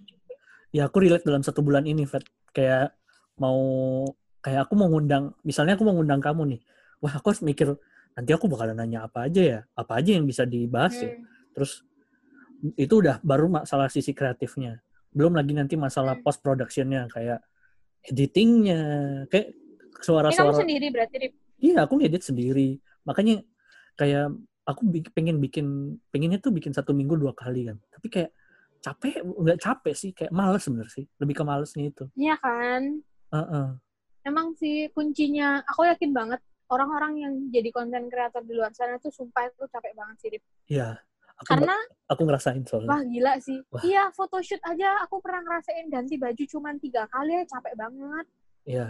[0.73, 2.25] Ya aku relate dalam satu bulan ini Fat.
[2.51, 2.97] Kayak
[3.37, 3.61] mau
[4.43, 6.61] kayak aku mau ngundang misalnya aku mau ngundang kamu nih.
[6.99, 7.77] Wah aku harus mikir
[8.13, 11.09] nanti aku bakalan nanya apa aja ya apa aja yang bisa dibahas ya.
[11.13, 11.25] Hmm.
[11.53, 11.81] terus
[12.79, 14.79] itu udah baru masalah sisi kreatifnya.
[15.11, 16.23] Belum lagi nanti masalah Hmm.
[16.23, 17.43] post productionnya kayak
[18.03, 18.81] editingnya
[19.27, 21.15] kayak Ini kamu suara-suara sendiri berarti
[21.59, 22.79] iya aku ngedit sendiri.
[23.07, 23.43] Makanya
[23.95, 24.31] kayak
[24.63, 27.77] aku pengen bikin pengennya tuh bikin satu minggu dua kali kan.
[27.91, 28.31] Tapi kayak
[28.83, 31.05] capek nggak capek sih kayak males sebenarnya sih.
[31.19, 32.05] Lebih ke malesnya itu.
[32.15, 32.83] Iya kan?
[33.33, 33.67] Heeh.
[34.23, 36.39] emang sih kuncinya aku yakin banget
[36.73, 40.43] orang-orang yang jadi konten kreator di luar sana tuh sumpah itu capek banget sih Rip.
[40.67, 40.97] Iya,
[41.35, 42.89] aku karena aku ngerasain soalnya.
[42.89, 43.81] wah gila sih Wah.
[43.81, 48.25] iya photoshoot aja aku pernah ngerasain ganti baju cuman tiga kali ya capek banget
[48.63, 48.87] Iya.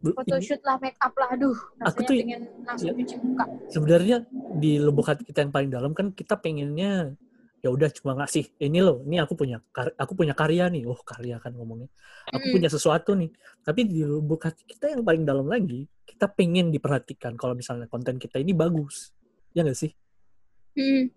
[0.00, 2.94] Photoshoot lah make up lah aduh rasanya tuh- pengen langsung ya.
[2.96, 4.16] cuci muka sebenarnya
[4.54, 7.12] di lubuk hati kita yang paling dalam kan kita pengennya
[7.60, 9.60] ya udah cuma ngasih ini loh, ini aku punya
[9.94, 10.88] aku punya karya nih.
[10.88, 11.92] Oh, karya kan ngomongnya.
[12.26, 12.54] Aku Mm.
[12.56, 13.28] punya sesuatu nih.
[13.60, 15.84] Tapi di lubuk hati kita yang paling dalam lagi,
[16.20, 19.08] kita pengen diperhatikan kalau misalnya konten kita ini bagus.
[19.56, 19.88] Ya nggak sih?
[20.76, 21.08] Hmm,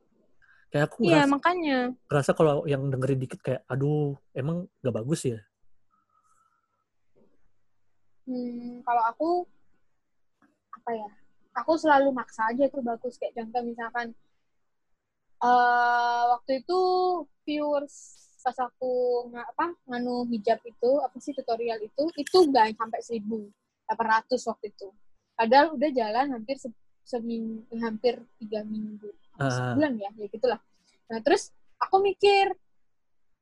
[0.71, 1.77] Kayak aku iya ngerasa, makanya
[2.07, 5.43] ngerasa kalau yang dengerin dikit kayak aduh, emang nggak bagus ya?
[8.31, 9.29] hmm, kalau aku
[10.71, 11.09] apa ya
[11.51, 14.15] aku selalu maksa aja tuh bagus kayak contoh misalkan
[15.43, 16.79] eh waktu itu
[17.43, 23.03] viewers pas aku nggak apa nganu hijab itu apa sih tutorial itu itu nggak sampai
[23.03, 23.51] seribu
[23.93, 24.87] ratus waktu itu
[25.33, 26.69] padahal udah jalan hampir se
[27.03, 29.49] seminggu hampir tiga minggu Ah.
[29.49, 30.59] sebulan ya ya gitulah
[31.09, 32.53] nah terus aku mikir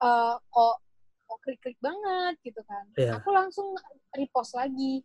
[0.01, 0.75] eh kok
[1.27, 3.19] kok klik-klik banget gitu kan Iya.
[3.19, 3.75] aku langsung
[4.11, 5.03] repost lagi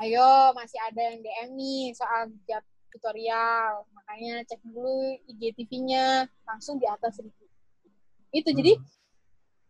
[0.00, 4.96] ayo masih ada yang DM nih soal hijab tutorial makanya cek dulu
[5.28, 7.44] IGTV-nya langsung di atas seribu
[8.32, 8.86] itu jadi Hmm.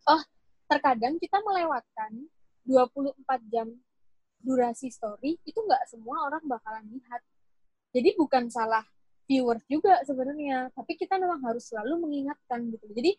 [0.07, 0.23] oh
[0.69, 2.31] terkadang kita melewatkan
[2.62, 3.16] 24
[3.51, 3.66] jam
[4.41, 7.23] durasi story itu nggak semua orang bakalan lihat.
[7.91, 8.85] Jadi bukan salah
[9.31, 12.87] viewers juga sebenarnya tapi kita memang harus selalu mengingatkan gitu.
[12.91, 13.15] Jadi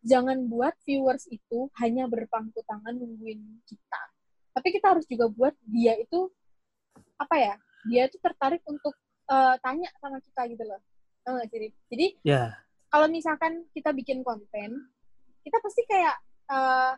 [0.00, 4.02] jangan buat viewers itu hanya berpangku tangan nungguin kita.
[4.56, 6.30] Tapi kita harus juga buat dia itu
[7.20, 7.54] apa ya
[7.88, 8.96] dia itu tertarik untuk
[9.28, 10.80] eh, tanya sama kita gitu loh.
[11.30, 11.74] Sih Rip?
[11.86, 12.58] jadi Ya,
[12.90, 14.90] kalau misalkan kita bikin konten,
[15.46, 16.16] kita pasti kayak
[16.50, 16.92] eh,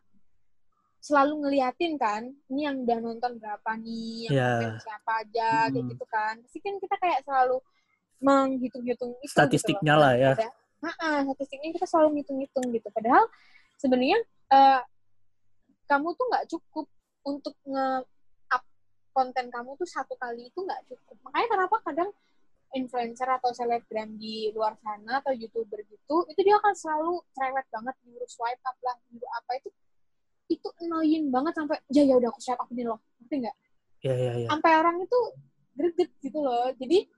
[1.03, 4.51] selalu ngeliatin kan, ini yang udah nonton berapa nih, yang Ya.
[4.63, 5.91] komen siapa aja, kayak Hmm.
[5.91, 6.35] gitu kan.
[6.41, 7.57] Pasti kan kita kayak selalu
[8.21, 9.27] menghitung-hitung itu.
[9.29, 10.07] Statistiknya gitu loh.
[10.07, 10.33] lah ya.
[10.83, 12.89] Ha-ha, statistiknya kita selalu ngitung-ngitung gitu.
[12.89, 13.25] Padahal
[13.77, 14.19] sebenarnya
[14.49, 14.81] eh,
[15.89, 16.87] kamu tuh nggak cukup
[17.25, 17.87] untuk nge
[18.49, 18.63] up
[19.11, 22.11] konten kamu tuh satu kali itu nggak cukup makanya kenapa kadang
[22.73, 27.95] influencer atau selebgram di luar sana atau youtuber gitu itu dia akan selalu cerewet banget
[28.05, 29.69] nyuruh swipe up lah nyuruh apa itu
[30.59, 32.99] itu annoying banget sampai ya ya udah aku swipe up ini loh.
[33.23, 33.57] Ngerti nggak?
[34.03, 34.49] Ya ya ya.
[34.51, 35.19] Sampai orang itu
[35.73, 36.69] greget gitu loh.
[36.77, 37.09] Jadi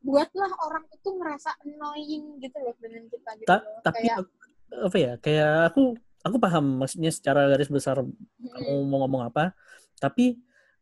[0.00, 3.80] buatlah orang itu ngerasa annoying gitu loh dengan kita gitu Ta- loh.
[3.84, 4.38] tapi kayak aku-
[4.70, 5.82] apa ya kayak aku
[6.22, 9.52] aku paham maksudnya secara garis besar mm, kamu mau ngomong apa.
[10.00, 10.40] Tapi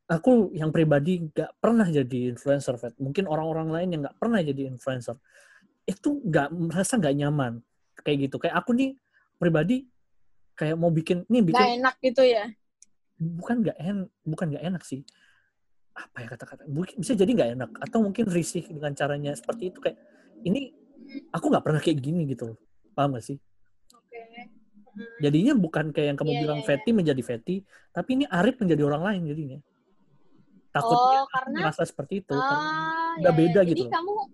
[0.09, 2.95] aku yang pribadi nggak pernah jadi influencer Fat.
[2.97, 5.19] mungkin orang-orang lain yang nggak pernah jadi influencer.
[5.85, 7.53] Itu nggak merasa nggak nyaman.
[8.05, 8.37] Kayak gitu.
[8.39, 8.95] Kayak aku nih
[9.39, 9.85] pribadi
[10.59, 12.51] kayak mau bikin nih bikin enak gitu ya?
[13.19, 15.07] Bukan nggak en bukan nggak enak sih.
[15.95, 16.67] Apa ya kata-kata?
[16.67, 19.99] Mungkin bisa jadi nggak enak atau mungkin risih dengan caranya seperti itu kayak
[20.43, 20.75] ini
[21.31, 22.59] aku nggak pernah kayak gini gitu loh.
[22.99, 23.39] Paham gak sih?
[25.23, 26.67] Jadinya bukan kayak yang kamu Iya, bilang iya.
[26.67, 27.63] Fetty menjadi Fetty
[27.95, 29.59] tapi ini Arif menjadi orang lain jadinya.
[30.75, 33.69] Takutnya oh karena merasa seperti itu ah, udah ya, beda ya.
[33.73, 34.27] gitu jadi kamu ah,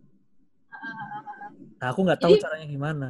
[1.79, 3.09] nah aku nggak tahu Jadi- caranya gimana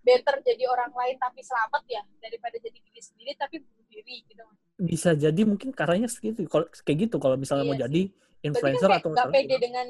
[0.00, 4.44] better jadi orang lain tapi selamat ya daripada jadi diri sendiri tapi bunuh diri gitu.
[4.80, 7.84] Bisa jadi mungkin caranya segitu kalau kayak gitu kalau misalnya Iya mau sih.
[7.84, 9.86] jadi Berarti influencer kan atau nggak pede dengan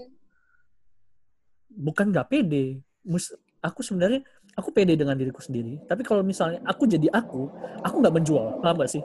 [1.70, 2.64] bukan nggak pede.
[3.06, 4.20] Mus- aku sebenarnya
[4.58, 5.78] aku pede dengan diriku sendiri.
[5.86, 7.46] Tapi kalau misalnya aku jadi aku
[7.86, 8.58] aku nggak menjual.
[8.58, 9.02] Paham gak sih?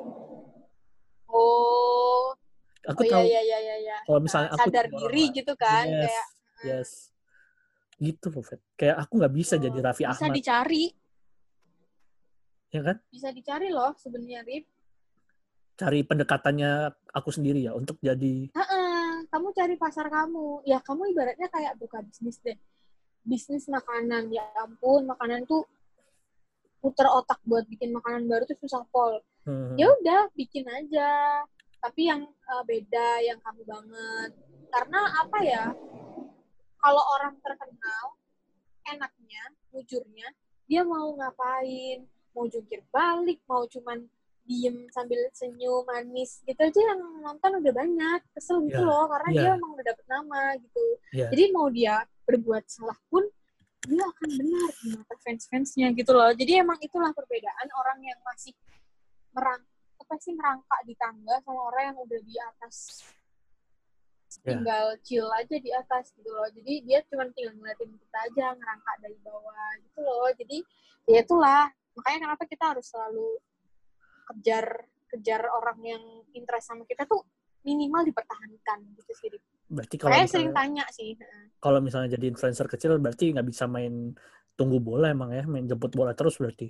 [1.29, 2.33] Oh.
[2.85, 3.97] Aku oh tahu iya iya iya iya.
[4.05, 5.37] kalau misalnya Nah, aku sadar orang diri lain.
[5.41, 6.25] gitu kan yes, kayak
[6.69, 6.89] yes
[7.95, 8.59] gitu loh Fet.
[8.75, 10.35] kayak aku nggak bisa Oh, jadi Raffi bisa Ahmad.
[10.35, 10.85] dicari.
[12.69, 12.97] Ya kan?
[13.07, 14.65] Bisa dicari loh sebenarnya Rip.
[15.75, 16.71] Cari pendekatannya
[17.11, 20.63] aku sendiri ya untuk jadi Heeh, kamu cari pasar kamu.
[20.63, 22.55] Ya kamu ibaratnya kayak buka bisnis deh.
[23.23, 25.63] Bisnis makanan ya ampun makanan tuh
[26.79, 29.19] puter otak buat bikin makanan baru tuh susah pol.
[29.43, 31.43] Hmm, ya udah bikin aja.
[31.79, 34.31] Tapi yang eh, beda yang kamu banget.
[34.71, 35.63] Karena apa ya
[36.85, 38.05] kalau orang terkenal
[38.85, 39.43] enaknya
[39.73, 40.29] jujurnya
[40.69, 42.05] dia mau ngapain?
[42.37, 44.05] Mau jungkir balik mau cuman
[44.45, 48.21] diem sambil senyum manis gitu aja yang nonton udah banyak.
[48.37, 49.41] Kesel gitu Ya, loh karena ya.
[49.41, 50.83] dia emang udah dapet nama gitu.
[51.09, 53.25] Ya jadi mau dia berbuat salah pun
[53.85, 56.29] dia akan benar di mata fans-fansnya gitu loh.
[56.37, 58.53] Jadi emang itulah perbedaan orang yang masih
[59.33, 59.61] merang
[59.95, 63.01] apa sih merangkak di tangga sama orang yang udah di atas
[64.45, 64.61] Ya.
[64.61, 68.95] tinggal chill aja di atas gitu loh jadi dia cuma tinggal ngeliatin kita aja ngerangkak
[69.01, 70.57] dari bawah gitu loh jadi
[71.09, 71.65] ya itulah
[71.97, 73.41] makanya kenapa kita harus selalu
[74.29, 74.65] kejar
[75.09, 76.03] kejar orang yang
[76.37, 77.25] interest sama kita tuh
[77.65, 79.33] minimal dipertahankan gitu sih
[79.65, 81.17] berarti kalau Saya sering tanya sih.
[81.57, 84.13] Kalau misalnya jadi influencer kecil berarti nggak bisa main
[84.53, 86.69] tunggu bola emang ya main jemput bola terus berarti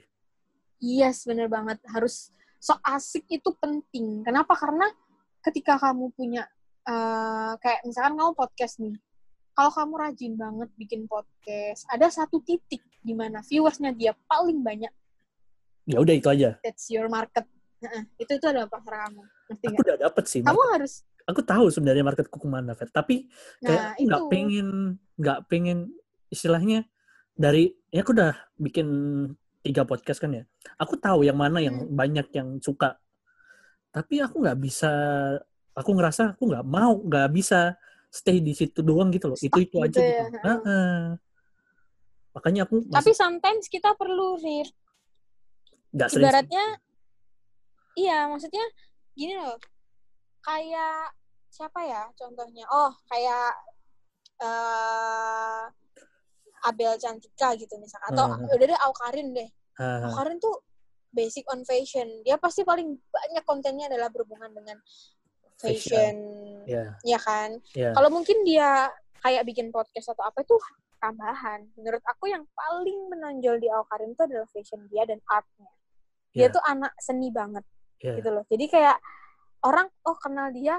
[0.83, 1.79] Yes, bener banget.
[1.87, 4.23] Harus so asik itu penting.
[4.27, 4.55] Kenapa?
[4.55, 4.87] Karena
[5.39, 6.43] ketika kamu punya
[6.85, 8.95] eh, kayak misalkan kamu podcast nih.
[9.51, 14.91] Kalau kamu rajin banget bikin podcast, ada satu titik di mana viewersnya dia paling banyak.
[15.85, 17.45] ya udah itu aja That's your market.
[17.77, 19.21] Heeh, itu itu adalah pasar kamu.
[19.21, 20.73] Ngerti aku udah dapet sih Kamu market.
[20.73, 20.93] harus
[21.23, 22.89] aku tahu sebenarnya marketku ke mana Fet.
[22.89, 23.25] tapi
[23.59, 24.67] kayak nah aku nggak pengen
[25.15, 25.77] nggak pengen
[26.27, 26.85] istilahnya
[27.31, 28.87] dari ya aku udah bikin
[29.61, 30.43] tiga podcast kan ya
[30.75, 31.93] aku tahu yang mana yang Hmm.
[31.93, 32.97] banyak yang suka
[33.89, 34.91] tapi aku nggak bisa
[35.75, 37.75] aku ngerasa aku nggak mau nggak bisa
[38.07, 39.37] stay di situ doang gitu loh.
[39.37, 40.23] Itu Stuck itu aja gitu gitu.
[40.23, 40.59] ya, heeh.
[40.65, 40.99] Heeh.
[42.35, 44.67] makanya aku Tapi masih sometimes kita perlu Rif.
[45.95, 46.65] nggak sering ibaratnya
[47.95, 48.65] iya maksudnya
[49.15, 49.55] gini loh.
[50.43, 51.15] Kayak
[51.47, 52.67] siapa ya contohnya?
[52.67, 53.51] Oh kayak
[54.43, 55.63] eh
[56.65, 58.09] Abel Cantika gitu misalkan.
[58.11, 58.51] Atau Hmm.
[58.51, 59.49] udah deh Aukarin deh.
[59.79, 60.59] Ah, Aukarin tuh
[61.15, 62.25] basic on fashion.
[62.27, 64.75] Dia pasti paling banyak kontennya adalah berhubungan dengan
[65.59, 66.15] fashion,
[66.67, 66.95] ya.
[67.01, 67.59] Ya kan?
[67.71, 67.95] Ya.
[67.95, 68.91] Kalau mungkin dia
[69.25, 70.55] kayak bikin podcast atau apa itu
[71.01, 71.65] tambahan.
[71.77, 75.71] Menurut aku yang paling menonjol di Aukarin itu adalah fashion dia dan artnya.
[76.35, 76.53] Dia ya.
[76.53, 77.63] tuh anak seni banget
[78.01, 78.17] ya.
[78.17, 78.43] gitu loh.
[78.49, 78.97] Jadi kayak
[79.63, 80.77] orang oh kenal dia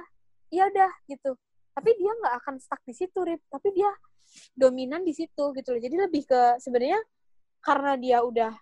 [0.51, 1.35] ya udah gitu.
[1.77, 3.41] Tapi dia nggak akan stuck di situ Rip.
[3.49, 3.91] Tapi dia
[4.55, 5.81] dominan di situ gitu loh.
[5.81, 7.01] Jadi lebih ke sebenarnya
[7.63, 8.53] karena dia udah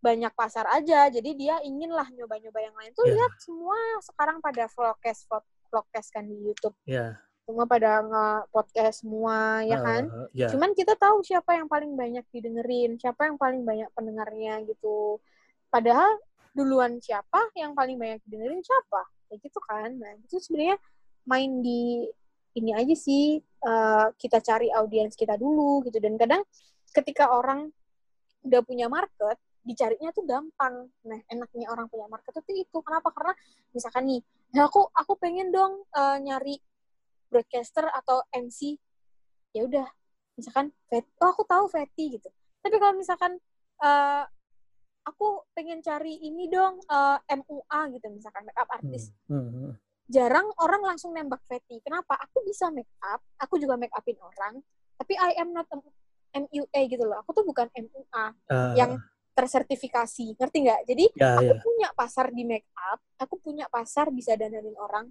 [0.00, 3.14] banyak pasar aja jadi dia ingin lah nyoba-nyoba yang lain tuh Ya.
[3.20, 5.28] lihat semua sekarang pada vlogcast
[5.68, 10.94] vlogcast kan di YouTube ya semua pada nge-podcast semua ya kan Ah, ya Cuman kita
[10.94, 15.18] tahu siapa yang paling banyak didengerin, siapa yang paling banyak pendengarnya gitu.
[15.66, 16.14] Padahal
[16.54, 19.98] duluan siapa yang paling banyak didengerin siapa, kayak gitu kan.
[19.98, 20.78] Nah itu sebenarnya
[21.26, 22.06] main di
[22.54, 25.98] ini aja sih eh, kita cari audiens kita dulu gitu.
[25.98, 26.46] Dan kadang
[26.94, 27.74] ketika orang
[28.46, 30.88] udah punya market, dicarinya tuh gampang.
[31.04, 33.12] Nah, enaknya orang punya market itu itu kenapa?
[33.12, 33.32] Karena
[33.76, 34.20] misalkan nih,
[34.56, 36.58] ya aku aku pengen dong uh, nyari
[37.28, 38.76] broadcaster atau MC.
[39.54, 39.86] Ya udah,
[40.38, 42.28] misalkan oh aku tahu Fetty gitu.
[42.60, 43.36] Tapi kalau misalkan
[43.84, 44.24] uh,
[45.04, 49.12] aku pengen cari ini dong uh, eh, MUA gitu misalkan makeup artist.
[49.28, 49.48] Hmm.
[49.48, 49.52] Hmm.
[49.52, 49.72] hmm.
[50.10, 51.78] Jarang orang langsung nembak Fetty.
[51.86, 52.18] Kenapa?
[52.18, 54.58] Aku bisa make up, aku juga make upin orang,
[54.98, 55.70] tapi I am not
[56.34, 57.22] MUA gitu loh.
[57.22, 58.74] Aku tuh bukan MUA uh.
[58.74, 58.98] yang
[59.40, 60.80] tersertifikasi, ngerti nggak?
[60.84, 61.60] Jadi ya, aku ya.
[61.64, 65.08] punya pasar di make up, aku punya pasar bisa dandanin orang,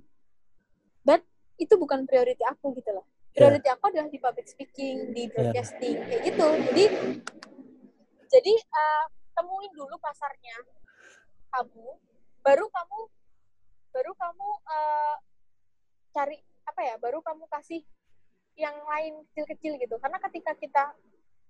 [1.01, 1.26] but
[1.57, 3.06] itu bukan priority aku gitu loh.
[3.34, 3.49] Ya.
[3.49, 3.76] Priority yeah.
[3.76, 5.30] aku adalah di public speaking, di ya.
[5.34, 6.07] broadcasting, yeah.
[6.07, 6.47] kayak gitu.
[6.69, 6.85] Jadi,
[8.30, 10.57] jadi uh, temuin dulu pasarnya
[11.49, 11.88] kamu,
[12.45, 12.99] baru kamu,
[13.89, 15.15] baru kamu uh,
[16.14, 16.38] cari
[16.69, 16.95] apa ya?
[17.01, 17.81] Baru kamu kasih
[18.53, 19.95] yang lain kecil-kecil gitu.
[19.97, 20.84] Karena ketika kita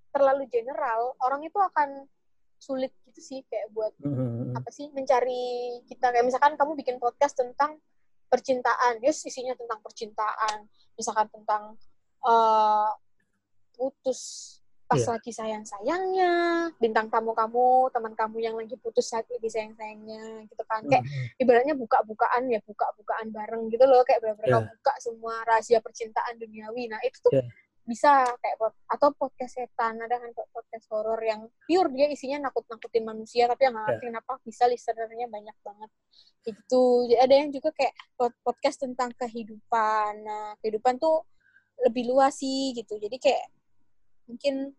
[0.09, 2.07] terlalu general, orang itu akan
[2.59, 4.53] sulit gitu sih kayak buat mm-hmm.
[4.59, 7.79] apa sih mencari kita kayak misalkan kamu bikin podcast tentang
[8.29, 11.73] percintaan, dia isinya tentang percintaan, misalkan tentang
[12.21, 12.93] uh,
[13.73, 14.55] putus
[14.89, 15.17] pas yeah.
[15.17, 16.33] lagi sayang-sayangnya,
[16.81, 20.81] bintang tamu kamu, teman kamu yang lagi putus saat lagi sayang-sayangnya, gitu kan.
[20.85, 21.41] Kayak mm-hmm.
[21.41, 24.69] ibaratnya buka-bukaan ya, buka-bukaan bareng gitu loh, kayak benar-benar yeah.
[24.69, 26.89] buka semua rahasia percintaan duniawi.
[26.89, 27.49] Nah, itu tuh yeah
[27.89, 33.49] bisa kayak atau podcast setan ada kan podcast horor yang pure dia isinya nakut-nakutin manusia
[33.49, 34.09] tapi yang nggak ngerti yeah.
[34.13, 35.91] kenapa bisa listenernya banyak banget.
[36.45, 36.81] Itu
[37.17, 37.93] ada yang juga kayak
[38.45, 40.11] podcast tentang kehidupan.
[40.21, 41.25] Nah kehidupan tuh
[41.81, 43.01] lebih luas sih gitu.
[43.01, 43.49] Jadi kayak
[44.29, 44.69] mungkin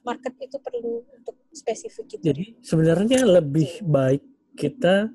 [0.00, 2.22] market itu perlu untuk spesifik gitu.
[2.32, 4.24] Jadi sebenarnya lebih baik
[4.56, 5.12] kita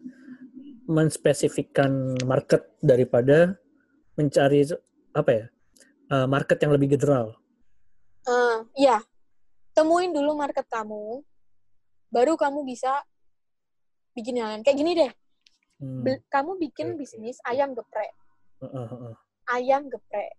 [0.85, 3.57] menspesifikkan market daripada
[4.13, 4.61] mencari
[5.17, 5.45] apa ya
[6.11, 7.37] uh, market yang lebih general?
[8.25, 9.01] Uh, iya.
[9.75, 11.21] Temuin dulu market kamu,
[12.09, 13.03] baru kamu bisa
[14.15, 14.63] bikin yang lain.
[14.63, 15.13] Kayak gini deh.
[15.75, 16.07] Hmm.
[16.31, 16.99] kamu bikin okay.
[17.03, 18.15] bisnis ayam geprek.
[18.63, 19.15] Uh, uh, uh.
[19.51, 20.31] Ayam geprek.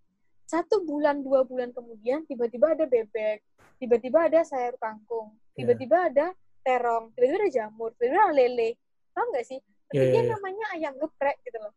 [0.49, 3.45] Satu bulan, dua bulan kemudian, tiba-tiba ada bebek,
[3.77, 5.63] tiba-tiba ada sayur kangkung, ya.
[5.63, 6.09] tiba-tiba yeah.
[6.09, 6.27] ada
[6.65, 8.71] terong, tiba-tiba ada jamur, tiba-tiba ada lele.
[9.13, 9.61] Paham nggak sih?
[9.93, 10.31] Tapi yeah, dia yeah.
[10.33, 11.75] namanya ayam geprek gitu loh.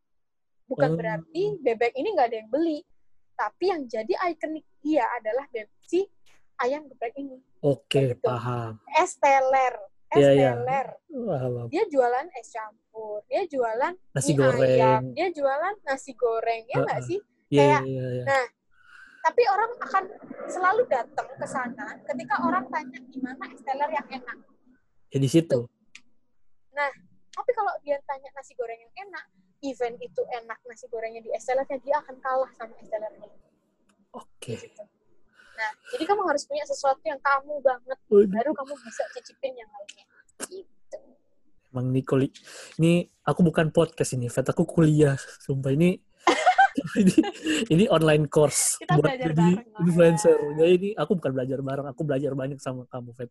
[0.71, 0.97] Bukan um.
[1.01, 2.79] berarti bebek ini nggak ada yang beli
[3.39, 5.47] tapi yang jadi ikonik dia adalah
[5.87, 6.03] si
[6.59, 7.39] ayam geprek ini.
[7.63, 8.19] Oke, gitu.
[8.19, 8.75] paham.
[8.99, 9.79] Es teler,
[10.11, 10.51] es yeah, iya.
[10.59, 10.87] teler.
[11.07, 11.67] Yeah.
[11.71, 16.99] Dia jualan es campur, dia jualan nasi goreng, ayam, dia jualan nasi goreng, ya nggak
[16.99, 17.19] uh, sih?
[17.47, 18.25] Yeah, Kayak, yeah, yeah.
[18.27, 18.45] nah,
[19.23, 20.03] tapi orang akan
[20.51, 24.37] selalu datang ke sana ketika orang tanya gimana es teler yang enak.
[25.15, 25.63] Ya di situ.
[26.75, 26.91] Nah,
[27.31, 29.25] tapi kalau dia tanya nasi goreng yang enak,
[29.63, 33.29] event itu enak nasi gorengnya di SLF-nya dia akan kalah sama SLF-nya.
[34.15, 34.25] Oke.
[34.39, 34.57] Okay.
[34.63, 34.83] Gitu.
[35.59, 38.31] Nah, jadi kamu harus punya sesuatu yang kamu banget, Waduh.
[38.31, 40.05] baru kamu bisa cicipin yang lainnya.
[40.47, 40.99] Gitu.
[41.75, 42.31] Emang Nikoli,
[42.79, 45.19] ini aku bukan podcast ini, Fet, aku kuliah.
[45.43, 45.99] Sumpah ini
[47.01, 47.15] ini
[47.75, 50.37] ini online course Kita buat jadi bareng, influencer.
[50.39, 50.51] Ya.
[50.63, 53.29] Jadi ini aku bukan belajar bareng, aku belajar banyak sama kamu, Fet.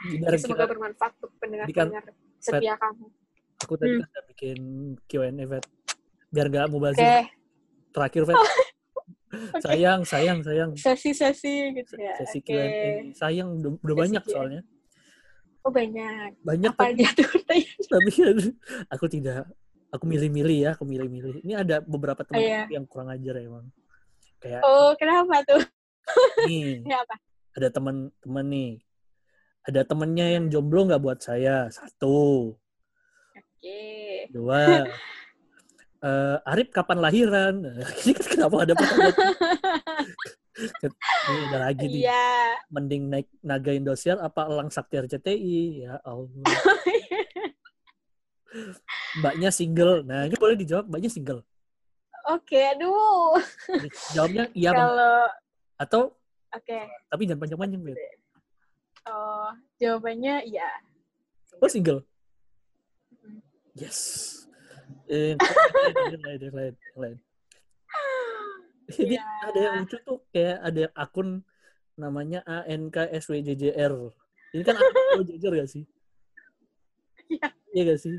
[0.00, 2.04] Semoga kita, bermanfaat untuk pendengar-pendengar
[2.40, 3.06] setia kamu.
[3.60, 4.00] Aku tadi hmm.
[4.00, 4.58] kan udah bikin
[5.04, 5.64] Q&A, Vet.
[6.32, 7.28] Biar gak mau bahas okay.
[7.92, 8.36] Terakhir, Vet.
[8.40, 9.60] okay.
[9.60, 10.70] Sayang, sayang, sayang.
[10.72, 12.16] Sesi-sesi gitu ya.
[12.16, 12.56] Sesi okay.
[12.56, 12.72] Q&A.
[13.12, 14.32] Sayang, udah, udah banyak Q&A.
[14.32, 14.62] soalnya.
[15.60, 16.40] Oh, banyak.
[16.40, 16.72] Banyak.
[16.72, 17.28] Apa aja tuh?
[17.92, 18.10] tapi
[18.88, 19.44] aku tidak.
[19.92, 21.44] Aku milih-milih ya, aku milih-milih.
[21.44, 22.64] Ini ada beberapa teman oh, iya.
[22.70, 23.66] yang kurang ajar ya, emang.
[24.40, 25.60] Kayak, oh, kenapa tuh?
[26.48, 26.80] Nih,
[27.58, 28.70] ada teman-teman nih
[29.66, 31.68] ada temennya yang jomblo nggak buat saya?
[31.68, 32.54] Satu.
[33.36, 33.80] Oke.
[34.32, 34.88] Dua.
[36.00, 37.54] Uh, Arif kapan lahiran?
[38.04, 38.74] Ini kan kenapa ada
[40.60, 42.02] ini ada lagi nih.
[42.10, 42.52] Yeah.
[42.68, 46.44] mending naik naga Indosiar apa elang sakti RCTI ya Allah.
[49.22, 50.02] Mbaknya single.
[50.04, 51.40] Nah ini boleh dijawab mbaknya single.
[52.28, 53.38] Oke okay, aduh.
[54.12, 55.26] Jawabnya iya kalau
[55.80, 56.02] atau
[56.50, 56.66] oke.
[56.66, 56.84] Okay.
[57.08, 57.82] tapi jangan panjang-panjang
[59.08, 59.50] Oh,
[59.80, 60.68] jawabannya iya.
[61.60, 62.04] Oh, single?
[63.72, 64.28] Yes.
[65.08, 65.34] Eh,
[66.20, 67.18] lain, lain, lain.
[68.90, 69.46] Ini yeah.
[69.46, 71.46] ada yang lucu tuh kayak ada akun
[71.94, 73.94] namanya ANKSWJJR.
[74.50, 75.84] Ini kan akun jujur gak sih?
[77.30, 77.48] Iya.
[77.70, 78.14] Iya gak sih?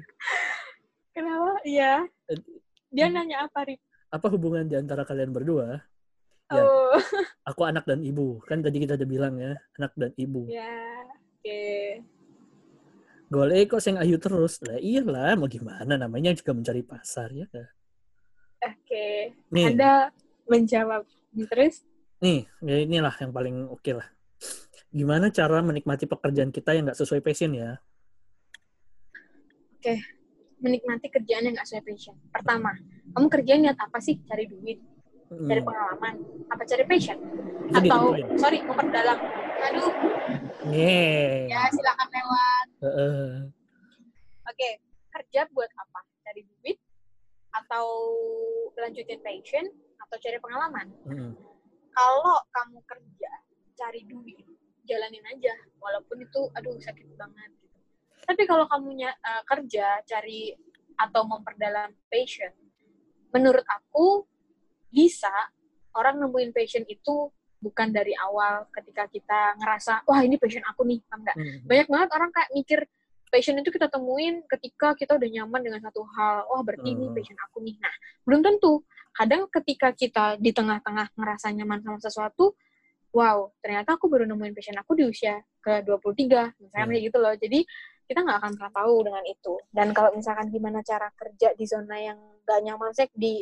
[1.12, 1.60] Kenapa?
[1.68, 2.08] Iya.
[2.32, 2.40] Eh,
[2.92, 3.84] Dia nanya apa, Rik?
[4.12, 5.84] Apa hubungan di antara kalian berdua?
[6.52, 7.00] Ya, oh.
[7.50, 8.44] aku anak dan ibu.
[8.44, 10.46] Kan tadi kita udah bilang ya, anak dan ibu.
[10.52, 10.68] Ya,
[11.08, 11.42] oke.
[11.42, 12.04] Okay.
[13.32, 14.60] Gole kok sing ayu terus.
[14.68, 17.48] Lah iyalah, mau gimana namanya juga mencari pasar ya.
[17.48, 17.72] Oke.
[18.84, 19.18] Okay.
[19.56, 19.72] Nih.
[19.72, 20.12] Ada
[20.52, 21.08] menjawab
[21.48, 21.88] terus?
[22.20, 24.10] Nih, ya inilah yang paling oke okay lah.
[24.92, 27.80] gimana cara menikmati pekerjaan kita yang nggak sesuai passion ya?
[29.80, 30.04] Oke,
[30.60, 32.20] menikmati kerjaan yang nggak sesuai passion.
[32.28, 32.76] Pertama,
[33.16, 34.20] kamu kerjaan niat apa sih?
[34.28, 34.84] Cari duit,
[35.32, 35.68] cari Hmm.
[35.68, 36.14] pengalaman,
[36.52, 37.18] apa cari passion?
[37.72, 38.02] Atau,
[38.36, 39.20] sorry, memperdalam.
[39.72, 39.92] Aduh,
[40.68, 41.48] Nge.
[41.48, 42.66] ya silakan lewat.
[42.84, 43.24] Heeh.
[44.52, 44.70] Oke,
[45.16, 46.04] kerja buat apa?
[46.28, 46.78] Cari duit,
[47.56, 47.88] atau
[48.76, 49.66] lanjutin passion,
[50.04, 50.88] atau cari pengalaman?
[51.08, 51.32] Mm.
[51.92, 53.32] Kalau kamu kerja,
[53.80, 54.44] cari duit,
[54.84, 55.56] jalanin aja.
[55.80, 57.52] Walaupun itu, aduh sakit banget.
[57.64, 57.78] Gitu.
[58.28, 60.56] Tapi kalau kamu eh, kerja, cari
[61.00, 62.52] atau memperdalam passion,
[63.32, 64.28] menurut aku
[64.92, 65.32] bisa
[65.92, 71.00] orang nemuin passion itu bukan dari awal ketika kita ngerasa wah ini passion aku nih
[71.06, 71.58] paham nggak Mm.
[71.66, 72.80] banyak banget orang kayak mikir
[73.30, 77.16] passion itu kita temuin ketika kita udah nyaman dengan satu hal wah berarti ini Hmm.
[77.16, 77.94] passion aku nih nah
[78.26, 78.82] belum tentu
[79.12, 82.52] kadang ketika kita di tengah-tengah ngerasa nyaman sama sesuatu
[83.12, 87.06] wow ternyata aku baru nemuin passion aku di usia ke 23 misalnya Hmm.
[87.08, 87.60] gitu loh jadi
[88.04, 91.96] kita nggak akan pernah tahu dengan itu dan kalau misalkan gimana cara kerja di zona
[91.96, 93.40] yang gak nyaman sih di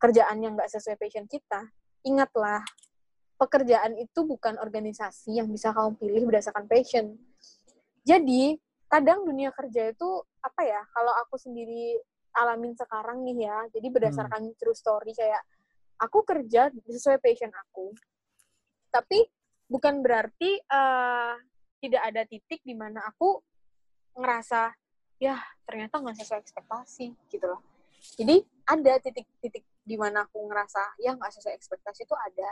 [0.00, 1.68] kerjaan yang nggak sesuai passion kita
[2.08, 2.64] ingatlah
[3.36, 7.16] pekerjaan itu bukan organisasi yang bisa kamu pilih berdasarkan passion.
[8.04, 8.56] Jadi
[8.88, 10.08] kadang dunia kerja itu
[10.40, 12.00] apa ya kalau aku sendiri
[12.34, 15.38] alamin sekarang nih ya jadi berdasarkan true story kayak
[16.02, 17.94] aku kerja sesuai passion aku
[18.90, 19.30] tapi
[19.70, 21.34] bukan berarti eh,
[21.80, 23.38] tidak ada titik di mana aku
[24.18, 24.74] ngerasa
[25.22, 27.62] ya ternyata nggak sesuai ekspektasi gitu loh.
[28.18, 32.50] Jadi ada titik-titik di mana aku ngerasa ya nggak sesuai ekspektasi itu ada.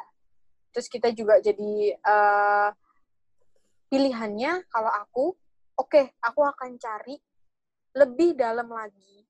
[0.75, 2.71] Terus kita juga jadi eh,
[3.87, 5.25] pilihannya kalau aku
[5.79, 7.15] oke aku akan cari
[7.95, 9.23] lebih dalam lagi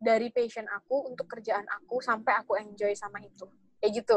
[0.00, 3.44] dari passion aku untuk kerjaan aku sampai aku enjoy sama itu.
[3.84, 4.16] Kayak gitu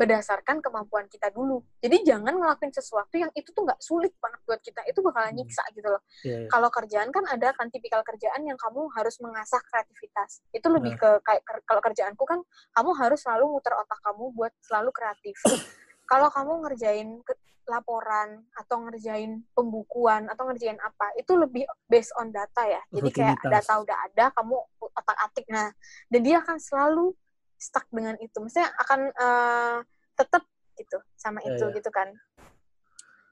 [0.00, 1.60] berdasarkan kemampuan kita dulu.
[1.76, 4.80] Jadi jangan ngelakuin sesuatu yang itu tuh nggak sulit banget buat kita.
[4.88, 5.44] Itu bakalan Hmm.
[5.44, 6.00] nyiksa gitu loh.
[6.24, 6.48] Iya, iya.
[6.48, 10.40] kalau kerjaan kan ada kan tipikal kerjaan yang kamu harus mengasah kreativitas.
[10.50, 11.00] Itu lebih Nah.
[11.00, 12.40] ke kayak kalau kerjaanku kan
[12.72, 15.36] kamu harus selalu muter otak kamu buat selalu kreatif.
[16.08, 17.38] Kalau kamu ngerjain ke-
[17.70, 22.82] laporan atau ngerjain pembukuan atau ngerjain apa itu lebih based on data ya.
[22.90, 24.58] Jadi kayak data udah ada kamu
[24.90, 25.70] otak atik nah
[26.10, 27.14] dan dia akan selalu
[27.60, 28.40] stuck dengan itu.
[28.40, 29.78] Maksudnya akan eh,
[30.16, 30.42] tetap
[30.74, 31.74] gitu sama Ya, itu ya.
[31.76, 32.08] gitu kan.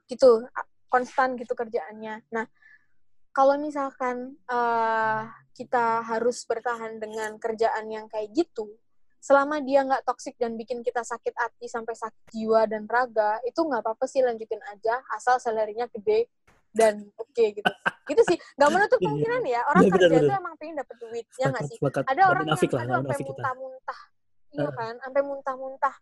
[0.06, 0.30] Gitu
[0.88, 2.28] konstan gitu kerjaannya.
[2.32, 2.44] Nah
[3.32, 5.22] kalau misalkan eh,
[5.56, 8.68] kita harus bertahan dengan kerjaan yang kayak gitu
[9.18, 13.58] selama dia nggak toksik dan bikin kita sakit hati sampai sakit jiwa dan raga itu
[13.58, 16.30] nggak apa-apa sih lanjutin aja asal salarinya gede
[16.70, 17.66] dan oke gitu.
[18.08, 19.04] Gitu sih nggak menutup Iya, iya.
[19.04, 21.76] kemungkinan ya orang Iya, benar, kerja tuh emang pengen dapet duit ya nggak sih?
[21.82, 22.72] ada orang yang aduh
[23.04, 24.00] sampai muntah-muntah
[24.52, 24.72] iya Heeh.
[24.74, 25.94] kan sampai muntah-muntah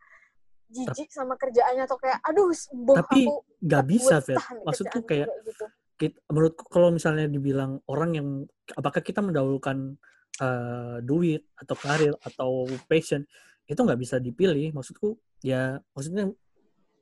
[0.66, 3.31] jijik sama kerjaannya atau kayak aduh boh Tapi
[3.62, 4.39] nggak bisa, Fet.
[4.66, 5.64] Maksudku kerjaan kayak gitu
[5.97, 8.28] kit- menurutku kalau misalnya dibilang orang yang
[8.77, 9.97] apakah kita mendahulukan
[10.36, 13.24] eh, duit atau karir atau passion
[13.64, 16.28] itu nggak bisa dipilih maksudku ya maksudnya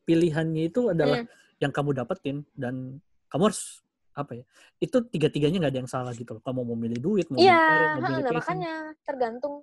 [0.06, 1.58] pilihannya itu adalah Hmm.
[1.58, 3.82] yang kamu dapetin dan kamu harus
[4.14, 4.44] apa ya
[4.78, 7.58] itu tiga-tiganya nggak ada yang salah gitu loh kamu mau milih duit mau milih Iya,
[7.66, 9.54] karir mau milih nah passion makanya tergantung,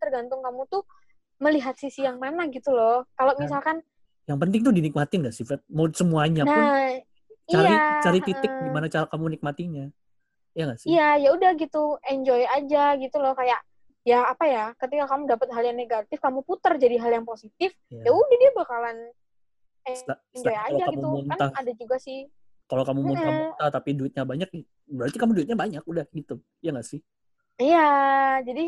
[0.00, 0.82] tergantung kamu tuh
[1.38, 3.06] melihat sisi yang mana gitu loh.
[3.14, 3.76] Kalau Nah, misalkan,
[4.28, 5.62] yang penting tuh dinikmatin gak sih Fet?
[5.72, 6.92] mau semuanya pun nah,
[7.48, 9.86] cari iya, cari titik heeh, gimana cara kamu nikmatinya.
[10.52, 10.88] Ya nggak sih?
[10.90, 13.32] Iya, ya udah gitu, enjoy aja gitu loh.
[13.32, 13.62] Kayak
[14.02, 17.72] ya apa ya, ketika kamu dapat hal yang negatif, kamu putar jadi hal yang positif,
[17.88, 18.02] Ya.
[18.04, 18.96] ya udah dia bakalan
[19.86, 21.08] Setelah- enjoy kalau aja kamu gitu.
[21.08, 21.50] Kan muntah.
[21.54, 22.18] ada juga sih,
[22.68, 24.48] kalau kamu muntah-muntah tapi duitnya banyak
[24.84, 26.34] berarti kamu duitnya banyak udah gitu.
[26.60, 27.00] Ya nggak sih?
[27.56, 27.88] Iya,
[28.44, 28.66] jadi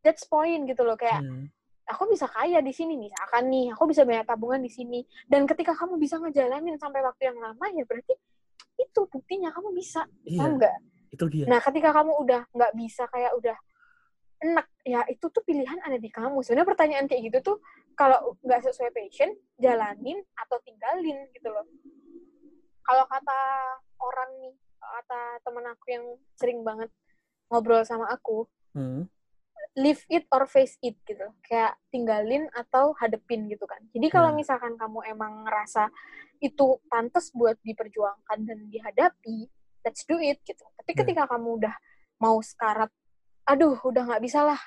[0.00, 0.96] that's point gitu loh.
[0.96, 1.52] Kayak Hmm.
[1.84, 5.00] Aku bisa kaya di sini misalkan nih aku bisa banyak tabungan di sini.
[5.28, 8.14] Dan ketika kamu bisa ngejalanin sampai waktu yang lama ya berarti
[8.74, 10.76] itu buktinya kamu bisa iya paham nggak?
[11.14, 11.44] itu dia.
[11.46, 13.56] Nah ketika kamu udah nggak bisa kayak udah
[14.42, 16.42] enak ya itu tuh pilihan ada di kamu.
[16.42, 17.56] Sebenarnya pertanyaan kayak gitu tuh
[17.94, 19.30] kalau nggak sesuai passion
[19.62, 21.66] jalanin atau tinggalin gitu loh.
[22.84, 23.40] Kalau kata
[24.02, 24.54] orang nih
[24.84, 26.04] kata temen aku yang
[26.36, 26.90] sering banget
[27.48, 28.44] ngobrol sama aku
[28.74, 29.06] Hmm.
[29.74, 31.26] Live it or face it gitu.
[31.42, 33.82] Kayak tinggalin atau hadepin gitu kan.
[33.90, 34.38] Jadi kalau Nah.
[34.38, 35.90] misalkan kamu emang ngerasa
[36.38, 39.50] itu pantas buat diperjuangkan dan dihadapi
[39.82, 40.62] let's do it gitu.
[40.78, 40.98] Tapi Nah.
[41.02, 41.74] ketika kamu udah
[42.22, 42.90] mau sekarat
[43.44, 44.60] aduh udah nggak bisa lah.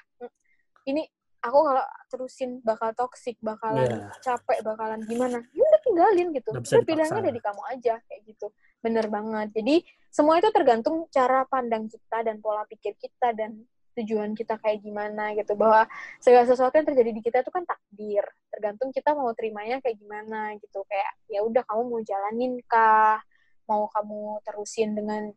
[0.84, 1.04] Ini
[1.40, 4.12] aku kalau terusin bakal toksik bakalan Iya.
[4.22, 5.40] capek bakalan gimana?
[5.56, 6.50] Ya udah tinggalin gitu.
[6.52, 8.52] Udah pilihannya di kamu aja kayak gitu.
[8.84, 9.56] Bener banget.
[9.56, 13.64] Jadi semua itu tergantung cara pandang kita dan pola pikir kita dan
[13.98, 15.90] tujuan kita kayak gimana gitu bahwa
[16.22, 20.54] segala sesuatu yang terjadi di kita itu kan takdir tergantung kita mau terimanya kayak gimana
[20.58, 23.18] gitu kayak ya udah kamu mau jalanin kah
[23.66, 25.34] mau kamu terusin dengan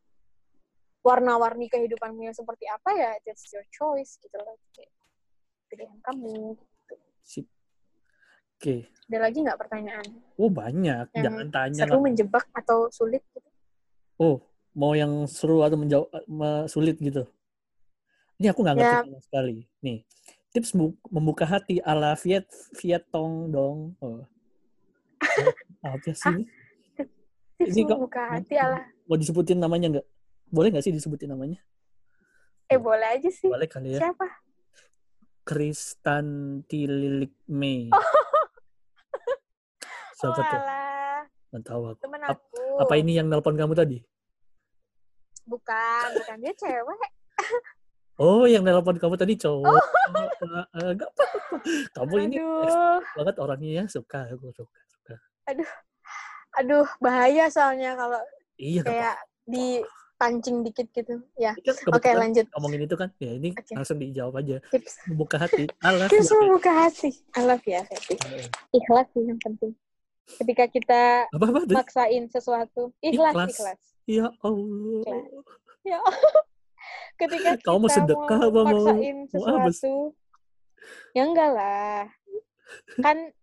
[1.00, 4.92] warna-warni kehidupanmu yang seperti apa ya that's your choice gitu loh Kayak
[5.66, 6.60] pilihan kamu
[7.24, 7.46] Sip.
[8.54, 8.92] Oke.
[9.08, 10.06] ada lagi nggak pertanyaan
[10.36, 11.08] Oh banyak.
[11.12, 12.02] Yang Jangan tanya seru lah.
[12.04, 13.48] menjebak atau sulit gitu
[14.20, 17.24] Oh mau yang seru atau menjauh me- sulit gitu.
[18.40, 19.00] Ini aku nggak ngerti Ya.
[19.04, 19.56] sama sekali.
[19.80, 19.98] Nih
[20.50, 23.94] tips bu- membuka hati ala Viet Vietong dong.
[24.00, 24.24] Oh.
[25.84, 26.32] Apa sih?
[26.32, 26.44] ini?
[27.54, 30.06] tips Ini kok- membuka hati ala Mau disebutin namanya nggak?
[30.48, 31.60] Boleh nggak sih disebutin namanya?
[32.64, 33.98] eh boleh aja sih Boleh kali ya.
[34.00, 34.24] siapa
[35.42, 36.26] Kristan
[36.64, 37.90] Tililik Mei.
[40.14, 40.44] Siapa oh tuh?
[40.54, 41.18] alah
[41.50, 42.00] Nggak tahu aku.
[42.00, 43.98] temen aku Apa ini yang nelpon kamu tadi?
[45.42, 46.94] bukan bukan dia cewek
[48.20, 49.80] Oh, yang nelpon kamu tadi cowok.
[50.12, 50.20] Apa?
[50.76, 51.24] Eh, apa-apa.
[51.96, 55.14] Kamu ini aduh banget orangnya ya suka aku suka suka.
[56.52, 58.20] aduh bahaya soalnya kalau
[58.54, 59.16] Iya, kayak
[59.48, 61.64] dipancing dikit gitu ya apa-apa.
[61.64, 63.72] Kan oke kebetulan lanjut ngomongin itu kan, ya ini Oke.
[63.72, 64.56] langsung dijawab aja.
[64.68, 65.64] tips Membuka hati.
[65.80, 66.06] Allah.
[66.06, 68.44] tips membuka hati love ya Feti Eh,
[68.74, 69.72] ikhlas sih yang penting
[70.30, 73.50] ketika kita Apa apa maksain sesuatu ikhlas Ikhlas.
[73.50, 75.00] ikhlas, Ya Allah.
[75.00, 75.24] Ikhlas.
[75.82, 75.98] ya
[77.20, 78.96] ketika Kamu mau sedekah apa mau-
[79.28, 80.16] sesuatu
[81.12, 82.08] ya enggak lah.
[82.98, 83.34] Kan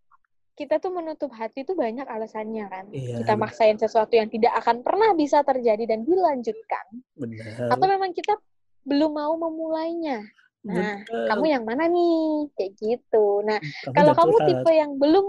[0.58, 2.86] kita tuh menutup hati tuh banyak alasannya kan.
[2.90, 6.86] Iya, kita maksain sesuatu yang tidak akan pernah bisa terjadi dan dilanjutkan.
[7.14, 7.70] Benar.
[7.70, 8.34] atau memang kita
[8.82, 10.26] belum mau memulainya.
[10.66, 11.28] Nah Benar.
[11.30, 12.49] kamu yang mana nih?
[12.58, 13.45] Kayak gitu.
[13.45, 14.48] Nah Kamu kalau kamu curhat.
[14.49, 15.26] tipe yang belum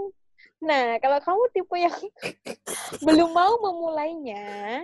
[0.59, 1.95] nah kalau kamu tipe yang
[3.07, 4.83] belum mau memulainya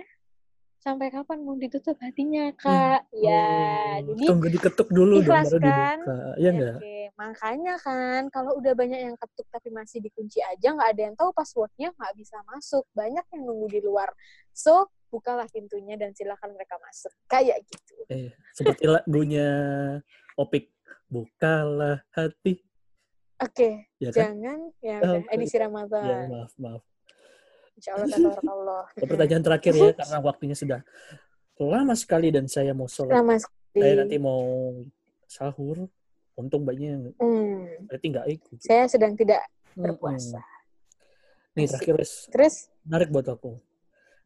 [0.86, 3.42] sampai kapan mau ditutup hatinya kak ya
[3.98, 5.66] Oh, jadi tunggu diketuk dulu dong baru ikhlaskan.
[5.66, 6.16] dibuka.
[6.38, 6.76] Iya enggak?
[6.78, 11.14] oke makanya kan kalau udah banyak yang ketuk tapi masih dikunci aja nggak ada yang
[11.14, 14.14] tahu passwordnya nggak bisa masuk banyak yang nunggu di luar
[14.54, 19.48] so bukalah pintunya dan silakan mereka masuk kayak gitu Eh, seperti lagunya
[20.38, 20.70] Opik.
[21.06, 22.62] Bukalah hati.
[23.36, 24.38] oke Ya kan?
[24.38, 26.82] jangan ya Oh, edisi Ya, Ramadan maaf, maaf.
[27.76, 30.80] Insya Allah Ke pertanyaan terakhir ya, karena waktunya sudah
[31.56, 33.16] lama sekali dan saya mau sholat.
[33.16, 34.42] lama sekali Saya nanti mau
[35.24, 35.88] sahur.
[36.34, 38.58] Untung banyak Hmm, berarti nggak ikut.
[38.60, 39.40] saya sedang tidak
[39.72, 39.88] Mm-mm.
[39.88, 40.36] berpuasa.
[41.56, 41.80] Nih Asik.
[41.80, 42.54] terakhir wes, Terus
[42.84, 43.56] menarik buat aku.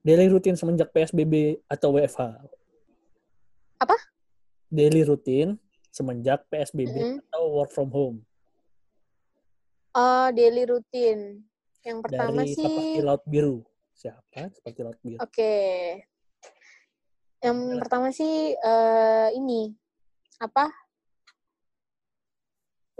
[0.03, 2.43] Daily rutin semenjak PSBB atau WFH?
[3.79, 3.95] Apa?
[4.67, 5.55] Daily rutin
[5.89, 7.19] semenjak PSBB Mm-mm.
[7.31, 8.27] atau work from home.
[9.93, 11.47] oh, daily routine.
[11.81, 13.57] Yang pertama Dari sih seperti laut biru.
[13.97, 14.49] Siapa?
[14.53, 15.17] Seperti laut biru.
[15.21, 15.55] Oke.
[17.41, 19.73] Yang pertama sih eh, ini
[20.41, 20.69] apa?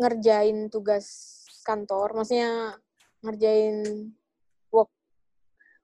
[0.01, 1.07] Ngerjain tugas
[1.61, 2.73] kantor, maksudnya
[3.21, 3.85] ngerjain
[4.73, 4.89] work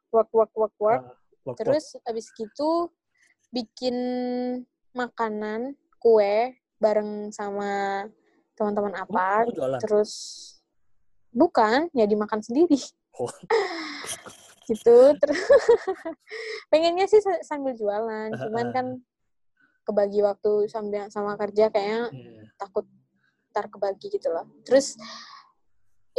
[0.09, 1.03] work work work work.
[1.05, 2.89] Ah, work- Terus abis gitu
[3.53, 3.97] bikin
[4.97, 8.05] makanan, kue bareng sama
[8.57, 9.05] teman-teman work.
[9.05, 9.29] apa.
[9.45, 9.81] Oh.
[9.85, 10.13] Terus
[11.37, 12.81] bukan, ya dimakan sendiri.
[13.21, 13.29] Oh.
[14.67, 15.39] gitu terus
[16.75, 18.87] pengennya sih sa- sambil jualan cuman kan
[19.87, 22.43] kebagi waktu sambil sama kerja kayaknya Iya.
[22.59, 22.83] takut
[23.55, 24.99] ntar kebagi gitu loh terus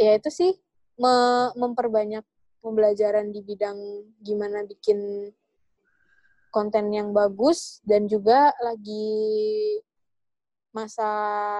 [0.00, 0.56] ya itu sih
[0.96, 2.24] me- memperbanyak
[2.64, 3.76] pembelajaran di bidang
[4.24, 5.28] gimana bikin
[6.48, 9.76] konten yang bagus dan juga lagi
[10.72, 11.10] masa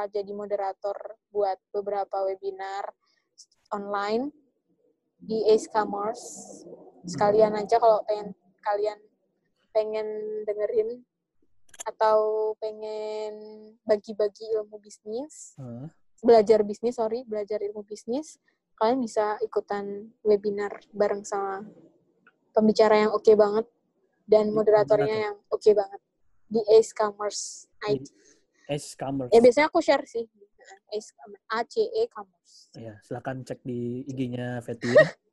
[0.08, 0.96] jadi moderator
[1.28, 2.88] buat beberapa webinar
[3.72, 4.30] online
[5.18, 6.24] di Ace Commerce.
[7.08, 8.98] Sekalian aja kalau pengen kalian
[9.72, 10.08] pengen
[10.44, 11.02] dengerin
[11.86, 13.32] atau pengen
[13.86, 15.88] bagi-bagi ilmu bisnis, Ah,
[16.20, 18.36] belajar bisnis, sorry, belajar ilmu bisnis,
[18.76, 21.64] kalian bisa ikutan webinar bareng sama
[22.52, 23.66] pembicara yang oke banget
[24.26, 26.00] dan moderatornya yang oke banget
[26.50, 28.10] di Ace Commerce IT.
[28.68, 29.32] Ace Commerce.
[29.32, 30.26] Ya biasanya aku share sih.
[30.92, 31.10] Ace
[32.12, 32.54] Commerce.
[32.76, 34.88] Ya, silakan cek di IG-nya Fetty.
[34.90, 35.06] ya.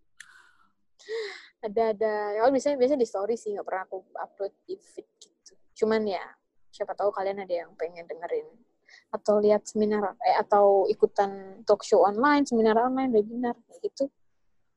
[1.65, 5.53] ada ada kalau biasanya biasanya di story sih nggak pernah aku upload di feed gitu
[5.83, 6.21] cuman ya
[6.69, 8.45] siapa tahu kalian ada yang pengen dengerin
[9.09, 14.05] atau lihat seminar eh, atau ikutan talk show online seminar online webinar kayak gitu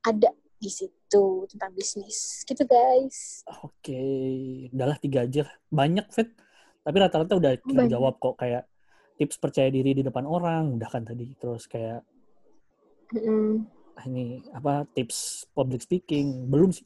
[0.00, 4.02] ada di situ tentang bisnis gitu guys Oke,
[4.74, 5.46] udahlah tiga aja.
[5.70, 6.28] Banyak, Fet.
[6.82, 7.88] Tapi rata-rata udah Banyak.
[7.88, 8.36] jawab kok.
[8.36, 8.68] Kayak
[9.18, 11.34] tips percaya diri di depan orang, udah kan tadi.
[11.36, 12.06] Terus kayak
[13.98, 16.84] ah, ini apa tips public speaking belum sih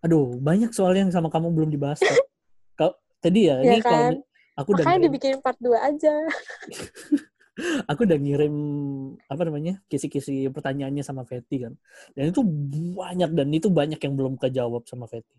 [0.00, 2.14] aduh banyak soal yang sama kamu belum dibahas Kak.
[2.78, 4.12] Kau tadi ya, Ya ini kalau kan?
[4.16, 4.24] di-
[4.54, 6.14] aku udah ngirim, dibikin part 2 aja
[7.90, 8.54] aku udah ngirim
[9.30, 11.74] apa namanya kisi-kisi pertanyaannya sama Fetty kan
[12.14, 12.42] dan itu
[12.98, 15.38] banyak dan itu banyak yang belum kejawab sama Fetty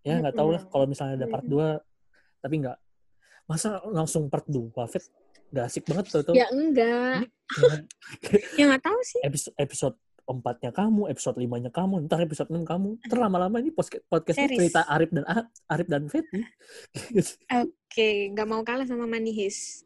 [0.00, 0.72] ya nggak tahu lah Mm-mm.
[0.72, 1.80] kalau misalnya ada part Mm-mm.
[1.80, 2.78] 2 tapi nggak
[3.48, 5.04] masa langsung part 2 Fit
[5.50, 7.26] nggak asik banget tuh tuh Ya enggak.
[8.58, 9.20] Ya nggak tahu sih.
[9.26, 13.02] episode episode empatnya kamu, episode limanya kamu, ntar episode 6 kamu.
[13.02, 15.26] Ntar lama-lama ini podcast podcast cerita Arif dan
[15.66, 16.46] Arif dan Fetty.
[17.66, 19.82] Oke, nggak mau kalah sama Manihis.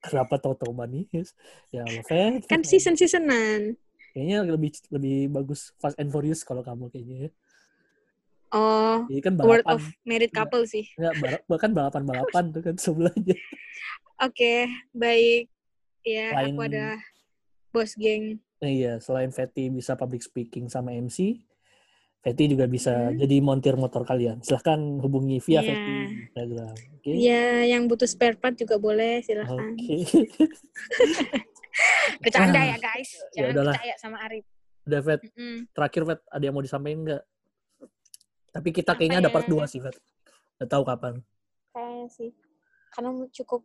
[0.00, 1.36] Kenapa tau-tau manis?
[1.68, 2.48] Ya Allah, Fet.
[2.48, 3.76] Kan season-seasonan.
[4.16, 7.30] Kayaknya lebih lebih bagus Fast and Furious kalau kamu kayaknya ya.
[8.52, 9.64] Oh, Jadi kan balapan.
[9.76, 10.88] of Married Couple sih.
[10.96, 13.36] Nggak, bar- bahkan balapan-balapan tuh kan sebelahnya.
[14.22, 15.48] Oke, baik.
[16.02, 16.96] Ya, Lain- aku ada
[17.68, 18.40] bos geng.
[18.58, 21.40] Iya, selain Fetty bisa public speaking sama MC,
[22.20, 23.18] Fetty juga bisa Hmm.
[23.18, 24.40] jadi montir motor kalian.
[24.40, 25.64] Silahkan hubungi via Iya.
[25.64, 25.92] Fetty
[26.24, 26.74] Instagram.
[26.92, 27.10] Oke.
[27.12, 29.74] Ya, yang butuh spare part juga boleh, silahkan.
[29.74, 29.96] Oke.
[32.22, 33.10] Bercanda Ah, ya, guys.
[33.34, 33.74] ya Jangan udahlah.
[33.74, 34.44] percaya sama Arif.
[34.82, 35.20] Udah, Fet.
[35.24, 35.56] Mm-mm.
[35.72, 36.20] Terakhir, Fet.
[36.28, 37.22] Ada yang mau disampaikan nggak?
[38.52, 39.32] Tapi kita Apa kayaknya ada ya?
[39.32, 39.96] part 2 sih, Fet.
[40.56, 41.14] Nggak tahu kapan.
[41.72, 42.30] Kayaknya sih.
[42.92, 43.64] Karena cukup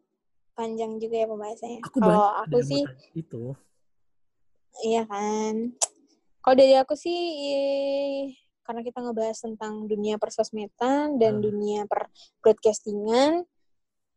[0.57, 1.79] panjang juga ya pembahasannya.
[1.85, 2.81] Aku Kalau aku sih,
[3.13, 3.53] itu.
[4.81, 5.77] iya kan.
[6.41, 7.21] Kalau dari aku sih,
[8.65, 11.43] karena kita ngebahas tentang dunia persosmedan dan Hmm.
[11.45, 12.09] dunia per
[12.41, 13.45] broadcastingan,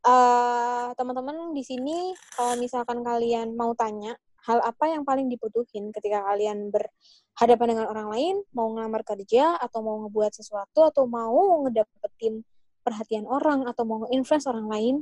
[0.01, 4.17] eh, teman-teman di sini kalau misalkan kalian mau tanya
[4.49, 9.85] hal apa yang paling dibutuhin ketika kalian berhadapan dengan orang lain, mau ngelamar kerja atau
[9.85, 12.41] mau ngebuat sesuatu atau mau ngedapetin
[12.81, 14.95] perhatian orang atau mau nge-influence orang lain,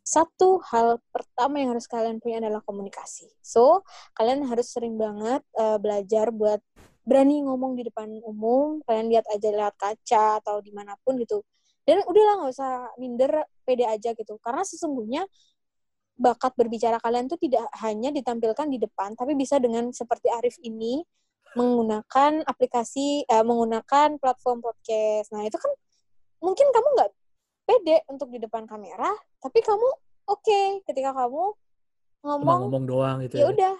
[0.00, 3.30] satu hal pertama yang harus kalian punya adalah komunikasi.
[3.44, 3.84] So,
[4.16, 6.60] kalian harus sering banget eh, belajar buat
[7.04, 8.80] berani ngomong di depan umum.
[8.84, 11.44] Kalian lihat aja lewat kaca atau di mana pun gitu.
[11.84, 13.32] Dan udahlah nggak usah minder,
[13.64, 14.36] pede aja gitu.
[14.42, 15.24] Karena sesungguhnya
[16.20, 21.00] bakat berbicara kalian tuh tidak hanya ditampilkan di depan, tapi bisa dengan seperti Arif ini
[21.56, 25.32] menggunakan aplikasi, eh, menggunakan platform podcast.
[25.34, 25.72] Nah itu kan
[26.44, 27.10] mungkin kamu nggak
[27.66, 29.10] pede untuk di depan kamera,
[29.40, 29.88] tapi kamu
[30.28, 31.56] oke ketika kamu
[32.20, 33.74] Cuma ngomong ngomong doang gitu ya udah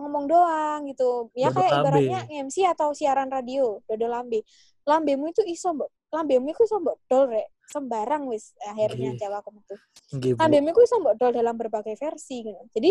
[0.00, 1.82] ngomong doang gitu ya Dodo kayak lambe.
[1.84, 4.46] ibaratnya MC atau siaran radio dodo lambe
[4.88, 9.20] lambemu itu iso mbok lambemu itu iso mbok dol rek sembarang wis akhirnya Nggih.
[9.20, 9.74] jawab itu
[10.16, 10.38] Nggih, Bu.
[10.40, 12.90] lambemu itu iso mbok dol dalam berbagai versi gitu jadi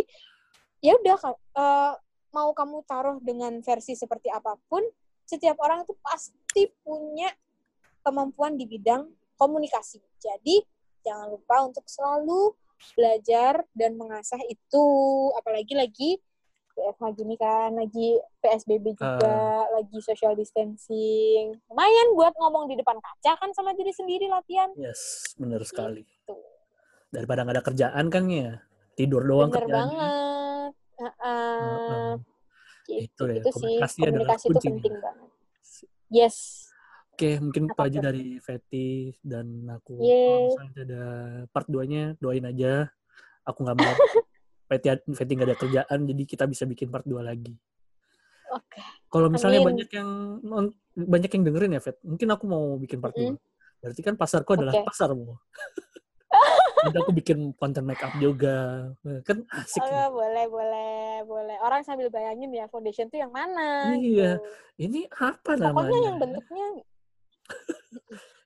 [0.86, 1.94] ya udah eh,
[2.30, 4.86] mau kamu taruh dengan versi seperti apa pun
[5.26, 7.30] setiap orang itu pasti punya
[8.06, 10.62] kemampuan di bidang komunikasi jadi
[11.10, 12.54] jangan lupa untuk selalu
[12.94, 14.86] belajar dan mengasah itu
[15.36, 16.12] apalagi lagi
[16.80, 23.36] WFH gini kan lagi PSBB juga lagi social distancing lumayan buat ngomong di depan kaca
[23.36, 26.08] kan sama diri sendiri latihan Yes, bener sekali.
[26.08, 26.38] Gitu.
[27.12, 28.62] Daripada nggak ada kerjaan kan ya,
[28.96, 29.76] tidur doang bener kerjaannya.
[29.76, 31.60] banget Heeh.
[31.60, 32.12] Heeh.
[32.88, 35.30] gitu, Itu ya, sih komunikasi adalah komunikasi itu penting banget
[36.10, 36.69] yes
[37.20, 40.08] Oke, mungkin itu aja dari Fetty dan aku.
[40.08, 41.04] Kalau misalnya ada
[41.52, 42.88] part 2-nya, doain aja.
[43.44, 43.92] Aku nggak mau
[44.72, 47.60] Fetty, Fetty nggak ada kerjaan, jadi kita bisa bikin part 2 lagi.
[48.56, 48.80] oke
[49.12, 49.84] Kalau misalnya Amin.
[49.84, 50.10] banyak yang
[50.96, 53.36] banyak yang dengerin ya, Fet, mungkin aku mau bikin part 2.
[53.36, 53.36] Mm-mm.
[53.84, 54.88] Berarti kan pasarku adalah Oke.
[54.88, 55.36] pasarmu.
[56.88, 58.96] Nanti aku bikin konten make up juga.
[59.28, 59.84] Kan asik.
[59.84, 60.08] Oh, nih.
[60.24, 60.92] boleh boleh
[61.28, 64.40] boleh orang sambil bayangin ya foundation tuh yang mana Iya.
[64.40, 64.88] gitu.
[64.88, 65.76] Ini apa namanya?
[65.76, 66.68] pokoknya yang bentuknya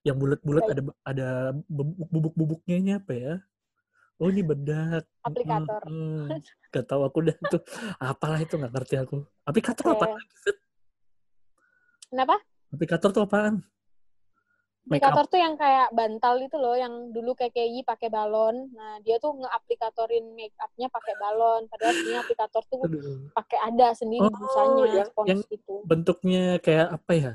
[0.07, 1.27] yang bulat-bulat ada ada
[1.65, 3.35] bubuk- bubuk-bubuknya apa ya?
[4.21, 5.03] Oh ini bedak.
[5.23, 5.81] Aplikator.
[5.87, 6.39] Hmm, hmm.
[6.69, 7.57] Gak tahu aku dah itu.
[7.97, 9.23] Apalah itu nggak ngerti aku.
[9.43, 10.07] Aplikator apa?
[12.09, 12.35] kenapa
[12.69, 13.65] Aplikator tuh apaan?
[14.83, 19.31] Aplikator tuh yang kayak bantal itu loh yang dulu KKI pakai balon nah dia tuh
[19.39, 22.83] nge-aplikatorin make upnya pakai balon padahal sebenarnya aplikator tuh
[23.31, 27.33] pakai ada sendiri Oh, busanya yang- yang- itu Bentuknya kayak apa ya?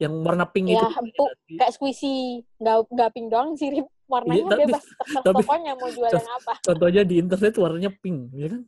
[0.00, 0.86] Yang warna pink ya itu.
[0.96, 1.28] empuk
[1.60, 3.86] kayak squishy nggak nggak pink doang sih Rip.
[4.08, 4.84] warnanya Iya, tapi- bebas
[5.22, 8.62] tapi- pokoknya mau jual yang apa Contohnya di internet warnanya pink, ya kan?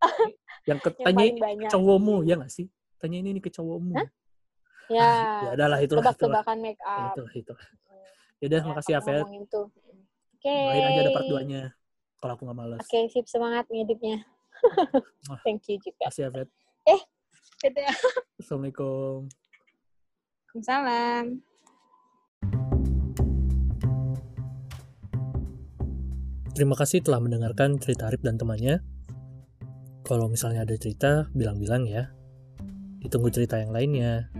[0.70, 2.66] yang ke, yang tanya paling ini ke cowokmu, ya nggak sih?
[3.02, 3.94] Tanya ini, ini ke cowokmu.
[3.98, 4.08] Hah?
[4.86, 5.08] Ya
[5.42, 6.14] ya adalah itulah, itulah.
[6.14, 7.66] tebak-tebakan make Ya, up itulah, itulah.
[8.38, 9.24] Ya udah, makasih ya, Fet.
[9.24, 9.40] oke
[10.44, 11.62] Doain aja ada part 2-nya.
[12.20, 12.80] Kalau aku nggak males.
[12.84, 14.22] Oke, sip semangat ngeditnya.
[15.44, 16.06] Thank you juga.
[16.06, 16.48] Makasih ya, Fet.
[17.64, 17.96] Dadah.
[18.38, 19.26] Assalamualaikum.
[20.62, 21.42] Salam.
[26.54, 28.78] Terima kasih telah mendengarkan cerita Arif dan temannya.
[30.06, 32.14] Kalau misalnya ada cerita, bilang-bilang ya.
[33.02, 34.30] Ditunggu cerita yang lainnya.